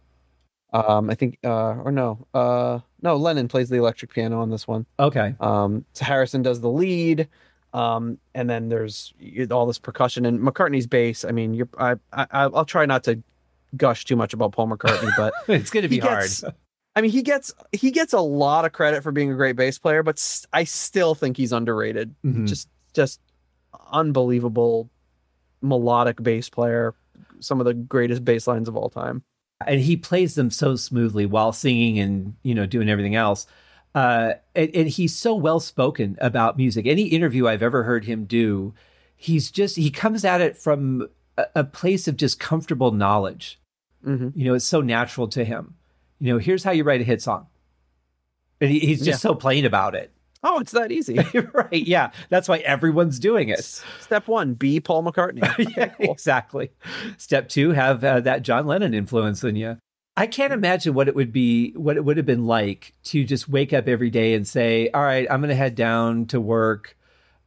um, 0.71 1.09
I 1.09 1.15
think 1.15 1.39
uh, 1.43 1.75
or 1.75 1.91
no, 1.91 2.27
uh, 2.33 2.79
no, 3.01 3.15
Lennon 3.15 3.47
plays 3.47 3.69
the 3.69 3.77
electric 3.77 4.13
piano 4.13 4.39
on 4.39 4.51
this 4.51 4.67
one. 4.67 4.85
Okay. 4.99 5.35
Um, 5.39 5.85
so 5.93 6.05
Harrison 6.05 6.41
does 6.41 6.61
the 6.61 6.69
lead. 6.69 7.27
Um, 7.73 8.17
and 8.33 8.49
then 8.49 8.69
there's 8.69 9.13
all 9.51 9.67
this 9.67 9.77
percussion 9.77 10.25
and 10.25 10.39
McCartney's 10.39 10.87
bass. 10.87 11.23
I 11.23 11.31
mean, 11.31 11.53
you're 11.53 11.69
I, 11.77 11.95
I 12.13 12.25
I'll 12.31 12.65
try 12.65 12.85
not 12.85 13.03
to 13.05 13.21
gush 13.77 14.05
too 14.05 14.15
much 14.15 14.33
about 14.33 14.51
Paul 14.53 14.67
McCartney, 14.69 15.11
but 15.15 15.33
it's 15.47 15.69
going 15.69 15.83
to 15.83 15.89
be 15.89 15.99
hard. 15.99 16.29
I 16.95 17.01
mean, 17.01 17.11
he 17.11 17.21
gets 17.21 17.53
he 17.71 17.91
gets 17.91 18.13
a 18.13 18.19
lot 18.19 18.65
of 18.65 18.73
credit 18.73 19.03
for 19.03 19.11
being 19.11 19.31
a 19.31 19.35
great 19.35 19.55
bass 19.55 19.77
player, 19.77 20.03
but 20.03 20.45
I 20.53 20.63
still 20.63 21.15
think 21.15 21.37
he's 21.37 21.51
underrated. 21.51 22.13
Mm-hmm. 22.25 22.45
Just 22.45 22.67
just 22.93 23.21
unbelievable 23.91 24.89
melodic 25.61 26.21
bass 26.21 26.49
player, 26.49 26.93
some 27.39 27.59
of 27.59 27.65
the 27.65 27.73
greatest 27.73 28.23
bass 28.25 28.47
lines 28.47 28.67
of 28.67 28.75
all 28.75 28.89
time. 28.89 29.23
And 29.67 29.81
he 29.81 29.97
plays 29.97 30.35
them 30.35 30.51
so 30.51 30.75
smoothly 30.75 31.25
while 31.25 31.51
singing 31.51 31.99
and, 31.99 32.35
you 32.43 32.55
know, 32.55 32.65
doing 32.65 32.89
everything 32.89 33.15
else. 33.15 33.45
Uh, 33.93 34.33
and, 34.55 34.73
and 34.73 34.87
he's 34.87 35.15
so 35.15 35.35
well 35.35 35.59
spoken 35.59 36.17
about 36.21 36.57
music. 36.57 36.85
Any 36.85 37.07
interview 37.07 37.47
I've 37.47 37.63
ever 37.63 37.83
heard 37.83 38.05
him 38.05 38.25
do, 38.25 38.73
he's 39.15 39.51
just, 39.51 39.75
he 39.75 39.91
comes 39.91 40.23
at 40.23 40.39
it 40.39 40.57
from 40.57 41.09
a, 41.37 41.45
a 41.55 41.63
place 41.63 42.07
of 42.07 42.15
just 42.15 42.39
comfortable 42.39 42.91
knowledge. 42.91 43.59
Mm-hmm. 44.05 44.39
You 44.39 44.45
know, 44.45 44.53
it's 44.53 44.65
so 44.65 44.79
natural 44.79 45.27
to 45.29 45.43
him. 45.43 45.75
You 46.21 46.33
know, 46.33 46.39
here's 46.39 46.63
how 46.63 46.71
you 46.71 46.83
write 46.85 47.01
a 47.01 47.05
hit 47.05 47.21
song. 47.21 47.47
And 48.61 48.71
he, 48.71 48.79
he's 48.79 48.99
just 48.99 49.23
yeah. 49.23 49.29
so 49.29 49.35
plain 49.35 49.65
about 49.65 49.95
it. 49.95 50.13
Oh, 50.43 50.59
it's 50.59 50.71
that 50.71 50.91
easy. 50.91 51.19
right. 51.53 51.71
Yeah. 51.71 52.11
That's 52.29 52.47
why 52.47 52.59
everyone's 52.59 53.19
doing 53.19 53.49
it. 53.49 53.63
Step 53.99 54.27
one, 54.27 54.53
be 54.53 54.79
Paul 54.79 55.03
McCartney. 55.03 55.43
yeah, 55.77 55.87
cool. 55.87 56.13
exactly. 56.13 56.71
Step 57.17 57.49
two, 57.49 57.71
have 57.71 58.03
uh, 58.03 58.21
that 58.21 58.43
John 58.43 58.65
Lennon 58.65 58.93
influence 58.93 59.43
in 59.43 59.55
you. 59.55 59.77
I 60.15 60.27
can't 60.27 60.53
imagine 60.53 60.93
what 60.93 61.07
it 61.07 61.15
would 61.15 61.31
be, 61.31 61.71
what 61.71 61.95
it 61.95 62.03
would 62.03 62.17
have 62.17 62.25
been 62.25 62.45
like 62.45 62.93
to 63.05 63.23
just 63.23 63.47
wake 63.47 63.71
up 63.73 63.87
every 63.87 64.09
day 64.09 64.33
and 64.33 64.47
say, 64.47 64.89
all 64.89 65.01
right, 65.01 65.27
I'm 65.29 65.39
going 65.39 65.49
to 65.49 65.55
head 65.55 65.75
down 65.75 66.25
to 66.27 66.41
work. 66.41 66.97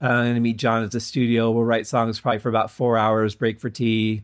Uh, 0.01 0.07
I'm 0.07 0.24
going 0.24 0.34
to 0.34 0.40
meet 0.40 0.57
John 0.57 0.82
at 0.82 0.90
the 0.90 1.01
studio. 1.01 1.51
We'll 1.51 1.64
write 1.64 1.86
songs 1.86 2.18
probably 2.20 2.40
for 2.40 2.49
about 2.49 2.70
four 2.70 2.97
hours, 2.97 3.34
break 3.34 3.61
for 3.61 3.70
tea. 3.70 4.22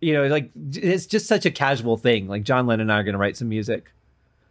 You 0.00 0.14
know, 0.14 0.26
like 0.26 0.50
it's 0.54 1.06
just 1.06 1.26
such 1.26 1.46
a 1.46 1.50
casual 1.50 1.96
thing. 1.96 2.28
Like 2.28 2.42
John 2.42 2.66
Lennon 2.66 2.82
and 2.82 2.92
I 2.92 3.00
are 3.00 3.04
going 3.04 3.14
to 3.14 3.18
write 3.18 3.36
some 3.36 3.48
music. 3.48 3.90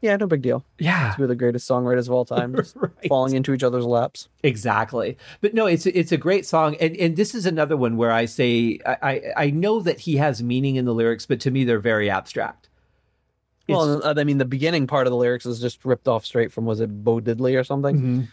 Yeah, 0.01 0.15
no 0.15 0.25
big 0.25 0.41
deal. 0.41 0.65
Yeah, 0.79 1.13
two 1.15 1.23
of 1.23 1.29
the 1.29 1.35
greatest 1.35 1.69
songwriters 1.69 2.07
of 2.07 2.11
all 2.11 2.25
time, 2.25 2.53
right. 2.75 2.91
falling 3.07 3.35
into 3.35 3.53
each 3.53 3.63
other's 3.63 3.85
laps. 3.85 4.29
Exactly. 4.43 5.15
But 5.41 5.53
no, 5.53 5.67
it's 5.67 5.85
it's 5.85 6.11
a 6.11 6.17
great 6.17 6.45
song, 6.45 6.75
and 6.79 6.95
and 6.97 7.15
this 7.15 7.35
is 7.35 7.45
another 7.45 7.77
one 7.77 7.97
where 7.97 8.11
I 8.11 8.25
say 8.25 8.79
I 8.85 9.21
I 9.37 9.49
know 9.51 9.79
that 9.81 9.99
he 10.01 10.17
has 10.17 10.41
meaning 10.41 10.75
in 10.75 10.85
the 10.85 10.93
lyrics, 10.93 11.27
but 11.27 11.39
to 11.41 11.51
me 11.51 11.63
they're 11.63 11.79
very 11.79 12.09
abstract. 12.09 12.69
It's, 13.67 13.77
well, 13.77 14.19
I 14.19 14.23
mean, 14.23 14.39
the 14.39 14.45
beginning 14.45 14.87
part 14.87 15.05
of 15.05 15.11
the 15.11 15.17
lyrics 15.17 15.45
is 15.45 15.61
just 15.61 15.85
ripped 15.85 16.07
off 16.07 16.25
straight 16.25 16.51
from 16.51 16.65
was 16.65 16.79
it 16.79 17.03
Bo 17.03 17.21
Diddley 17.21 17.57
or 17.59 17.63
something. 17.63 18.27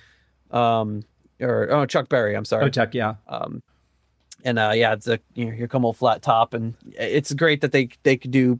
Mm-hmm. 0.51 0.57
Um, 0.57 1.05
or 1.41 1.71
oh, 1.71 1.87
Chuck 1.87 2.09
Berry. 2.09 2.35
I'm 2.35 2.47
sorry. 2.47 2.65
Oh, 2.65 2.69
Chuck, 2.69 2.95
yeah. 2.95 3.15
Um, 3.29 3.63
and 4.45 4.59
uh, 4.59 4.73
yeah, 4.75 4.95
it's 4.95 5.07
a 5.07 5.21
you 5.35 5.47
know, 5.47 5.53
here 5.53 5.69
come 5.69 5.85
old 5.85 5.97
flat 5.97 6.23
top, 6.23 6.55
and 6.55 6.75
it's 6.95 7.33
great 7.35 7.61
that 7.61 7.73
they 7.73 7.89
they 8.05 8.17
could 8.17 8.31
do 8.31 8.59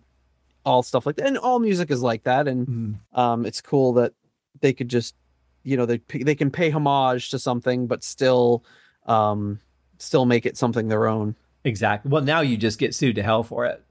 all 0.65 0.83
stuff 0.83 1.07
like 1.07 1.17
that, 1.17 1.27
and 1.27 1.39
all 1.39 1.59
music 1.59 1.91
is 1.91 2.03
like 2.03 2.25
that, 2.25 2.47
and 2.49 2.67
Mhm. 2.67 3.19
um, 3.19 3.47
it's 3.47 3.61
cool 3.61 3.93
that 3.95 4.13
they 4.61 4.73
could 4.73 4.89
just 4.89 5.15
you 5.63 5.77
know 5.77 5.87
they 5.87 5.99
they 6.23 6.35
can 6.35 6.51
pay 6.51 6.71
homage 6.71 7.31
to 7.31 7.39
something, 7.39 7.87
but 7.87 8.03
still 8.05 8.65
um 9.07 9.61
still 9.99 10.25
make 10.27 10.47
it 10.47 10.57
something 10.57 10.89
their 10.89 11.07
own. 11.07 11.35
Exactly. 11.65 12.11
Well, 12.11 12.23
now 12.23 12.41
you 12.41 12.57
just 12.57 12.79
get 12.79 12.95
sued 12.95 13.17
to 13.17 13.23
hell 13.23 13.43
for 13.43 13.67
it. 13.67 13.83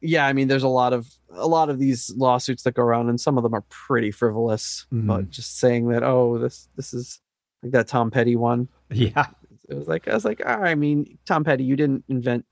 Yeah, 0.00 0.26
I 0.26 0.32
mean, 0.32 0.46
there's 0.48 0.62
a 0.62 0.68
lot 0.68 0.92
of 0.92 1.08
a 1.30 1.46
lot 1.48 1.70
of 1.70 1.78
these 1.78 2.12
lawsuits 2.16 2.62
that 2.62 2.74
go 2.74 2.82
around, 2.82 3.08
and 3.08 3.20
some 3.20 3.36
of 3.36 3.42
them 3.42 3.54
are 3.54 3.64
pretty 3.68 4.10
frivolous. 4.10 4.86
But 4.92 5.30
just 5.30 5.58
saying 5.58 5.88
that, 5.88 6.02
oh, 6.04 6.38
this 6.38 6.68
this 6.76 6.94
is 6.94 7.20
like 7.62 7.72
that 7.72 7.88
Tom 7.88 8.10
Petty 8.10 8.36
one. 8.36 8.68
Yeah. 8.90 9.26
it 9.68 9.74
was 9.74 9.88
like 9.88 10.06
I 10.08 10.14
was 10.14 10.24
like, 10.24 10.40
ah, 10.46 10.60
I 10.60 10.74
mean, 10.76 11.18
Tom 11.26 11.42
Petty, 11.44 11.64
you 11.64 11.74
didn't 11.76 12.04
invent. 12.08 12.44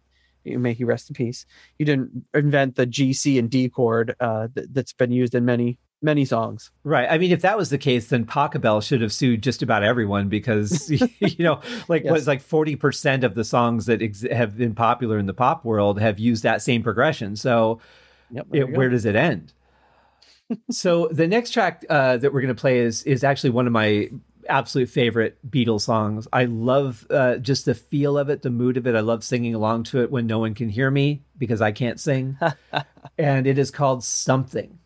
May 0.47 0.73
he 0.75 0.85
rest 0.85 1.11
in 1.11 1.15
peace. 1.15 1.45
You 1.79 1.87
didn't 1.87 2.25
invent 2.35 2.77
the 2.77 2.87
G, 2.87 3.13
C, 3.13 3.39
and 3.39 3.51
D 3.51 3.69
chord 3.69 4.15
uh, 4.21 4.49
th- 4.55 4.69
that's 4.71 4.93
been 4.93 5.11
used 5.13 5.35
in 5.35 5.45
many 5.45 5.79
many 6.03 6.25
songs. 6.27 6.71
Right. 6.85 7.09
I 7.11 7.17
mean, 7.19 7.33
if 7.33 7.41
that 7.41 7.57
was 7.57 7.71
the 7.71 7.79
case, 7.79 8.09
then 8.09 8.27
Pachelbel 8.27 8.87
should 8.87 9.01
have 9.01 9.13
sued 9.13 9.43
just 9.43 9.63
about 9.63 9.83
everyone 9.83 10.29
because, 10.29 10.91
you 11.21 11.43
know, 11.45 11.61
like 11.89 12.05
Yes. 12.05 12.11
what's 12.13 12.27
like 12.27 12.43
40% 12.43 13.25
of 13.25 13.35
the 13.35 13.45
songs 13.45 13.87
that 13.87 14.03
ex- 14.03 14.21
have 14.31 14.57
been 14.59 14.75
popular 14.75 15.19
in 15.19 15.25
the 15.27 15.35
pop 15.35 15.65
world 15.65 15.99
have 15.99 16.19
used 16.19 16.43
that 16.43 16.61
same 16.63 16.83
progression. 16.83 17.35
So 17.35 17.81
Yep. 18.31 18.47
it, 18.53 18.77
where 18.77 18.89
does 18.91 19.05
it 19.07 19.17
end? 19.17 19.53
so 20.71 21.09
the 21.11 21.27
next 21.27 21.51
track 21.51 21.85
uh, 21.89 22.19
that 22.19 22.33
we're 22.33 22.41
going 22.43 22.55
to 22.55 22.61
play 22.61 22.79
is 22.81 23.03
is 23.05 23.25
actually 23.25 23.51
one 23.51 23.67
of 23.67 23.73
my 23.73 24.11
absolute 24.49 24.89
favorite 24.89 25.39
Beatles 25.49 25.83
songs. 25.83 26.27
I 26.33 26.45
love 26.45 27.07
uh, 27.11 27.37
just 27.37 27.65
the 27.65 27.75
feel 27.75 28.19
of 28.19 28.29
it, 28.29 28.43
the 28.43 28.51
mood 28.51 28.77
of 28.77 28.87
it. 28.87 28.95
I 28.95 29.01
love 29.01 29.25
singing 29.25 29.55
along 29.55 29.85
to 29.85 30.03
it 30.03 30.11
when 30.11 30.27
no 30.27 30.39
one 30.39 30.55
can 30.55 30.69
hear 30.69 30.91
me 30.91 31.23
because 31.39 31.61
I 31.61 31.73
can't 31.73 32.01
sing. 32.01 32.39
and 33.19 33.47
it 33.47 33.59
is 33.59 33.71
called 33.71 34.05
Something. 34.05 34.47
Something 34.47 34.79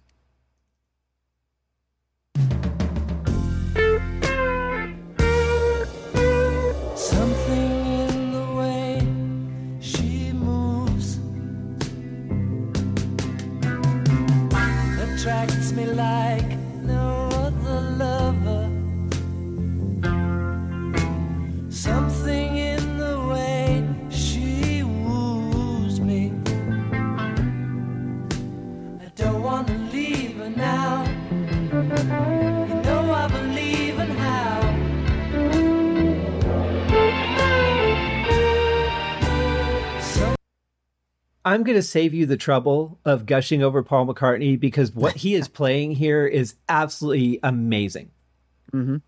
I'm 41.51 41.65
going 41.65 41.77
to 41.77 41.83
save 41.83 42.15
you 42.15 42.27
the 42.27 42.37
trouble 42.37 43.01
of 43.05 43.27
gushing 43.27 43.61
over 43.61 43.83
Paul 43.83 44.07
McCartney 44.07 44.59
because 44.59 44.93
what 44.93 45.17
he 45.17 45.35
is 45.35 45.49
playing 45.49 45.93
here 45.93 46.25
is 46.25 46.55
absolutely 46.69 47.41
amazing. 47.43 48.13
Mhm. 48.73 49.03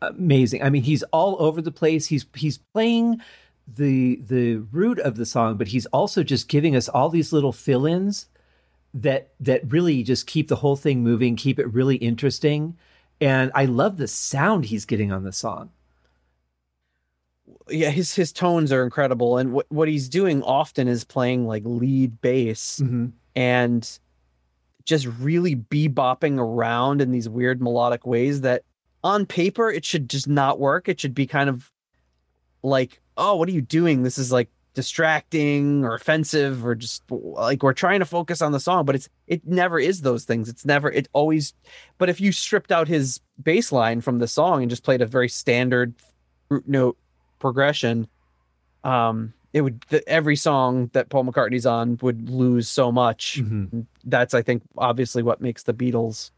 Amazing. 0.00 0.62
I 0.62 0.70
mean, 0.70 0.84
he's 0.84 1.02
all 1.04 1.36
over 1.40 1.60
the 1.60 1.72
place. 1.72 2.06
He's 2.06 2.24
he's 2.34 2.58
playing 2.58 3.20
the 3.66 4.20
the 4.24 4.58
root 4.70 5.00
of 5.00 5.16
the 5.16 5.26
song, 5.26 5.56
but 5.56 5.68
he's 5.68 5.86
also 5.86 6.22
just 6.22 6.48
giving 6.48 6.76
us 6.76 6.88
all 6.88 7.08
these 7.08 7.32
little 7.32 7.52
fill-ins 7.52 8.26
that 8.94 9.32
that 9.40 9.72
really 9.72 10.04
just 10.04 10.28
keep 10.28 10.46
the 10.46 10.56
whole 10.56 10.76
thing 10.76 11.02
moving, 11.02 11.34
keep 11.34 11.58
it 11.58 11.66
really 11.72 11.96
interesting. 11.96 12.76
And 13.20 13.50
I 13.54 13.64
love 13.64 13.96
the 13.96 14.08
sound 14.08 14.66
he's 14.66 14.84
getting 14.86 15.10
on 15.10 15.24
the 15.24 15.32
song. 15.32 15.70
Yeah, 17.68 17.90
his 17.90 18.14
his 18.14 18.32
tones 18.32 18.72
are 18.72 18.82
incredible, 18.82 19.38
and 19.38 19.52
what 19.52 19.66
what 19.70 19.88
he's 19.88 20.08
doing 20.08 20.42
often 20.42 20.88
is 20.88 21.04
playing 21.04 21.46
like 21.46 21.62
lead 21.64 22.20
bass 22.20 22.80
Mhm. 22.82 23.12
and 23.36 23.98
just 24.84 25.06
really 25.20 25.54
bebopping 25.54 26.38
around 26.38 27.00
in 27.00 27.10
these 27.12 27.28
weird 27.28 27.60
melodic 27.62 28.06
ways 28.06 28.40
that 28.40 28.62
on 29.04 29.26
paper 29.26 29.70
it 29.70 29.84
should 29.84 30.08
just 30.10 30.26
not 30.28 30.58
work. 30.58 30.88
It 30.88 31.00
should 31.00 31.14
be 31.14 31.26
kind 31.26 31.48
of 31.48 31.70
like, 32.62 33.00
oh, 33.16 33.36
what 33.36 33.48
are 33.48 33.52
you 33.52 33.60
doing? 33.62 34.02
This 34.02 34.18
is 34.18 34.32
like 34.32 34.48
distracting 34.74 35.84
or 35.84 35.94
offensive 35.94 36.64
or 36.64 36.74
just 36.74 37.02
like 37.10 37.62
we're 37.62 37.72
trying 37.72 37.98
to 38.00 38.04
focus 38.06 38.40
on 38.42 38.52
the 38.52 38.60
song, 38.60 38.84
but 38.84 38.94
it's 38.94 39.08
it 39.26 39.46
never 39.46 39.78
is 39.78 40.02
those 40.02 40.24
things. 40.24 40.48
It's 40.48 40.64
never 40.64 40.90
it 40.90 41.08
always 41.12 41.54
but 41.98 42.08
if 42.08 42.20
you 42.20 42.32
stripped 42.32 42.70
out 42.72 42.88
his 42.88 43.20
bass 43.42 43.72
line 43.72 44.00
from 44.00 44.18
the 44.18 44.28
song 44.28 44.62
and 44.62 44.70
just 44.70 44.84
played 44.84 45.02
a 45.02 45.06
very 45.06 45.28
standard 45.28 45.94
root 46.48 46.68
note 46.68 46.96
progression, 47.40 48.06
um 48.84 49.32
it 49.52 49.62
would 49.62 49.84
the, 49.88 50.08
every 50.08 50.36
song 50.36 50.90
that 50.92 51.08
Paul 51.08 51.24
McCartney's 51.24 51.66
on 51.66 51.98
would 52.02 52.30
lose 52.30 52.68
so 52.68 52.92
much 52.92 53.40
Mhm. 53.42 53.86
that's 54.04 54.32
I 54.32 54.42
think 54.42 54.62
obviously 54.78 55.24
what 55.24 55.40
makes 55.40 55.64
the 55.64 55.74
Beatles 55.74 56.30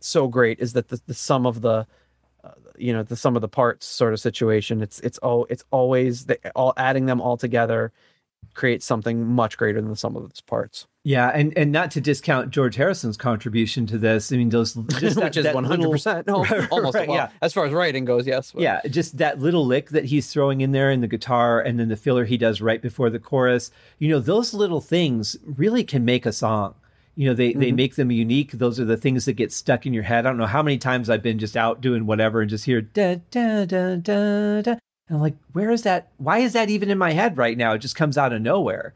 so 0.00 0.26
great 0.26 0.58
is 0.58 0.72
that 0.72 0.88
the, 0.88 0.98
the 1.06 1.12
sum 1.12 1.44
of 1.44 1.60
the 1.60 1.86
uh, 2.42 2.50
you 2.78 2.94
know 2.94 3.02
the 3.02 3.16
sum 3.16 3.36
of 3.36 3.42
the 3.42 3.48
parts 3.48 3.84
sort 3.86 4.14
of 4.14 4.20
situation 4.20 4.80
it's 4.80 5.00
it's 5.00 5.18
all 5.18 5.46
it's 5.50 5.64
always 5.70 6.24
the, 6.24 6.38
all 6.56 6.72
adding 6.78 7.04
them 7.04 7.20
all 7.20 7.36
together 7.36 7.92
creates 8.54 8.84
something 8.84 9.26
much 9.26 9.56
greater 9.56 9.80
than 9.80 9.90
the 9.90 9.96
sum 9.96 10.16
of 10.16 10.28
its 10.28 10.40
parts 10.40 10.86
Yeah, 11.04 11.28
and 11.28 11.56
and 11.56 11.72
not 11.72 11.90
to 11.92 12.00
discount 12.00 12.50
George 12.50 12.76
Harrison's 12.76 13.16
contribution 13.16 13.86
to 13.86 13.96
this. 13.96 14.32
I 14.32 14.36
mean, 14.36 14.50
those 14.50 14.74
just 14.98 15.16
that- 15.16 15.24
which 15.24 15.36
is 15.36 15.46
100% 15.46 16.26
no, 16.26 16.44
almost 16.70 16.94
Right, 16.94 17.08
well, 17.08 17.16
yeah. 17.16 17.30
as 17.40 17.52
far 17.52 17.64
as 17.64 17.72
writing 17.72 18.04
goes 18.04 18.26
yes 18.26 18.52
but- 18.52 18.62
Yeah, 18.62 18.80
just 18.88 19.18
that 19.18 19.38
little 19.38 19.64
lick 19.64 19.90
that 19.90 20.06
he's 20.06 20.26
throwing 20.32 20.60
in 20.60 20.72
there 20.72 20.90
in 20.90 21.00
the 21.00 21.08
guitar 21.08 21.60
and 21.60 21.78
then 21.78 21.88
the 21.88 21.96
filler 21.96 22.24
he 22.24 22.36
does 22.36 22.60
right 22.60 22.82
before 22.82 23.08
the 23.08 23.18
chorus. 23.18 23.70
You 23.98 24.08
know, 24.08 24.18
those 24.20 24.52
little 24.52 24.80
things 24.80 25.36
really 25.44 25.84
can 25.84 26.04
make 26.04 26.26
a 26.26 26.32
song. 26.32 26.74
You 27.16 27.28
know, 27.28 27.34
they 27.34 27.52
they 27.52 27.68
mm-hmm. 27.68 27.76
make 27.76 27.94
them 27.96 28.10
unique. 28.10 28.52
Those 28.52 28.80
are 28.80 28.84
the 28.84 28.96
things 28.96 29.24
that 29.26 29.34
get 29.34 29.52
stuck 29.52 29.84
in 29.84 29.92
your 29.92 30.04
head. 30.04 30.26
I 30.26 30.30
don't 30.30 30.38
know 30.38 30.46
how 30.46 30.62
many 30.62 30.78
times 30.78 31.10
I've 31.10 31.22
been 31.22 31.38
just 31.38 31.56
out 31.56 31.80
doing 31.80 32.06
whatever 32.06 32.40
and 32.40 32.48
just 32.48 32.64
hear 32.64 32.80
da 32.80 33.16
da 33.30 33.64
da 33.64 33.96
da 33.96 34.62
da. 34.62 34.74
And 35.10 35.16
I'm 35.16 35.22
like, 35.22 35.34
where 35.52 35.72
is 35.72 35.82
that? 35.82 36.12
Why 36.18 36.38
is 36.38 36.52
that 36.52 36.70
even 36.70 36.88
in 36.88 36.96
my 36.96 37.10
head 37.10 37.36
right 37.36 37.58
now? 37.58 37.72
It 37.72 37.78
just 37.80 37.96
comes 37.96 38.16
out 38.16 38.32
of 38.32 38.40
nowhere. 38.40 38.94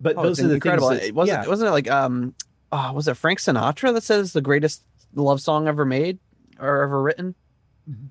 But 0.00 0.16
Oh, 0.16 0.22
those 0.22 0.38
are 0.40 0.46
the 0.46 0.54
incredible 0.54 0.90
things. 0.90 1.00
That, 1.00 1.08
it 1.08 1.14
wasn't 1.14 1.42
yeah. 1.42 1.48
wasn't 1.48 1.68
it 1.68 1.72
like 1.72 1.90
um 1.90 2.34
oh, 2.70 2.92
was 2.92 3.08
it 3.08 3.14
Frank 3.16 3.40
Sinatra 3.40 3.92
that 3.92 4.04
says 4.04 4.32
the 4.32 4.40
greatest 4.40 4.84
love 5.12 5.40
song 5.40 5.66
ever 5.66 5.84
made 5.84 6.20
or 6.60 6.82
ever 6.82 7.02
written 7.02 7.34
Mm-hmm. 7.90 8.06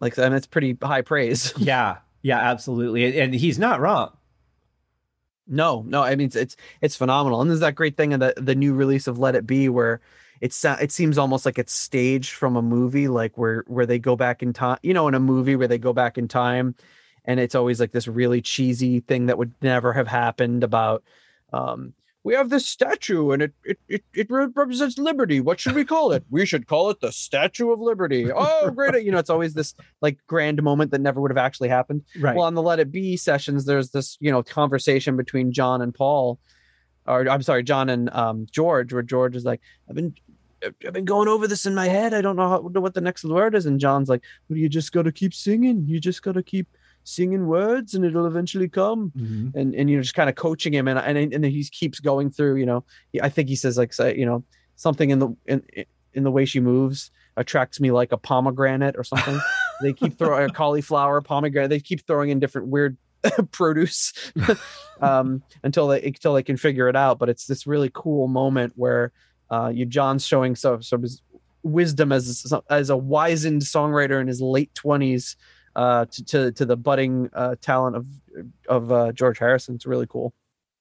like 0.00 0.18
and 0.18 0.34
it's 0.34 0.46
pretty 0.46 0.76
high 0.82 1.02
praise 1.02 1.52
yeah, 1.58 1.98
yeah, 2.22 2.38
absolutely. 2.38 3.04
And, 3.04 3.14
and 3.14 3.34
he's 3.34 3.58
not 3.58 3.80
wrong. 3.80 4.16
No, 5.46 5.84
no, 5.86 6.02
I 6.02 6.16
mean 6.16 6.26
it's 6.26 6.36
it's, 6.36 6.56
it's 6.80 6.96
phenomenal, 6.96 7.40
and 7.40 7.50
there's 7.50 7.60
that 7.60 7.74
great 7.76 7.96
thing 7.96 8.12
in 8.12 8.18
the 8.20 8.34
the 8.36 8.54
new 8.54 8.74
release 8.74 9.06
of 9.06 9.18
Let 9.18 9.36
It 9.36 9.46
Be 9.46 9.68
where 9.68 10.00
it's 10.40 10.64
it 10.64 10.92
seems 10.92 11.18
almost 11.18 11.46
like 11.46 11.58
it's 11.58 11.72
staged 11.72 12.32
from 12.32 12.56
a 12.56 12.62
movie, 12.62 13.08
like 13.08 13.36
where 13.38 13.64
where 13.66 13.86
they 13.86 13.98
go 13.98 14.16
back 14.16 14.42
in 14.42 14.52
time, 14.52 14.78
you 14.82 14.94
know, 14.94 15.08
in 15.08 15.14
a 15.14 15.20
movie 15.20 15.56
where 15.56 15.68
they 15.68 15.78
go 15.78 15.92
back 15.92 16.18
in 16.18 16.28
time, 16.28 16.74
and 17.24 17.40
it's 17.40 17.54
always 17.54 17.80
like 17.80 17.92
this 17.92 18.08
really 18.08 18.40
cheesy 18.40 19.00
thing 19.00 19.26
that 19.26 19.38
would 19.38 19.54
never 19.62 19.92
have 19.92 20.08
happened 20.08 20.64
about. 20.64 21.02
Um, 21.52 21.94
we 22.24 22.32
have 22.34 22.48
this 22.48 22.66
statue, 22.66 23.30
and 23.32 23.42
it 23.42 23.52
it 23.64 23.78
it, 23.86 24.04
it 24.14 24.26
represents 24.30 24.96
liberty. 24.96 25.40
What 25.40 25.60
should 25.60 25.74
we 25.74 25.84
call 25.84 26.12
it? 26.12 26.24
we 26.30 26.46
should 26.46 26.66
call 26.66 26.88
it 26.90 27.00
the 27.00 27.12
Statue 27.12 27.70
of 27.70 27.80
Liberty. 27.80 28.30
Oh, 28.34 28.70
great! 28.70 29.04
You 29.04 29.12
know, 29.12 29.18
it's 29.18 29.30
always 29.30 29.52
this 29.52 29.74
like 30.00 30.18
grand 30.26 30.62
moment 30.62 30.90
that 30.90 31.02
never 31.02 31.20
would 31.20 31.30
have 31.30 31.38
actually 31.38 31.68
happened. 31.68 32.02
Right. 32.18 32.34
Well, 32.34 32.46
on 32.46 32.54
the 32.54 32.62
Let 32.62 32.80
It 32.80 32.90
Be 32.90 33.16
sessions, 33.16 33.66
there's 33.66 33.90
this, 33.90 34.16
you 34.20 34.32
know, 34.32 34.42
conversation 34.42 35.16
between 35.16 35.52
John 35.52 35.82
and 35.82 35.94
Paul, 35.94 36.40
or 37.06 37.28
I'm 37.28 37.42
sorry, 37.42 37.62
John 37.62 37.90
and 37.90 38.08
um, 38.10 38.46
George, 38.50 38.92
where 38.92 39.02
George 39.02 39.36
is 39.36 39.44
like, 39.44 39.60
"I've 39.88 39.94
been, 39.94 40.14
I've 40.64 40.92
been 40.92 41.04
going 41.04 41.28
over 41.28 41.46
this 41.46 41.66
in 41.66 41.74
my 41.74 41.88
head. 41.88 42.14
I 42.14 42.20
don't 42.20 42.36
know 42.36 42.48
how, 42.48 42.60
what 42.60 42.94
the 42.94 43.00
next 43.00 43.24
word 43.24 43.54
is." 43.54 43.66
And 43.66 43.80
John's 43.80 44.08
like, 44.08 44.22
"Well, 44.48 44.58
you 44.58 44.68
just 44.68 44.92
got 44.92 45.02
to 45.02 45.12
keep 45.12 45.34
singing. 45.34 45.84
You 45.86 46.00
just 46.00 46.22
got 46.22 46.32
to 46.32 46.42
keep 46.42 46.68
singing 47.04 47.46
words, 47.46 47.94
and 47.94 48.04
it'll 48.04 48.26
eventually 48.26 48.68
come." 48.68 49.12
Mhm. 49.16 49.54
And 49.54 49.74
and 49.74 49.90
you 49.90 49.96
know, 49.96 50.02
just 50.02 50.14
kind 50.14 50.28
of 50.28 50.36
coaching 50.36 50.72
him, 50.72 50.88
and 50.88 50.98
and 50.98 51.18
and 51.18 51.44
then 51.44 51.50
he 51.50 51.64
keeps 51.64 52.00
going 52.00 52.30
through. 52.30 52.56
You 52.56 52.66
know, 52.66 52.84
I 53.22 53.28
think 53.28 53.48
he 53.48 53.56
says 53.56 53.76
like, 53.76 53.92
say, 53.92 54.16
you 54.16 54.26
know, 54.26 54.44
something 54.76 55.10
in 55.10 55.18
the 55.18 55.36
in 55.46 55.62
in 56.12 56.24
the 56.24 56.30
way 56.30 56.44
she 56.44 56.60
moves 56.60 57.10
attracts 57.36 57.80
me 57.80 57.90
like 57.90 58.12
a 58.12 58.16
pomegranate 58.16 58.94
or 58.96 59.04
something. 59.04 59.38
they 59.82 59.92
keep 59.92 60.16
throwing 60.18 60.48
a 60.48 60.52
cauliflower, 60.52 61.20
pomegranate. 61.20 61.70
They 61.70 61.80
keep 61.80 62.06
throwing 62.06 62.30
in 62.30 62.38
different 62.38 62.68
weird 62.68 62.96
produce 63.52 64.12
um, 65.00 65.42
until 65.62 65.88
they 65.88 66.02
until 66.02 66.34
they 66.34 66.42
can 66.42 66.56
figure 66.56 66.88
it 66.88 66.96
out. 66.96 67.18
But 67.18 67.28
it's 67.28 67.46
this 67.46 67.66
really 67.66 67.90
cool 67.92 68.28
moment 68.28 68.74
where 68.76 69.12
uh, 69.50 69.70
you 69.74 69.84
John's 69.86 70.26
showing 70.26 70.54
so 70.56 70.80
so 70.80 70.98
his 70.98 71.22
wisdom 71.62 72.12
as 72.12 72.52
as 72.70 72.90
a 72.90 72.96
wizened 72.96 73.62
songwriter 73.62 74.20
in 74.20 74.26
his 74.26 74.40
late 74.40 74.72
20s 74.74 75.36
uh, 75.76 76.04
to, 76.06 76.24
to 76.24 76.52
to 76.52 76.64
the 76.66 76.76
budding 76.76 77.30
uh, 77.32 77.56
talent 77.60 77.96
of 77.96 78.06
of 78.68 78.92
uh, 78.92 79.12
George 79.12 79.38
Harrison. 79.38 79.74
It's 79.74 79.86
really 79.86 80.06
cool. 80.06 80.32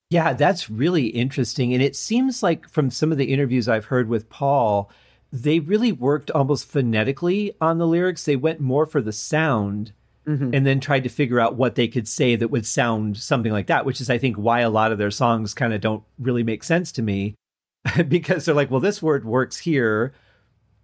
Yeah, 0.09 0.33
that's 0.33 0.69
really 0.69 1.07
interesting. 1.07 1.73
And 1.73 1.81
it 1.81 1.95
seems 1.95 2.43
like 2.43 2.69
from 2.69 2.91
some 2.91 3.11
of 3.11 3.17
the 3.17 3.33
interviews 3.33 3.67
I've 3.67 3.85
heard 3.85 4.09
with 4.09 4.29
Paul, 4.29 4.91
they 5.31 5.59
really 5.59 5.91
worked 5.91 6.29
almost 6.31 6.67
phonetically 6.69 7.55
on 7.59 7.79
the 7.79 7.87
lyrics. 7.87 8.23
They 8.25 8.35
went 8.35 8.59
more 8.59 8.85
for 8.85 9.01
the 9.01 9.11
sound 9.13 9.93
Mhm. 10.27 10.55
and 10.55 10.65
then 10.65 10.79
tried 10.79 11.03
to 11.03 11.09
figure 11.09 11.39
out 11.39 11.55
what 11.57 11.75
they 11.75 11.87
could 11.87 12.07
say 12.07 12.35
that 12.37 12.47
would 12.49 12.65
sound 12.65 13.17
something 13.17 13.51
like 13.51 13.67
that, 13.67 13.85
which 13.85 13.99
is, 13.99 14.09
I 14.09 14.17
think, 14.17 14.37
why 14.37 14.61
a 14.61 14.69
lot 14.69 14.93
of 14.93 14.97
their 14.97 15.11
songs 15.11 15.53
kind 15.53 15.73
of 15.73 15.81
don't 15.81 16.03
really 16.17 16.43
make 16.43 16.63
sense 16.63 16.93
to 16.93 17.01
me 17.01 17.35
because 18.07 18.45
they're 18.45 18.55
like, 18.55 18.71
well, 18.71 18.79
this 18.79 19.01
word 19.01 19.25
works 19.25 19.57
here. 19.57 20.13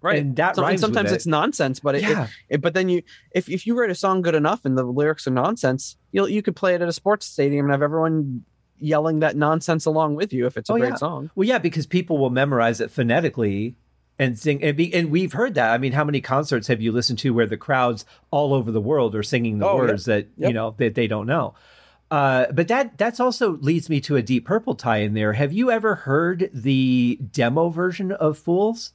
Right. 0.02 0.20
And 0.20 0.36
that 0.38 0.56
rhymes 0.58 0.76
with 0.76 0.80
sometimes 0.82 1.12
it. 1.12 1.16
it's 1.16 1.26
nonsense, 1.26 1.80
but 1.82 1.96
it, 1.96 2.04
it- 2.04 2.10
yeah. 2.10 2.28
it- 2.48 2.62
but 2.62 2.74
then 2.74 2.88
you 2.88 3.02
if 3.32 3.50
if 3.50 3.68
you 3.68 3.78
write 3.78 3.90
a 3.90 3.96
song 3.96 4.22
good 4.22 4.36
enough 4.36 4.64
and 4.64 4.78
the 4.78 4.84
lyrics 4.84 5.28
are 5.28 5.32
nonsense, 5.32 5.98
you'll 6.14 6.30
you 6.30 6.42
could 6.42 6.56
play 6.56 6.74
it 6.76 6.82
at 6.82 6.88
a 6.88 6.94
sports 6.94 7.26
stadium 7.26 7.66
and 7.66 7.72
have 7.74 7.82
everyone 7.82 8.46
yelling 8.78 9.20
that 9.20 9.36
nonsense 9.36 9.86
along 9.86 10.16
with 10.16 10.32
you 10.32 10.46
if 10.46 10.56
it's 10.56 10.70
a 10.70 10.74
Oh, 10.74 10.78
great 10.78 10.92
yeah. 10.92 10.96
song. 10.96 11.30
Well, 11.36 11.46
yeah, 11.48 11.58
because 11.58 11.86
people 11.86 12.18
will 12.18 12.30
memorize 12.30 12.80
it 12.80 12.90
phonetically 12.92 13.76
and 14.18 14.40
sing. 14.40 14.64
And, 14.64 14.78
be, 14.78 14.94
and 14.94 15.12
we've 15.12 15.34
heard 15.34 15.56
that. 15.56 15.72
I 15.72 15.78
mean, 15.78 15.92
how 15.92 16.06
many 16.06 16.22
concerts 16.22 16.68
have 16.68 16.80
you 16.82 16.94
listened 16.94 17.20
to 17.20 17.34
where 17.34 17.46
the 17.46 17.58
crowds 17.58 18.06
all 18.32 18.54
over 18.54 18.72
the 18.72 18.80
world 18.80 19.16
are 19.16 19.24
singing 19.24 19.60
the 19.60 19.66
Oh, 19.68 19.76
yeah. 19.76 19.80
words 19.92 20.06
that 20.06 20.28
you 20.38 20.54
know 20.54 20.76
that 20.78 20.96
they 20.96 21.08
don't 21.08 21.28
know? 21.28 21.56
Uh, 22.12 22.48
but 22.52 22.68
that 22.68 22.98
that's 22.98 23.20
also 23.20 23.58
leads 23.58 23.90
me 23.90 24.02
to 24.02 24.16
a 24.16 24.22
Deep 24.22 24.46
Purple 24.46 24.74
tie 24.74 24.98
in 24.98 25.14
there. 25.14 25.34
Have 25.34 25.54
you 25.54 25.70
ever 25.70 25.94
heard 25.94 26.50
the 26.52 27.20
demo 27.32 27.70
version 27.70 28.12
of 28.12 28.38
Fools? 28.38 28.94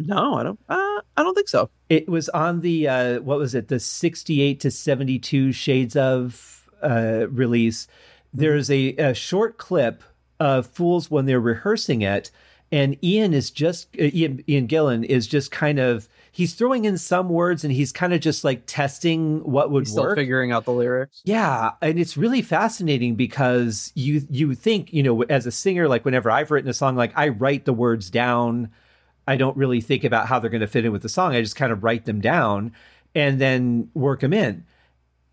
No, 0.00 0.34
I 0.34 0.42
don't. 0.42 0.60
Uh, 0.68 1.00
I 1.16 1.22
don't 1.22 1.34
think 1.34 1.48
so. 1.48 1.70
It 1.88 2.08
was 2.08 2.28
on 2.30 2.60
the 2.60 2.88
uh, 2.88 3.20
what 3.20 3.38
was 3.38 3.54
it? 3.54 3.68
The 3.68 3.78
sixty-eight 3.78 4.60
to 4.60 4.70
seventy-two 4.70 5.52
Shades 5.52 5.96
of 5.96 6.68
uh, 6.82 7.26
release. 7.30 7.86
There's 8.32 8.70
a, 8.70 8.94
a 8.96 9.14
short 9.14 9.56
clip 9.58 10.02
of 10.38 10.66
Fools 10.66 11.10
when 11.10 11.26
they're 11.26 11.40
rehearsing 11.40 12.02
it, 12.02 12.30
and 12.70 12.96
Ian 13.04 13.34
is 13.34 13.50
just 13.50 13.88
uh, 13.98 14.10
Ian, 14.12 14.42
Ian 14.48 14.68
Gillan 14.68 15.04
is 15.04 15.26
just 15.26 15.50
kind 15.50 15.78
of 15.78 16.08
he's 16.38 16.54
throwing 16.54 16.84
in 16.84 16.96
some 16.96 17.28
words 17.28 17.64
and 17.64 17.72
he's 17.72 17.90
kind 17.90 18.14
of 18.14 18.20
just 18.20 18.44
like 18.44 18.62
testing 18.64 19.40
what 19.42 19.72
would 19.72 19.86
He's 19.86 19.90
still 19.90 20.04
work. 20.04 20.16
figuring 20.16 20.52
out 20.52 20.64
the 20.64 20.72
lyrics. 20.72 21.20
Yeah, 21.24 21.72
and 21.82 21.98
it's 21.98 22.16
really 22.16 22.42
fascinating 22.42 23.16
because 23.16 23.90
you 23.96 24.22
you 24.30 24.54
think 24.54 24.92
you 24.92 25.02
know 25.02 25.24
as 25.24 25.46
a 25.46 25.50
singer, 25.50 25.88
like 25.88 26.04
whenever 26.04 26.30
I've 26.30 26.52
written 26.52 26.70
a 26.70 26.74
song, 26.74 26.94
like 26.94 27.12
I 27.16 27.30
write 27.30 27.64
the 27.64 27.72
words 27.72 28.08
down. 28.08 28.70
I 29.26 29.36
don't 29.36 29.56
really 29.56 29.80
think 29.80 30.04
about 30.04 30.28
how 30.28 30.38
they're 30.38 30.48
going 30.48 30.60
to 30.60 30.68
fit 30.68 30.84
in 30.84 30.92
with 30.92 31.02
the 31.02 31.08
song. 31.08 31.34
I 31.34 31.42
just 31.42 31.56
kind 31.56 31.72
of 31.72 31.82
write 31.82 32.04
them 32.04 32.20
down 32.20 32.72
and 33.16 33.40
then 33.40 33.90
work 33.92 34.20
them 34.20 34.32
in. 34.32 34.64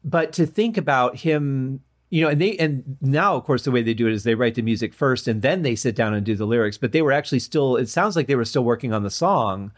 But 0.03 0.33
to 0.33 0.47
think 0.47 0.75
about 0.75 1.17
him, 1.17 1.81
you 2.09 2.23
know, 2.23 2.29
and 2.29 2.41
they 2.41 2.57
and 2.57 2.97
now 2.99 3.35
of 3.35 3.43
course 3.43 3.63
the 3.63 3.69
way 3.71 3.83
they 3.83 3.93
do 3.93 4.07
it 4.07 4.13
is 4.13 4.23
they 4.23 4.33
write 4.33 4.55
the 4.55 4.63
music 4.63 4.91
first 4.91 5.27
and 5.27 5.43
then 5.43 5.61
they 5.61 5.75
sit 5.75 5.95
down 5.95 6.15
and 6.15 6.25
do 6.25 6.35
the 6.35 6.47
lyrics. 6.47 6.79
But 6.79 6.93
they 6.93 7.03
were 7.03 7.11
actually 7.11 7.39
still. 7.41 7.75
It 7.75 7.89
sounds 7.89 8.15
like 8.15 8.25
they 8.25 8.35
were 8.35 8.43
still 8.43 8.63
working 8.63 8.91
on 8.91 9.03
the 9.03 9.11
song 9.11 9.71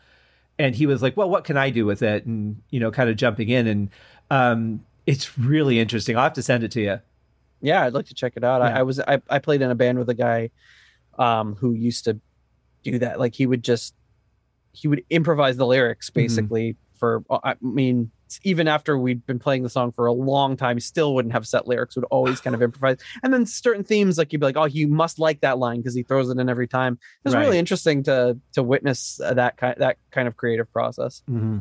and 0.60 0.76
he 0.76 0.86
was 0.86 1.02
like, 1.02 1.16
"Well, 1.18 1.30
what 1.30 1.44
can 1.44 1.58
I 1.58 1.70
do 1.70 1.86
with 1.86 2.02
it?" 2.02 2.26
And 2.26 2.62
you 2.70 2.80
know, 2.80 2.92
kind 2.92 3.10
of 3.10 3.16
jumping 3.16 3.50
in, 3.50 3.68
and 3.68 3.90
um, 4.30 4.86
it's 5.06 5.38
really 5.38 5.80
interesting. 5.80 6.16
I'll 6.18 6.24
have 6.24 6.34
to 6.34 6.44
send 6.44 6.64
it 6.64 6.72
to 6.72 6.82
you. 6.82 7.00
Yeah, 7.62 7.84
I'd 7.84 7.94
like 7.94 8.06
to 8.08 8.14
check 8.14 8.34
it 8.36 8.44
out. 8.44 8.62
Yeah. 8.62 8.76
I, 8.76 8.80
I 8.80 8.84
was 8.84 9.00
I, 9.00 9.22
I 9.30 9.40
played 9.40 9.62
in 9.62 9.72
a 9.72 9.76
band 9.76 9.98
with 10.00 10.10
a 10.10 10.14
guy 10.14 10.50
um 11.18 11.56
who 11.56 11.74
used 11.74 12.06
to 12.06 12.20
do 12.84 13.00
that. 13.00 13.20
Like 13.20 13.34
he 13.36 13.46
would 13.48 13.64
just 13.64 13.96
he 14.74 14.88
would 14.88 15.04
improvise 15.10 15.58
the 15.58 15.66
lyrics 15.66 16.10
Mm-hmm. 16.10 16.20
basically 16.20 16.76
for 17.00 17.24
I 17.44 17.56
mean 17.62 18.12
even 18.44 18.68
after 18.68 18.98
we'd 18.98 19.26
been 19.26 19.40
playing 19.40 19.64
the 19.64 19.70
song 19.70 19.92
for 19.92 20.06
a 20.06 20.14
long 20.14 20.58
time, 20.58 20.80
still 20.80 21.14
wouldn't 21.16 21.34
have 21.34 21.48
set 21.48 21.68
lyrics, 21.68 21.96
would 21.96 22.06
always 22.06 22.40
kind 22.42 22.56
of 22.56 22.62
improvise. 22.62 22.98
And 23.24 23.34
then 23.34 23.46
certain 23.46 23.84
themes, 23.84 24.18
like 24.18 24.32
you'd 24.34 24.40
be 24.40 24.46
like, 24.46 24.58
oh, 24.58 24.66
you 24.66 24.88
must 24.88 25.20
like 25.20 25.42
that 25.42 25.58
line 25.58 25.78
because 25.78 25.96
he 25.96 26.04
throws 26.04 26.30
it 26.30 26.38
in 26.38 26.50
every 26.50 26.68
time. 26.68 26.94
It 26.94 27.26
was 27.26 27.34
Right. 27.36 27.42
really 27.42 27.60
interesting 27.60 28.04
to 28.04 28.38
to 28.54 28.64
witness 28.64 29.20
uh, 29.22 29.34
that 29.36 29.58
kind 29.58 29.76
that 29.80 29.98
kind 30.12 30.28
of 30.28 30.36
creative 30.38 30.72
process. 30.72 31.22
Mm-hmm. 31.30 31.60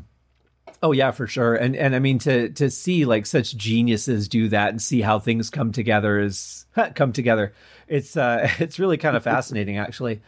Oh 0.83 0.93
yeah, 0.93 1.11
for 1.11 1.27
sure. 1.27 1.55
And 1.55 1.75
and 1.75 1.95
I 1.97 1.99
mean 2.01 2.19
to 2.21 2.51
to 2.51 2.71
see 2.71 3.05
like 3.07 3.25
such 3.27 3.57
geniuses 3.57 4.29
do 4.29 4.49
that 4.51 4.69
and 4.71 4.81
see 4.83 5.01
how 5.01 5.19
things 5.19 5.49
come 5.49 5.73
together 5.73 6.19
is 6.21 6.67
come 6.95 7.13
together. 7.13 7.53
It's 7.89 8.17
uh 8.17 8.49
it's 8.59 8.79
really 8.79 8.99
kind 8.99 9.17
of 9.17 9.25
fascinating 9.33 9.79
actually. 9.79 10.21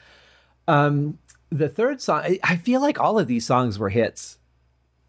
Um 0.66 1.18
the 1.50 1.68
third 1.68 2.00
song 2.00 2.20
I, 2.24 2.38
I 2.44 2.56
feel 2.56 2.80
like 2.80 2.98
all 3.00 3.18
of 3.18 3.26
these 3.26 3.46
songs 3.46 3.78
were 3.78 3.88
hits. 3.90 4.38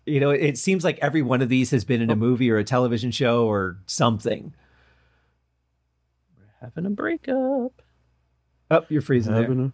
You 0.09 0.19
know, 0.19 0.29
it 0.31 0.57
seems 0.57 0.83
like 0.83 0.99
every 1.01 1.21
one 1.21 1.41
of 1.41 1.49
these 1.49 1.71
has 1.71 1.85
been 1.85 2.01
in 2.01 2.09
a 2.09 2.15
movie 2.15 2.49
or 2.51 2.57
a 2.57 2.63
television 2.63 3.11
show 3.11 3.45
or 3.45 3.77
something. 3.85 4.53
We're 6.37 6.45
having 6.67 6.85
a 6.85 6.89
breakup. 6.89 7.81
Oh, 8.71 8.85
you're 8.89 9.01
freezing 9.01 9.33
there. 9.33 9.51
A- 9.51 9.73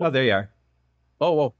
Oh, 0.00 0.10
there 0.10 0.24
you 0.24 0.32
are. 0.32 0.50
Oh, 1.20 1.32
whoa. 1.32 1.54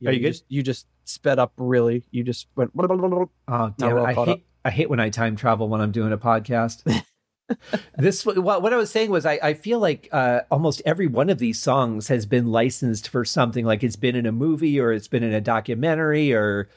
Yeah, 0.00 0.10
Are 0.10 0.12
you 0.14 0.20
good? 0.20 0.32
Just, 0.32 0.44
you 0.48 0.62
just 0.62 0.86
sped 1.04 1.38
up 1.38 1.52
really. 1.58 2.04
You 2.10 2.24
just 2.24 2.46
went. 2.56 2.70
Oh, 2.78 3.74
damn 3.76 3.92
we're 3.92 3.98
it. 3.98 4.00
all 4.00 4.06
I 4.06 4.14
hate, 4.14 4.46
I 4.64 4.70
hate 4.70 4.88
when 4.88 5.00
I 5.00 5.10
time 5.10 5.36
travel 5.36 5.68
when 5.68 5.80
I'm 5.82 5.92
doing 5.92 6.12
a 6.12 6.18
podcast. 6.18 7.02
this 7.98 8.24
what, 8.24 8.62
what 8.62 8.72
I 8.72 8.76
was 8.76 8.90
saying 8.90 9.10
was 9.10 9.26
I, 9.26 9.38
I 9.42 9.54
feel 9.54 9.78
like 9.78 10.08
uh, 10.12 10.40
almost 10.50 10.80
every 10.86 11.06
one 11.06 11.28
of 11.28 11.38
these 11.38 11.60
songs 11.60 12.08
has 12.08 12.24
been 12.24 12.46
licensed 12.46 13.08
for 13.08 13.24
something 13.24 13.66
like 13.66 13.84
it's 13.84 13.96
been 13.96 14.16
in 14.16 14.24
a 14.24 14.32
movie 14.32 14.80
or 14.80 14.92
it's 14.92 15.08
been 15.08 15.22
in 15.22 15.34
a 15.34 15.42
documentary 15.42 16.32
or 16.32 16.70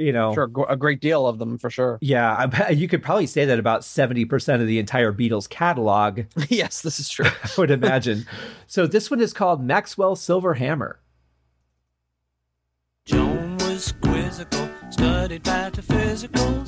you 0.00 0.12
know 0.12 0.32
Sure, 0.34 0.50
a 0.68 0.76
great 0.76 1.00
deal 1.00 1.26
of 1.26 1.38
them 1.38 1.58
for 1.58 1.70
sure. 1.70 1.98
yeah 2.00 2.34
I 2.36 2.46
bet 2.46 2.76
you 2.76 2.88
could 2.88 3.02
probably 3.02 3.26
say 3.26 3.44
that 3.44 3.58
about 3.58 3.82
70% 3.82 4.60
of 4.60 4.66
the 4.66 4.78
entire 4.78 5.12
Beatles 5.12 5.48
catalog 5.48 6.22
yes, 6.48 6.82
this 6.82 6.98
is 6.98 7.08
true. 7.08 7.26
I 7.44 7.50
would 7.58 7.70
imagine 7.70 8.26
so 8.66 8.86
this 8.86 9.10
one 9.10 9.20
is 9.20 9.32
called 9.32 9.62
Maxwell 9.62 10.16
Silver 10.16 10.54
Hammer 10.54 11.00
Joan 13.06 13.56
was 13.58 13.92
quizzical, 14.02 14.68
studied 14.90 15.44
metaphysical 15.46 16.59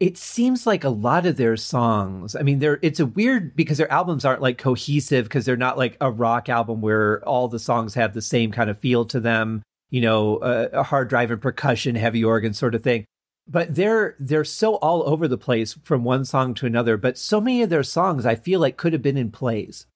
it 0.00 0.16
seems 0.16 0.66
like 0.66 0.84
a 0.84 0.88
lot 0.88 1.26
of 1.26 1.36
their 1.36 1.56
songs 1.56 2.36
i 2.36 2.42
mean 2.42 2.60
they're 2.60 2.78
it's 2.82 3.00
a 3.00 3.06
weird 3.06 3.56
because 3.56 3.78
their 3.78 3.90
albums 3.90 4.24
aren't 4.24 4.42
like 4.42 4.58
cohesive 4.58 5.24
because 5.24 5.44
they're 5.44 5.56
not 5.56 5.76
like 5.76 5.96
a 6.00 6.10
rock 6.10 6.48
album 6.48 6.80
where 6.80 7.22
all 7.28 7.48
the 7.48 7.58
songs 7.58 7.94
have 7.94 8.14
the 8.14 8.22
same 8.22 8.52
kind 8.52 8.70
of 8.70 8.78
feel 8.78 9.04
to 9.04 9.18
them 9.18 9.62
you 9.90 10.00
know 10.00 10.38
a, 10.40 10.66
a 10.68 10.82
hard 10.84 11.08
drive 11.08 11.30
and 11.30 11.42
percussion 11.42 11.96
heavy 11.96 12.22
organ 12.22 12.54
sort 12.54 12.74
of 12.74 12.82
thing 12.82 13.04
but 13.48 13.74
they're 13.74 14.14
they're 14.18 14.44
so 14.44 14.74
all 14.76 15.08
over 15.08 15.26
the 15.26 15.38
place 15.38 15.78
from 15.82 16.04
one 16.04 16.24
song 16.24 16.54
to 16.54 16.66
another 16.66 16.96
but 16.96 17.16
so 17.16 17.40
many 17.40 17.62
of 17.62 17.70
their 17.70 17.82
songs 17.82 18.26
i 18.26 18.34
feel 18.34 18.60
like 18.60 18.76
could 18.76 18.92
have 18.92 19.02
been 19.02 19.16
in 19.16 19.30
plays. 19.30 19.86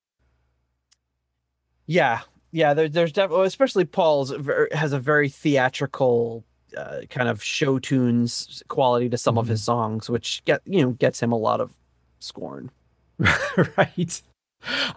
Yeah, 1.86 2.20
yeah. 2.52 2.74
There, 2.74 2.88
there's 2.88 3.12
definitely, 3.12 3.46
especially 3.46 3.84
Paul's 3.84 4.32
has 4.72 4.92
a 4.92 4.98
very 4.98 5.28
theatrical 5.28 6.44
uh, 6.76 7.00
kind 7.10 7.28
of 7.28 7.42
show 7.42 7.78
tunes 7.78 8.62
quality 8.68 9.08
to 9.10 9.18
some 9.18 9.36
of 9.36 9.46
his 9.48 9.62
songs, 9.62 10.08
which 10.08 10.42
get 10.44 10.62
you 10.64 10.82
know 10.82 10.90
gets 10.92 11.20
him 11.20 11.32
a 11.32 11.38
lot 11.38 11.60
of 11.60 11.72
scorn. 12.20 12.70
right. 13.76 14.22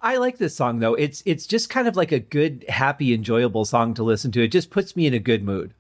I 0.02 0.18
like 0.18 0.38
this 0.38 0.56
song 0.56 0.80
though. 0.80 0.94
It's 0.94 1.24
it's 1.26 1.48
just 1.48 1.70
kind 1.70 1.88
of 1.88 1.96
like 1.96 2.12
a 2.12 2.20
good 2.20 2.66
happy 2.70 3.14
enjoyable 3.14 3.66
song 3.66 3.94
to 3.96 4.04
listen 4.04 4.32
to. 4.34 4.44
It 4.44 4.50
just 4.50 4.70
puts 4.70 4.96
me 4.96 5.08
in 5.08 5.14
a 5.14 5.20
good 5.20 5.44
mood. 5.44 5.74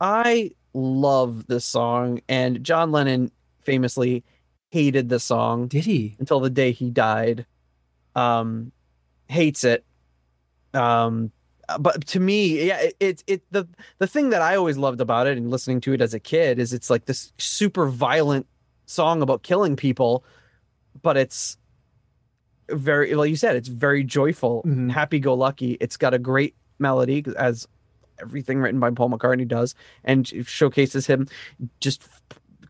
I 0.00 0.52
love 0.74 1.46
this 1.46 1.64
song, 1.64 2.20
and 2.28 2.62
John 2.64 2.92
Lennon 2.92 3.30
famously 3.62 4.24
hated 4.70 5.08
the 5.08 5.18
song 5.18 5.66
did 5.66 5.84
he 5.86 6.14
until 6.18 6.40
the 6.40 6.50
day 6.50 6.72
he 6.72 6.90
died. 6.90 7.46
Um, 8.14 8.72
hates 9.28 9.64
it. 9.64 9.84
Um, 10.74 11.32
but 11.80 12.06
to 12.08 12.20
me, 12.20 12.66
yeah, 12.66 12.78
it, 12.80 12.96
it 13.00 13.24
it 13.26 13.42
the 13.50 13.66
the 13.98 14.06
thing 14.06 14.30
that 14.30 14.42
I 14.42 14.56
always 14.56 14.76
loved 14.78 15.00
about 15.00 15.26
it 15.26 15.36
and 15.38 15.50
listening 15.50 15.80
to 15.82 15.92
it 15.92 16.00
as 16.00 16.14
a 16.14 16.20
kid 16.20 16.58
is 16.58 16.72
it's 16.72 16.90
like 16.90 17.04
this 17.06 17.32
super 17.38 17.88
violent 17.88 18.46
song 18.86 19.20
about 19.22 19.42
killing 19.42 19.76
people, 19.76 20.24
but 21.02 21.16
it's 21.16 21.56
very 22.70 23.14
like 23.14 23.30
you 23.30 23.36
said, 23.36 23.56
it's 23.56 23.68
very 23.68 24.04
joyful, 24.04 24.62
Mhm. 24.66 24.90
happy 24.90 25.18
go 25.18 25.34
lucky. 25.34 25.76
It's 25.80 25.96
got 25.96 26.14
a 26.14 26.18
great 26.18 26.54
melody 26.78 27.24
as 27.36 27.66
everything 28.20 28.58
written 28.58 28.80
by 28.80 28.90
Paul 28.90 29.10
McCartney 29.10 29.46
does, 29.46 29.74
and 30.04 30.26
showcases 30.46 31.06
him 31.06 31.28
just 31.80 32.08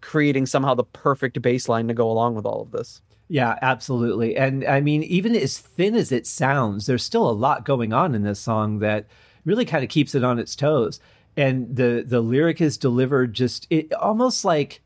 creating 0.00 0.46
somehow 0.46 0.74
the 0.74 0.84
perfect 0.84 1.40
baseline 1.42 1.88
to 1.88 1.94
go 1.94 2.10
along 2.10 2.34
with 2.34 2.46
all 2.46 2.62
of 2.62 2.70
this. 2.70 3.00
Yeah, 3.28 3.58
absolutely. 3.60 4.36
And 4.36 4.64
I 4.64 4.80
mean, 4.80 5.02
even 5.02 5.36
as 5.36 5.58
thin 5.58 5.94
as 5.94 6.12
it 6.12 6.26
sounds, 6.26 6.86
there's 6.86 7.04
still 7.04 7.28
a 7.28 7.32
lot 7.32 7.64
going 7.64 7.92
on 7.92 8.14
in 8.14 8.22
this 8.22 8.40
song 8.40 8.78
that 8.78 9.06
really 9.44 9.64
kind 9.64 9.84
of 9.84 9.90
keeps 9.90 10.14
it 10.14 10.24
on 10.24 10.38
its 10.38 10.56
toes. 10.56 10.98
And 11.36 11.76
the 11.76 12.04
the 12.06 12.20
lyric 12.20 12.60
is 12.60 12.78
delivered 12.78 13.34
just 13.34 13.66
it 13.70 13.92
almost 13.92 14.44
like 14.44 14.82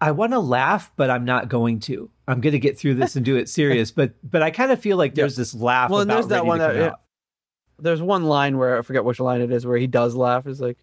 I 0.00 0.12
want 0.12 0.32
to 0.32 0.38
laugh, 0.38 0.90
but 0.96 1.10
I'm 1.10 1.24
not 1.24 1.48
going 1.48 1.80
to. 1.80 2.08
I'm 2.26 2.40
going 2.40 2.52
to 2.52 2.58
get 2.58 2.78
through 2.78 2.94
this 2.94 3.16
and 3.16 3.24
do 3.24 3.36
it 3.36 3.48
serious. 3.48 3.90
but 3.90 4.12
but 4.22 4.42
I 4.42 4.50
kind 4.50 4.70
of 4.70 4.80
feel 4.80 4.96
like 4.96 5.14
there's 5.14 5.36
this 5.36 5.54
laugh. 5.54 5.90
Well, 5.90 6.00
and 6.00 6.10
there's 6.10 6.28
that 6.28 6.46
one 6.46 6.58
that 6.58 6.94
there's 7.80 8.02
one 8.02 8.24
line 8.24 8.58
where 8.58 8.78
I 8.78 8.82
forget 8.82 9.04
which 9.04 9.20
line 9.20 9.40
it 9.40 9.50
is 9.50 9.66
where 9.66 9.78
he 9.78 9.86
does 9.86 10.14
laugh. 10.14 10.46
Is 10.46 10.60
like 10.60 10.78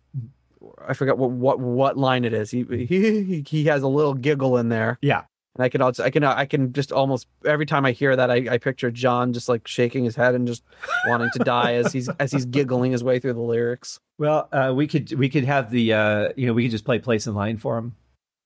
I 0.85 0.93
forget 0.93 1.17
what 1.17 1.31
what 1.31 1.59
what 1.59 1.97
line 1.97 2.25
it 2.25 2.33
is. 2.33 2.51
He 2.51 2.63
he 2.63 3.43
he 3.47 3.65
has 3.65 3.83
a 3.83 3.87
little 3.87 4.13
giggle 4.13 4.57
in 4.57 4.69
there. 4.69 4.97
Yeah. 5.01 5.23
And 5.55 5.63
I 5.63 5.69
can 5.69 5.81
also 5.81 6.03
I 6.03 6.11
can 6.11 6.23
I 6.23 6.45
can 6.45 6.71
just 6.71 6.91
almost 6.91 7.27
every 7.45 7.65
time 7.65 7.83
I 7.85 7.91
hear 7.91 8.15
that 8.15 8.29
I, 8.29 8.45
I 8.51 8.57
picture 8.59 8.91
John 8.91 9.33
just 9.33 9.49
like 9.49 9.67
shaking 9.67 10.03
his 10.03 10.15
head 10.15 10.35
and 10.35 10.45
just 10.45 10.63
wanting 11.07 11.29
to 11.33 11.39
die 11.39 11.73
as 11.75 11.91
he's 11.91 12.09
as 12.19 12.31
he's 12.31 12.45
giggling 12.45 12.91
his 12.91 13.03
way 13.03 13.19
through 13.19 13.33
the 13.33 13.41
lyrics. 13.41 13.99
Well, 14.19 14.47
uh, 14.51 14.73
we 14.75 14.87
could 14.87 15.11
we 15.13 15.29
could 15.29 15.45
have 15.45 15.71
the 15.71 15.93
uh, 15.93 16.29
you 16.35 16.45
know 16.45 16.53
we 16.53 16.63
could 16.63 16.71
just 16.71 16.85
play 16.85 16.99
place 16.99 17.25
in 17.25 17.33
line 17.33 17.57
for 17.57 17.77
him. 17.77 17.95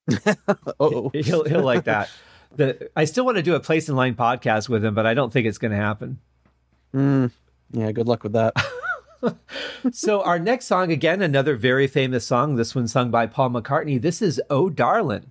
oh, 0.80 1.12
he'll 1.14 1.43
he'll 1.43 1.64
like 1.64 1.84
that. 1.84 2.10
The 2.56 2.89
I 2.95 3.06
still 3.06 3.26
want 3.26 3.38
to 3.38 3.43
do 3.43 3.56
a 3.56 3.60
place 3.60 3.89
in 3.89 3.95
line 3.95 4.16
podcast 4.16 4.70
with 4.70 4.84
him, 4.84 4.93
but 4.93 5.06
I 5.06 5.14
don't 5.14 5.32
think 5.34 5.47
it's 5.47 5.58
going 5.58 5.72
to 5.72 5.78
happen. 5.78 6.20
Mm, 6.93 7.32
yeah, 7.74 7.91
good 7.91 8.07
luck 8.07 8.24
with 8.24 8.34
that. 8.34 8.53
so 9.91 10.22
our 10.24 10.39
next 10.39 10.65
song, 10.65 10.91
again, 10.91 11.22
another 11.22 11.55
very 11.55 11.88
famous 11.88 12.26
song. 12.26 12.55
This 12.55 12.76
one 12.76 12.88
sung 12.88 13.11
by 13.11 13.28
Paul 13.28 13.51
McCartney. 13.51 14.01
This 14.01 14.22
is 14.22 14.41
"Oh 14.49 14.69
Darlin'." 14.69 15.31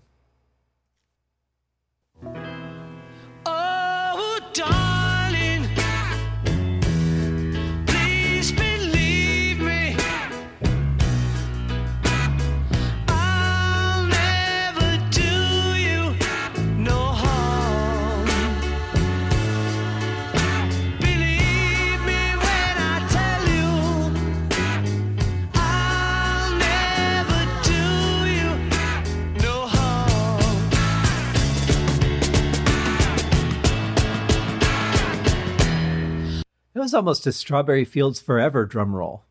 Was 36.91 36.95
almost 36.95 37.27
a 37.27 37.33
Strawberry 37.33 37.85
Fields 37.85 38.21
Forever 38.21 38.67
drum 38.67 38.95
roll. 38.95 39.25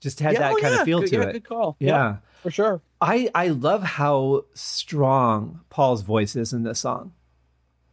Just 0.00 0.20
had 0.20 0.36
that 0.36 0.52
oh, 0.52 0.56
kind 0.56 0.74
yeah, 0.74 0.80
of 0.80 0.84
feel 0.86 1.00
good, 1.00 1.10
to 1.10 1.16
yeah, 1.16 1.22
it. 1.24 1.32
Good 1.32 1.44
call. 1.44 1.76
Yeah. 1.78 2.16
for 2.42 2.50
sure. 2.50 2.80
I 3.00 3.28
I 3.34 3.48
love 3.48 3.82
how 3.82 4.46
strong 4.54 5.60
Paul's 5.68 6.02
voice 6.02 6.34
is 6.34 6.52
in 6.52 6.62
this 6.62 6.80
song. 6.80 7.12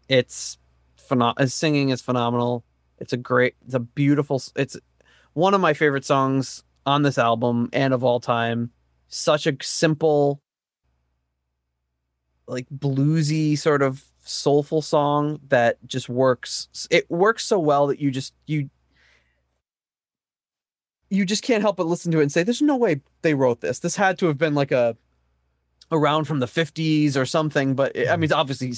It's 0.07 0.57
phenomenal. 0.95 1.43
His 1.43 1.53
singing 1.53 1.89
is 1.89 2.01
phenomenal. 2.01 2.63
It's 2.99 3.13
a 3.13 3.17
great. 3.17 3.55
It's 3.65 3.75
a 3.75 3.79
beautiful. 3.79 4.41
It's 4.55 4.77
one 5.33 5.53
of 5.53 5.61
my 5.61 5.73
favorite 5.73 6.05
songs 6.05 6.63
on 6.85 7.03
this 7.03 7.17
album 7.17 7.69
and 7.73 7.93
of 7.93 8.03
all 8.03 8.19
time. 8.19 8.71
Such 9.09 9.45
a 9.45 9.55
simple, 9.61 10.41
like 12.47 12.67
bluesy 12.69 13.57
sort 13.57 13.81
of 13.81 14.03
soulful 14.29 14.81
song 14.81 15.39
that 15.49 15.77
just 15.87 16.07
works. 16.09 16.67
It 16.89 17.09
works 17.09 17.45
so 17.45 17.59
well 17.59 17.87
that 17.87 17.99
you 17.99 18.11
just 18.11 18.33
you 18.45 18.69
you 21.09 21.25
just 21.25 21.41
can't 21.43 21.61
help 21.63 21.77
but 21.77 21.87
listen 21.87 22.11
to 22.11 22.19
it 22.19 22.23
and 22.23 22.31
say, 22.31 22.43
"There's 22.43 22.61
no 22.61 22.75
way 22.75 23.01
they 23.23 23.33
wrote 23.33 23.61
this. 23.61 23.79
This 23.79 23.95
had 23.95 24.19
to 24.19 24.27
have 24.27 24.37
been 24.37 24.53
like 24.53 24.71
a 24.71 24.95
around 25.91 26.25
from 26.25 26.39
the 26.39 26.45
50s 26.45 27.15
or 27.17 27.25
something." 27.25 27.73
But 27.73 27.95
it, 27.95 28.09
I 28.09 28.15
mean, 28.15 28.25
it's 28.25 28.33
obviously 28.33 28.73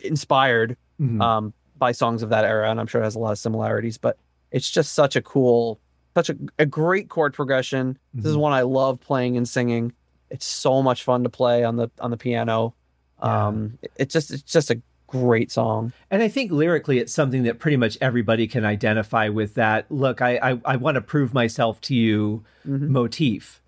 inspired 0.00 0.76
Mhm. 1.00 1.20
um, 1.22 1.54
by 1.78 1.92
songs 1.92 2.22
of 2.22 2.28
that 2.30 2.44
era, 2.44 2.70
and 2.70 2.78
I'm 2.78 2.86
sure 2.86 3.00
it 3.00 3.04
has 3.04 3.14
a 3.14 3.18
lot 3.18 3.32
of 3.32 3.38
similarities. 3.38 3.96
But 3.96 4.18
it's 4.50 4.70
just 4.70 4.92
such 4.92 5.16
a 5.16 5.22
cool, 5.22 5.80
such 6.14 6.28
a, 6.28 6.36
a 6.58 6.66
great 6.66 7.08
chord 7.08 7.32
progression. 7.32 7.98
This 8.12 8.26
is 8.26 8.36
Mhm. 8.36 8.40
one 8.40 8.52
I 8.52 8.62
love 8.62 9.00
playing 9.00 9.38
and 9.38 9.48
singing. 9.48 9.92
It's 10.28 10.44
so 10.46 10.82
much 10.82 11.02
fun 11.02 11.22
to 11.22 11.30
play 11.30 11.64
on 11.64 11.76
the 11.76 11.88
on 11.98 12.10
the 12.10 12.16
piano. 12.18 12.74
Yeah. 13.22 13.46
Um, 13.48 13.78
it's 13.96 14.12
just 14.12 14.30
it's 14.30 14.42
just 14.42 14.70
a 14.70 14.82
great 15.10 15.50
song. 15.50 15.92
And 16.10 16.22
I 16.22 16.28
think 16.28 16.50
lyrically, 16.52 16.98
it's 16.98 17.12
something 17.12 17.42
that 17.44 17.58
pretty 17.58 17.76
much 17.76 17.98
everybody 18.00 18.46
can 18.46 18.64
identify 18.64 19.28
with. 19.28 19.54
That 19.54 19.86
look, 19.90 20.22
I 20.22 20.36
I, 20.38 20.60
I 20.64 20.76
want 20.76 20.94
to 20.94 21.00
prove 21.00 21.34
myself 21.34 21.80
to 21.82 21.94
you 21.94 22.44
Mhm. 22.66 22.88
motif, 22.88 23.60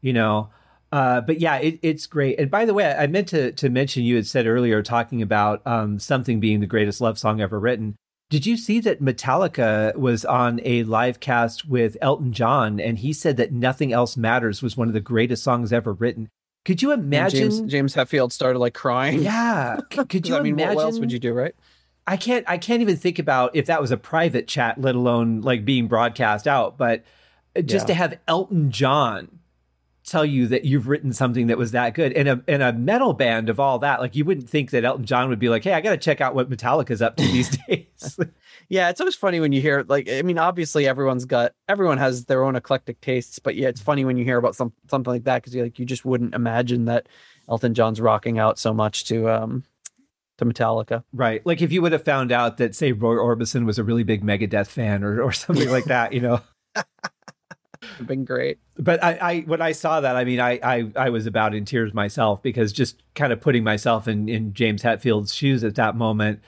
you 0.00 0.12
know. 0.12 0.48
Uh, 0.90 1.20
but 1.20 1.38
yeah, 1.38 1.56
it, 1.56 1.78
it's 1.82 2.06
great. 2.06 2.38
And 2.40 2.50
by 2.50 2.64
the 2.64 2.72
way, 2.72 2.90
I 2.94 3.06
meant 3.06 3.28
to 3.28 3.52
to 3.52 3.68
mention 3.68 4.04
you 4.04 4.16
had 4.16 4.26
said 4.26 4.46
earlier 4.46 4.82
talking 4.82 5.20
about 5.20 5.60
um, 5.66 5.98
something 5.98 6.40
being 6.40 6.60
the 6.60 6.66
greatest 6.66 7.00
love 7.00 7.18
song 7.18 7.40
ever 7.40 7.58
written. 7.60 7.94
Did 8.30 8.46
you 8.46 8.56
see 8.56 8.78
that 8.80 9.02
Metallica 9.02 9.94
was 9.96 10.24
on 10.24 10.60
a 10.64 10.82
live 10.84 11.18
cast 11.20 11.66
with 11.68 11.96
Elton 12.02 12.32
John, 12.32 12.78
and 12.80 12.98
he 12.98 13.12
said 13.12 13.36
that 13.38 13.52
"Nothing 13.52 13.92
Else 13.92 14.16
Matters" 14.16 14.62
was 14.62 14.76
one 14.76 14.88
of 14.88 14.94
the 14.94 15.00
greatest 15.00 15.42
songs 15.42 15.72
ever 15.72 15.92
written? 15.92 16.28
Could 16.68 16.82
you 16.82 16.92
And 16.92 17.02
imagine? 17.02 17.50
James 17.50 17.60
James 17.72 17.94
Hetfield 17.94 18.30
started 18.30 18.58
like 18.58 18.74
crying. 18.74 19.22
yeah, 19.22 19.78
C- 19.90 20.04
could 20.08 20.28
you 20.28 20.36
I 20.36 20.40
mean, 20.42 20.52
imagine? 20.52 20.76
what 20.76 20.82
else 20.84 20.98
would 20.98 21.10
you 21.10 21.18
do, 21.18 21.32
right? 21.32 21.54
I 22.06 22.18
can't 22.18 22.44
I 22.46 22.58
can't 22.58 22.82
even 22.82 22.96
think 22.96 23.18
about 23.18 23.56
if 23.56 23.64
that 23.66 23.80
was 23.80 23.90
a 23.90 23.96
private 23.96 24.46
chat, 24.46 24.78
let 24.78 24.94
alone 24.94 25.40
like 25.40 25.64
being 25.64 25.88
broadcast 25.88 26.46
out. 26.46 26.76
But 26.76 27.04
uh, 27.56 27.62
just 27.62 27.84
Yeah. 27.84 27.86
to 27.88 27.94
have 27.94 28.18
Elton 28.28 28.70
John 28.70 29.37
tell 30.08 30.24
you 30.24 30.46
that 30.48 30.64
you've 30.64 30.88
written 30.88 31.12
something 31.12 31.46
that 31.48 31.58
was 31.58 31.72
that 31.72 31.94
good 31.94 32.12
and 32.14 32.28
a 32.28 32.42
and 32.48 32.62
a 32.62 32.72
metal 32.72 33.12
band 33.12 33.48
of 33.48 33.60
all 33.60 33.78
that, 33.80 34.00
like 34.00 34.16
you 34.16 34.24
wouldn't 34.24 34.48
think 34.48 34.70
that 34.70 34.84
Elton 34.84 35.04
John 35.04 35.28
would 35.28 35.38
be 35.38 35.48
like, 35.48 35.64
Hey, 35.64 35.72
I 35.72 35.80
gotta 35.80 35.96
check 35.96 36.20
out 36.20 36.34
what 36.34 36.50
Metallica's 36.50 37.02
up 37.02 37.16
to 37.16 37.22
these 37.22 37.56
days. 37.68 38.18
Yeah, 38.70 38.90
it's 38.90 39.00
always 39.00 39.14
funny 39.14 39.40
when 39.40 39.52
you 39.52 39.62
hear 39.62 39.84
like 39.88 40.10
I 40.10 40.20
mean, 40.20 40.36
obviously 40.38 40.86
everyone's 40.86 41.24
got 41.24 41.52
everyone 41.68 41.96
has 41.96 42.26
their 42.26 42.44
own 42.44 42.54
eclectic 42.54 43.00
tastes, 43.00 43.38
but 43.38 43.56
yeah, 43.56 43.68
it's 43.68 43.80
funny 43.80 44.04
when 44.04 44.18
you 44.18 44.24
hear 44.24 44.36
about 44.36 44.56
some 44.56 44.72
something 44.90 45.10
like 45.10 45.24
that 45.24 45.36
because 45.36 45.54
you 45.54 45.62
like 45.62 45.78
you 45.78 45.86
just 45.86 46.04
wouldn't 46.04 46.34
imagine 46.34 46.84
that 46.84 47.08
Elton 47.48 47.72
John's 47.72 47.98
rocking 47.98 48.38
out 48.38 48.58
so 48.58 48.74
much 48.74 49.04
to 49.06 49.30
um 49.30 49.64
to 50.36 50.44
Metallica. 50.44 51.02
right. 51.12 51.44
Like 51.46 51.62
if 51.62 51.72
you 51.72 51.80
would 51.82 51.92
have 51.92 52.04
found 52.04 52.30
out 52.30 52.58
that 52.58 52.74
say 52.74 52.92
Roy 52.92 53.14
Orbison 53.14 53.64
was 53.64 53.78
a 53.78 53.84
really 53.84 54.04
big 54.04 54.22
Megadeth 54.22 54.68
fan 54.68 55.02
or 55.02 55.22
or 55.22 55.32
something 55.32 55.70
like 55.70 55.84
that, 55.84 56.12
you 56.12 56.20
know. 56.20 56.40
It'd 57.98 58.06
been 58.06 58.24
great. 58.24 58.58
but 58.78 59.02
I, 59.02 59.12
I 59.14 59.40
when 59.40 59.60
I 59.60 59.72
saw 59.72 60.00
that, 60.00 60.16
I 60.16 60.24
mean, 60.24 60.40
I, 60.40 60.60
I 60.62 60.92
I 60.96 61.10
was 61.10 61.26
about 61.26 61.54
in 61.54 61.64
tears 61.64 61.92
myself 61.92 62.42
because 62.42 62.72
just 62.72 63.02
kind 63.14 63.32
of 63.32 63.40
putting 63.40 63.64
myself 63.64 64.08
in 64.08 64.28
in 64.28 64.54
James 64.54 64.82
Hetfield's 64.82 65.34
shoes 65.34 65.64
at 65.64 65.74
that 65.74 65.96
moment, 65.96 66.40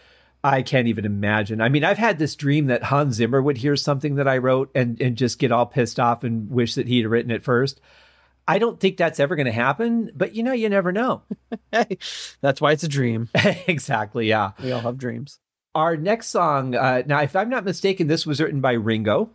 I 0.43 0.63
can't 0.63 0.89
even 0.89 1.05
imagine. 1.05 1.61
I 1.61 1.69
mean, 1.69 1.85
I've 1.85 1.99
had 1.99 2.19
this 2.19 2.37
dream 2.37 2.67
that 2.67 2.85
Hans 2.85 3.17
Zimmer 3.17 3.43
would 3.43 3.59
hear 3.59 3.77
something 3.77 4.15
that 4.15 4.29
I 4.29 4.39
wrote 4.39 4.71
and 4.75 5.01
and 5.01 5.17
just 5.17 5.39
get 5.39 5.53
all 5.53 5.67
pissed 5.67 6.01
off 6.01 6.25
and 6.25 6.51
wish 6.51 6.75
that 6.77 6.89
he'd 6.89 7.07
written 7.07 7.31
it 7.31 7.43
first. 7.43 7.81
I 8.49 8.59
don't 8.59 8.81
think 8.81 8.97
that's 8.97 9.21
ever 9.21 9.37
going 9.37 9.47
to 9.47 9.53
happen, 9.53 10.11
but 10.15 10.35
you 10.35 10.43
know, 10.43 10.53
you 10.53 10.69
never 10.69 10.91
know. 10.91 11.23
That's 12.41 12.61
why 12.61 12.73
it's 12.73 12.83
a 12.83 12.89
dream. 12.89 13.29
exactly, 13.69 14.29
yeah. 14.29 14.53
We 14.61 14.73
all 14.73 14.81
have 14.81 14.99
dreams. 14.99 15.39
Our 15.73 15.97
next 15.97 16.31
song, 16.31 16.75
uh, 16.75 17.05
now, 17.07 17.21
if 17.23 17.37
I'm 17.37 17.49
not 17.49 17.65
mistaken, 17.65 18.09
this 18.09 18.27
was 18.27 18.41
written 18.41 18.61
by 18.61 18.73
Ringo. 18.73 19.31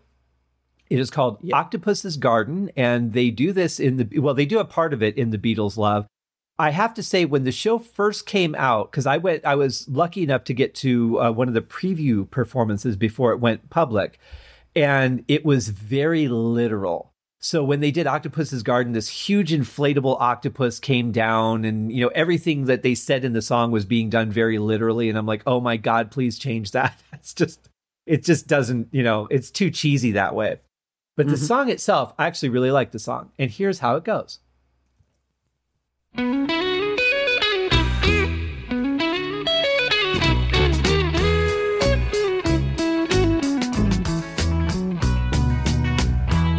It 0.90 1.00
is 1.00 1.10
called 1.10 1.40
Yeah. 1.42 1.58
Octopus's 1.58 2.18
Garden, 2.18 2.72
and 2.76 3.14
they 3.14 3.32
do 3.32 3.52
this 3.52 3.80
in 3.80 3.98
the 3.98 4.20
well, 4.20 4.34
they 4.34 4.46
do 4.46 4.60
a 4.60 4.66
part 4.66 4.94
of 4.94 5.02
it 5.02 5.18
in 5.18 5.32
the 5.32 5.38
Beatles' 5.38 5.78
Love. 5.78 6.08
I 6.58 6.70
have 6.70 6.94
to 6.94 7.04
say, 7.04 7.26
when 7.26 7.44
the 7.44 7.52
show 7.52 7.78
first 7.80 8.26
came 8.26 8.56
out, 8.56 8.90
because 8.92 9.06
I 9.06 9.18
went, 9.18 9.44
I 9.46 9.56
was 9.56 9.88
lucky 9.90 10.24
enough 10.24 10.46
to 10.46 10.54
get 10.54 10.74
to 10.76 11.20
uh, 11.20 11.32
one 11.32 11.50
of 11.50 11.54
the 11.54 11.62
preview 11.62 12.30
performances 12.30 12.96
before 12.96 13.34
it 13.34 13.42
went 13.42 13.70
public, 13.70 14.20
and 14.76 15.26
it 15.28 15.44
was 15.44 15.70
very 15.70 16.28
literal. 16.28 17.12
So 17.42 17.64
when 17.64 17.80
they 17.80 17.92
did 17.92 18.08
Octopus's 18.08 18.64
Garden, 18.64 18.94
this 18.94 19.10
huge 19.10 19.52
inflatable 19.52 20.20
octopus 20.20 20.80
came 20.80 21.12
down, 21.12 21.66
and 21.66 21.92
you 21.92 22.02
know 22.02 22.12
everything 22.16 22.66
that 22.66 22.84
they 22.84 22.96
said 22.96 23.26
in 23.26 23.34
the 23.34 23.42
song 23.42 23.72
was 23.72 23.86
being 23.86 24.10
done 24.10 24.32
very 24.32 24.58
literally. 24.58 25.10
And 25.10 25.18
I'm 25.18 25.26
like, 25.26 25.44
oh 25.46 25.60
my 25.60 25.78
god, 25.78 26.10
please 26.10 26.40
change 26.40 26.72
that. 26.72 27.00
It's 27.14 27.34
just, 27.34 27.70
it 28.06 28.24
just 28.24 28.48
doesn't, 28.48 28.90
you 28.92 29.02
know, 29.02 29.28
it's 29.32 29.50
too 29.50 29.72
cheesy 29.72 30.12
that 30.12 30.36
way. 30.36 30.60
But 31.16 31.28
the 31.28 31.36
Mhm. 31.36 31.48
song 31.48 31.70
itself, 31.70 32.14
I 32.20 32.28
actually 32.28 32.50
really 32.50 32.72
like 32.72 32.92
the 32.92 33.00
song, 33.00 33.32
and 33.40 33.50
here's 33.50 33.80
how 33.80 33.96
it 33.96 34.04
goes. 34.04 34.40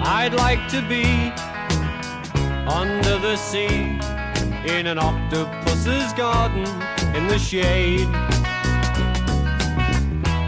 I'd 0.08 0.34
like 0.34 0.66
to 0.70 0.82
be 0.88 1.32
under 2.68 3.18
the 3.18 3.36
sea 3.36 3.98
in 4.66 4.86
an 4.86 4.98
octopus's 4.98 6.12
garden 6.14 6.66
in 7.14 7.28
the 7.28 7.38
shade. 7.38 8.08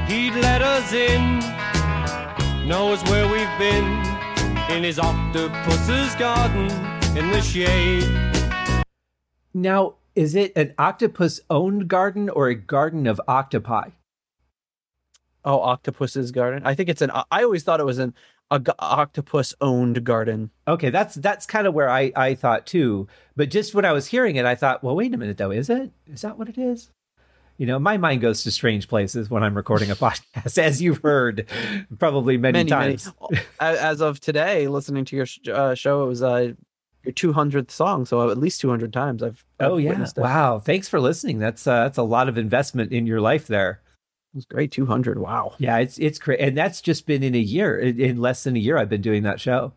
He'd 0.09 0.35
let 0.35 0.63
us 0.63 0.93
in, 0.93 1.41
knows 2.69 3.03
where 3.05 3.27
we've 3.27 3.59
been 3.59 4.05
in 4.71 4.85
his 4.85 4.99
octopus's 4.99 6.15
garden 6.17 6.71
in 7.17 7.31
the 7.31 7.41
shade. 7.41 8.05
Now, 9.55 9.95
is 10.15 10.35
it 10.35 10.53
an 10.55 10.75
octopus 10.77 11.41
owned 11.49 11.89
garden 11.89 12.29
or 12.29 12.49
a 12.49 12.55
garden 12.55 13.07
of 13.07 13.21
octopi? 13.27 13.91
Oh, 15.45 15.61
Octopus's 15.61 16.31
Garden. 16.31 16.63
I 16.67 16.75
think 16.75 16.91
it's 16.91 17.01
an. 17.01 17.11
I 17.31 17.43
always 17.43 17.63
thought 17.63 17.81
it 17.81 17.87
was 17.87 17.99
an 17.99 18.13
a 18.51 18.59
g- 18.59 18.73
octopus 18.79 19.55
owned 19.63 20.05
garden. 20.05 20.51
Okay, 20.67 20.91
that's 20.91 21.15
that's 21.15 21.47
kind 21.47 21.67
of 21.67 21.73
where 21.73 21.89
I 21.89 22.13
I 22.15 22.35
thought 22.35 22.67
too. 22.67 23.09
But 23.35 23.49
just 23.49 23.75
when 23.75 23.87
I 23.87 23.93
was 23.93 24.09
hearing 24.09 24.37
it, 24.37 24.45
I 24.45 24.55
thought, 24.57 24.85
well, 24.85 24.97
wait 24.97 25.15
a 25.15 25.17
minute 25.17 25.39
though, 25.39 25.53
is 25.53 25.71
it? 25.71 25.91
Is 26.07 26.21
that 26.21 26.37
what 26.37 26.51
it 26.51 26.59
is? 26.59 26.91
You 27.59 27.67
know, 27.67 27.81
my 27.81 27.97
mind 27.97 28.21
goes 28.21 28.45
to 28.45 28.53
strange 28.53 28.87
places 28.87 29.29
when 29.29 29.43
I'm 29.43 29.57
recording 29.57 29.91
a 29.91 29.97
podcast, 29.97 30.59
as 30.63 30.81
you've 30.81 31.03
heard 31.03 31.47
probably 31.99 32.37
many, 32.37 32.61
many 32.61 32.71
times. 32.71 33.13
As, 33.59 33.79
as 33.79 34.01
of 34.01 34.21
today, 34.21 34.69
listening 34.69 35.05
to 35.07 35.17
your 35.17 35.27
uh, 35.53 35.75
show, 35.75 36.05
it 36.05 36.07
was 36.07 36.23
uh, 36.23 36.53
your 37.03 37.13
200th 37.13 37.73
song. 37.73 38.07
So 38.07 38.31
at 38.31 38.39
least 38.39 38.61
200 38.61 38.93
times 38.93 39.25
I've. 39.25 39.45
I've 39.59 39.73
Oh 39.73 39.77
yeah! 39.77 40.07
Wow, 40.17 40.61
thanks 40.61 40.89
for 40.89 41.01
listening. 41.01 41.41
That's 41.41 41.67
uh, 41.67 41.83
that's 41.83 41.99
a 41.99 42.05
lot 42.05 42.29
of 42.29 42.39
investment 42.39 42.93
in 42.93 43.09
your 43.09 43.21
life 43.21 43.49
there. 43.49 43.83
It 44.35 44.37
was 44.37 44.45
great. 44.45 44.71
200. 44.71 45.19
Wow. 45.19 45.55
Yeah, 45.59 45.79
it's 45.79 45.99
it's 45.99 46.21
crazy, 46.21 46.41
and 46.41 46.57
that's 46.57 46.81
just 46.81 47.07
been 47.07 47.25
in 47.25 47.35
a 47.35 47.39
year. 47.39 47.77
In, 47.77 48.01
in 48.01 48.21
less 48.21 48.45
than 48.45 48.55
a 48.55 48.61
year, 48.61 48.79
I've 48.79 48.89
been 48.89 49.03
doing 49.03 49.25
that 49.25 49.41
show. 49.41 49.73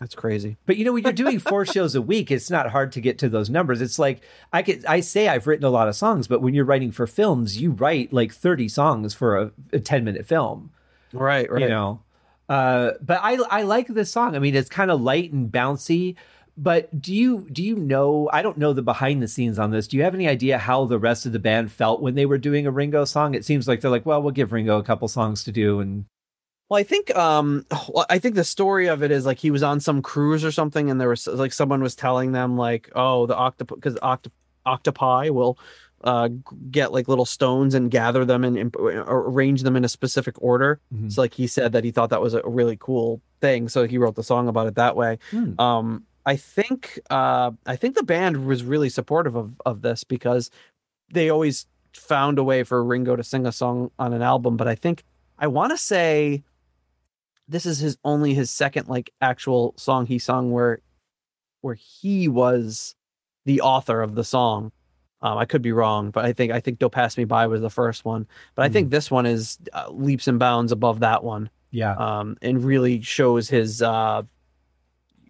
That's 0.00 0.14
crazy. 0.14 0.56
But 0.66 0.76
you 0.76 0.84
know, 0.84 0.92
when 0.92 1.04
you're 1.04 1.12
doing 1.12 1.38
four 1.38 1.64
shows 1.72 1.94
a 1.94 2.02
week, 2.02 2.30
it's 2.30 2.50
not 2.50 2.70
hard 2.70 2.92
to 2.92 3.00
get 3.00 3.18
to 3.18 3.28
those 3.28 3.48
numbers. 3.48 3.80
It's 3.80 3.98
like 3.98 4.20
I 4.52 4.62
could 4.62 4.84
I 4.84 5.00
say 5.00 5.28
I've 5.28 5.46
written 5.46 5.64
a 5.64 5.70
lot 5.70 5.88
of 5.88 5.96
songs, 5.96 6.28
but 6.28 6.42
when 6.42 6.54
you're 6.54 6.64
writing 6.64 6.92
for 6.92 7.06
films, 7.06 7.60
you 7.60 7.70
write 7.70 8.12
like 8.12 8.32
30 8.32 8.68
songs 8.68 9.14
for 9.14 9.38
a, 9.38 9.52
a 9.72 9.80
10 9.80 10.04
minute 10.04 10.26
film. 10.26 10.70
Right. 11.12 11.50
Right. 11.50 11.62
You 11.62 11.68
know, 11.68 12.00
uh, 12.48 12.92
but 13.00 13.20
I 13.22 13.36
I 13.50 13.62
like 13.62 13.88
this 13.88 14.10
song. 14.10 14.36
I 14.36 14.38
mean, 14.38 14.54
it's 14.54 14.68
kind 14.68 14.90
of 14.90 15.00
light 15.00 15.32
and 15.32 15.50
bouncy. 15.50 16.16
But 16.58 17.02
do 17.02 17.14
you 17.14 17.46
do 17.52 17.62
you 17.62 17.76
know? 17.76 18.30
I 18.32 18.40
don't 18.42 18.56
know 18.56 18.72
the 18.72 18.82
behind 18.82 19.22
the 19.22 19.28
scenes 19.28 19.58
on 19.58 19.72
this. 19.72 19.86
Do 19.86 19.96
you 19.96 20.02
have 20.04 20.14
any 20.14 20.26
idea 20.26 20.58
how 20.58 20.86
the 20.86 20.98
rest 20.98 21.26
of 21.26 21.32
the 21.32 21.38
band 21.38 21.70
felt 21.70 22.00
when 22.00 22.14
they 22.14 22.24
were 22.24 22.38
doing 22.38 22.66
a 22.66 22.70
Ringo 22.70 23.04
song? 23.04 23.34
It 23.34 23.44
seems 23.44 23.68
like 23.68 23.80
they're 23.80 23.90
like, 23.90 24.06
well, 24.06 24.22
we'll 24.22 24.32
give 24.32 24.52
Ringo 24.52 24.78
a 24.78 24.82
couple 24.82 25.06
songs 25.08 25.44
to 25.44 25.52
do, 25.52 25.80
and 25.80 26.06
Well, 26.68 26.78
I 26.80 26.82
think 26.82 27.14
um 27.16 27.64
I 28.10 28.18
think 28.18 28.34
the 28.34 28.44
story 28.44 28.88
of 28.88 29.02
it 29.02 29.10
is 29.10 29.26
like 29.26 29.38
he 29.38 29.50
was 29.50 29.62
on 29.62 29.80
some 29.80 30.02
cruise 30.02 30.44
or 30.44 30.50
something 30.52 30.90
and 30.90 31.00
there 31.00 31.08
was 31.08 31.26
like 31.26 31.52
someone 31.52 31.82
was 31.82 31.94
telling 31.94 32.32
them 32.32 32.56
like, 32.56 32.90
"Oh, 32.94 33.26
the 33.26 33.36
octopus 33.36 33.78
cuz 33.80 33.94
octop- 33.96 34.32
octopi 34.64 35.28
will 35.30 35.58
uh 36.04 36.28
get 36.70 36.92
like 36.92 37.08
little 37.08 37.24
stones 37.24 37.74
and 37.74 37.90
gather 37.90 38.24
them 38.24 38.44
and, 38.44 38.56
and 38.58 38.74
arrange 38.78 39.62
them 39.62 39.76
in 39.76 39.84
a 39.84 39.88
specific 39.88 40.34
order." 40.42 40.80
Mhm. 40.94 41.12
So 41.12 41.20
like 41.20 41.34
he 41.34 41.46
said 41.46 41.72
that 41.72 41.84
he 41.84 41.90
thought 41.90 42.10
that 42.10 42.20
was 42.22 42.34
a 42.34 42.42
really 42.44 42.76
cool 42.78 43.20
thing, 43.40 43.68
so 43.68 43.86
he 43.86 43.98
wrote 43.98 44.16
the 44.16 44.22
song 44.24 44.48
about 44.48 44.66
it 44.66 44.74
that 44.74 44.96
way. 44.96 45.18
Hmm. 45.30 45.58
Um 45.60 46.02
I 46.26 46.34
think 46.36 46.98
uh 47.10 47.52
I 47.66 47.76
think 47.76 47.94
the 47.94 48.02
band 48.02 48.44
was 48.46 48.64
really 48.64 48.88
supportive 48.88 49.36
of 49.36 49.52
of 49.64 49.82
this 49.82 50.02
because 50.02 50.50
they 51.12 51.30
always 51.30 51.66
found 51.94 52.38
a 52.38 52.44
way 52.44 52.64
for 52.64 52.82
Ringo 52.84 53.14
to 53.16 53.22
sing 53.22 53.46
a 53.46 53.52
song 53.52 53.90
on 53.98 54.12
an 54.12 54.20
album, 54.22 54.56
but 54.56 54.66
I 54.66 54.74
think 54.74 55.04
I 55.38 55.46
want 55.46 55.70
to 55.70 55.78
say 55.78 56.42
this 57.48 57.66
is 57.66 57.78
his 57.78 57.96
only 58.04 58.34
his 58.34 58.50
second 58.50 58.88
like 58.88 59.10
actual 59.20 59.74
song 59.76 60.06
he 60.06 60.18
sung 60.18 60.50
where 60.50 60.80
where 61.60 61.74
he 61.74 62.28
was 62.28 62.94
the 63.44 63.60
author 63.60 64.02
of 64.02 64.14
the 64.14 64.24
song. 64.24 64.72
Um, 65.22 65.38
I 65.38 65.46
could 65.46 65.62
be 65.62 65.72
wrong, 65.72 66.10
but 66.10 66.24
I 66.24 66.32
think 66.32 66.52
I 66.52 66.60
think 66.60 66.78
"Don't 66.78 66.92
Pass 66.92 67.16
Me 67.16 67.24
By" 67.24 67.46
was 67.46 67.60
the 67.60 67.70
first 67.70 68.04
one, 68.04 68.26
but 68.54 68.64
I 68.64 68.68
think 68.68 68.90
this 68.90 69.10
one 69.10 69.24
is 69.26 69.58
uh, 69.72 69.90
leaps 69.90 70.28
and 70.28 70.38
bounds 70.38 70.72
above 70.72 71.00
that 71.00 71.24
one, 71.24 71.48
yeah, 71.70 71.94
um, 71.96 72.36
and 72.42 72.62
really 72.62 73.00
shows 73.00 73.48
his, 73.48 73.80
uh, 73.80 74.22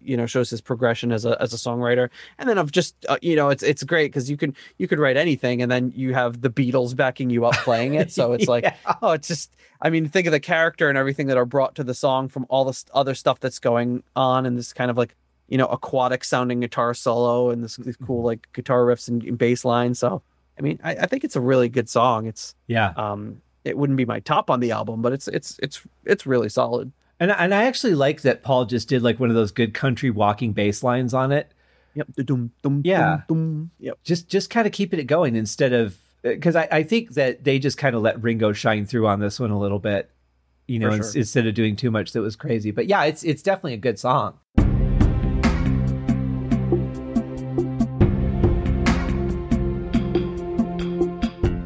you 0.07 0.17
know, 0.17 0.25
shows 0.25 0.49
his 0.49 0.61
progression 0.61 1.11
as 1.11 1.25
a 1.25 1.39
as 1.41 1.53
a 1.53 1.57
songwriter. 1.57 2.09
And 2.39 2.47
then 2.49 2.57
of 2.57 2.71
just 2.71 2.95
uh, 3.09 3.17
you 3.21 3.35
know, 3.35 3.49
it's 3.49 3.63
it's 3.63 3.83
great 3.83 4.11
because 4.11 4.29
you 4.29 4.37
can 4.37 4.55
you 4.77 4.87
could 4.87 4.99
write 4.99 5.17
anything, 5.17 5.61
and 5.61 5.71
then 5.71 5.91
you 5.95 6.13
have 6.13 6.41
the 6.41 6.49
Beatles 6.49 6.95
backing 6.95 7.29
you 7.29 7.45
up 7.45 7.55
playing 7.55 7.95
it, 7.95 8.11
so 8.11 8.33
it's 8.33 8.47
like 8.49 8.75
oh, 9.01 9.11
it's 9.11 9.27
just 9.27 9.51
I 9.81 9.89
mean, 9.89 10.09
think 10.09 10.27
of 10.27 10.31
the 10.31 10.39
character 10.39 10.89
and 10.89 10.97
everything 10.97 11.27
that 11.27 11.37
are 11.37 11.45
brought 11.45 11.75
to 11.75 11.83
the 11.83 11.93
song 11.93 12.29
from 12.29 12.45
all 12.49 12.65
this 12.65 12.85
other 12.93 13.13
stuff 13.13 13.39
that's 13.39 13.59
going 13.59 14.03
on 14.15 14.45
and 14.45 14.57
this 14.57 14.73
kind 14.73 14.89
of 14.89 14.97
like, 14.97 15.15
you 15.47 15.57
know, 15.57 15.67
aquatic 15.67 16.23
sounding 16.23 16.59
guitar 16.61 16.93
solo 16.93 17.51
and 17.51 17.63
this, 17.63 17.77
these 17.77 17.97
cool 17.97 18.23
like 18.23 18.47
guitar 18.53 18.85
riffs 18.85 19.07
and, 19.07 19.23
and 19.23 19.37
bass 19.37 19.63
lines. 19.63 19.99
So, 19.99 20.21
I 20.57 20.61
mean, 20.61 20.79
I, 20.83 20.91
I 20.95 21.05
think 21.05 21.23
it's 21.23 21.35
a 21.35 21.41
really 21.41 21.69
good 21.69 21.89
song. 21.89 22.25
It's, 22.25 22.55
yeah. 22.65 22.93
um, 22.97 23.41
it 23.63 23.77
wouldn't 23.77 23.97
be 23.97 24.05
my 24.05 24.19
top 24.19 24.49
on 24.49 24.59
the 24.59 24.71
album, 24.71 25.01
but 25.01 25.13
it's, 25.13 25.27
it's, 25.27 25.59
it's, 25.61 25.81
it's 26.05 26.25
really 26.25 26.49
solid. 26.49 26.91
And 27.19 27.31
and 27.31 27.53
I 27.53 27.65
actually 27.65 27.95
like 27.95 28.21
that 28.21 28.43
Paul 28.43 28.65
just 28.65 28.87
did 28.87 29.01
like 29.01 29.19
one 29.19 29.29
of 29.29 29.35
those 29.35 29.51
good 29.51 29.73
country 29.73 30.09
walking 30.09 30.53
bass 30.53 30.83
lines 30.83 31.13
on 31.13 31.31
it. 31.31 31.51
Yep. 31.95 32.07
Dum, 32.25 32.51
dum, 32.61 32.81
Yeah. 32.85 33.21
Dum, 33.27 33.37
dum. 33.37 33.71
Yep. 33.79 33.99
Just 34.03 34.29
just 34.29 34.49
kind 34.49 34.67
of 34.67 34.73
keeping 34.73 34.99
it 34.99 35.05
going 35.05 35.35
instead 35.35 35.73
of 35.73 35.97
uh, 36.23 36.29
because 36.29 36.55
I, 36.55 36.67
I 36.71 36.83
think 36.83 37.13
that 37.15 37.43
they 37.43 37.57
just 37.57 37.77
kind 37.77 37.95
of 37.95 38.01
let 38.01 38.21
Ringo 38.21 38.53
shine 38.53 38.85
through 38.85 39.07
on 39.07 39.19
this 39.19 39.39
one 39.39 39.51
a 39.51 39.59
little 39.59 39.79
bit, 39.79 40.11
you 40.67 40.79
know, 40.79 40.91
sure. 40.91 41.11
instead 41.15 41.47
of 41.47 41.55
doing 41.55 41.75
too 41.75 41.89
much 41.89 42.11
that 42.11 42.21
was 42.21 42.35
crazy. 42.35 42.71
But 42.71 42.85
yeah, 42.87 43.05
it's 43.05 43.23
it's 43.23 43.41
definitely 43.41 43.73
a 43.73 43.77
good 43.77 43.97
song. 43.97 44.37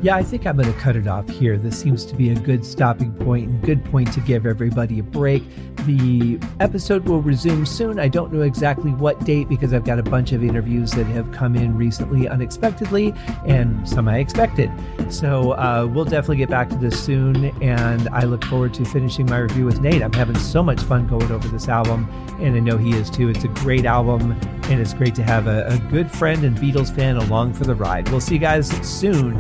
Yeah, 0.04 0.16
I 0.16 0.24
think 0.24 0.48
I'm 0.48 0.58
going 0.58 0.72
to 0.72 0.80
cut 0.80 0.96
it 0.96 1.08
off 1.08 1.30
here. 1.30 1.60
This 1.60 1.80
seems 1.80 2.06
to 2.06 2.16
be 2.16 2.32
a 2.32 2.36
good 2.36 2.66
stopping 2.66 3.14
point 3.14 3.50
and 3.50 3.62
good 3.62 3.86
point 3.86 4.12
to 4.14 4.20
give 4.20 4.48
everybody 4.48 4.98
a 4.98 5.04
break. 5.04 5.44
The 5.86 6.40
episode 6.60 7.08
will 7.08 7.22
resume 7.22 7.68
soon. 7.68 8.00
I 8.00 8.08
don't 8.08 8.34
know 8.34 8.42
exactly 8.42 8.92
what 8.92 9.24
date 9.26 9.48
because 9.48 9.74
I've 9.74 9.84
got 9.84 10.00
a 10.00 10.04
bunch 10.04 10.32
of 10.32 10.44
interviews 10.44 10.92
that 10.94 11.06
have 11.06 11.32
come 11.32 11.56
in 11.56 11.78
recently 11.78 12.28
unexpectedly 12.28 13.14
and 13.46 13.88
some 13.88 14.08
I 14.08 14.18
expected. 14.18 14.72
So 15.10 15.52
uh, 15.52 15.88
we'll 15.92 16.06
definitely 16.06 16.38
get 16.38 16.50
back 16.50 16.70
to 16.70 16.78
this 16.78 17.00
soon. 17.00 17.46
And 17.62 18.10
I 18.10 18.24
look 18.24 18.44
forward 18.46 18.74
to 18.76 18.86
finishing 18.86 19.28
my 19.28 19.38
review 19.38 19.66
with 19.66 19.82
Nate. 19.82 20.02
I'm 20.02 20.14
having 20.14 20.38
so 20.38 20.64
much 20.64 20.82
fun 20.82 21.08
going 21.08 21.32
over 21.32 21.48
this 21.48 21.68
album, 21.68 22.10
and 22.40 22.56
I 22.56 22.60
know 22.60 22.78
he 22.78 22.92
is 22.98 23.12
too. 23.12 23.30
It's 23.30 23.44
a 23.44 23.50
great 23.50 23.86
album, 23.86 24.32
and 24.64 24.80
it's 24.80 24.96
great 24.96 25.14
to 25.16 25.24
have 25.24 25.46
a, 25.46 25.68
a 25.68 25.78
good 25.92 26.10
friend 26.10 26.44
and 26.44 26.58
Beatles 26.58 26.94
fan 26.96 27.18
along 27.18 27.54
for 27.54 27.66
the 27.66 27.76
ride. 27.76 28.10
We'll 28.10 28.20
see 28.20 28.36
you 28.36 28.40
guys 28.40 28.70
soon. 28.88 29.40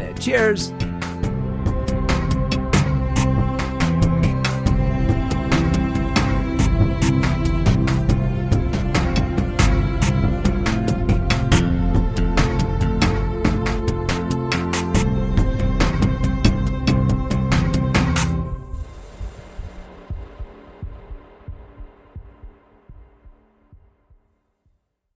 Cheers. 0.51 1.00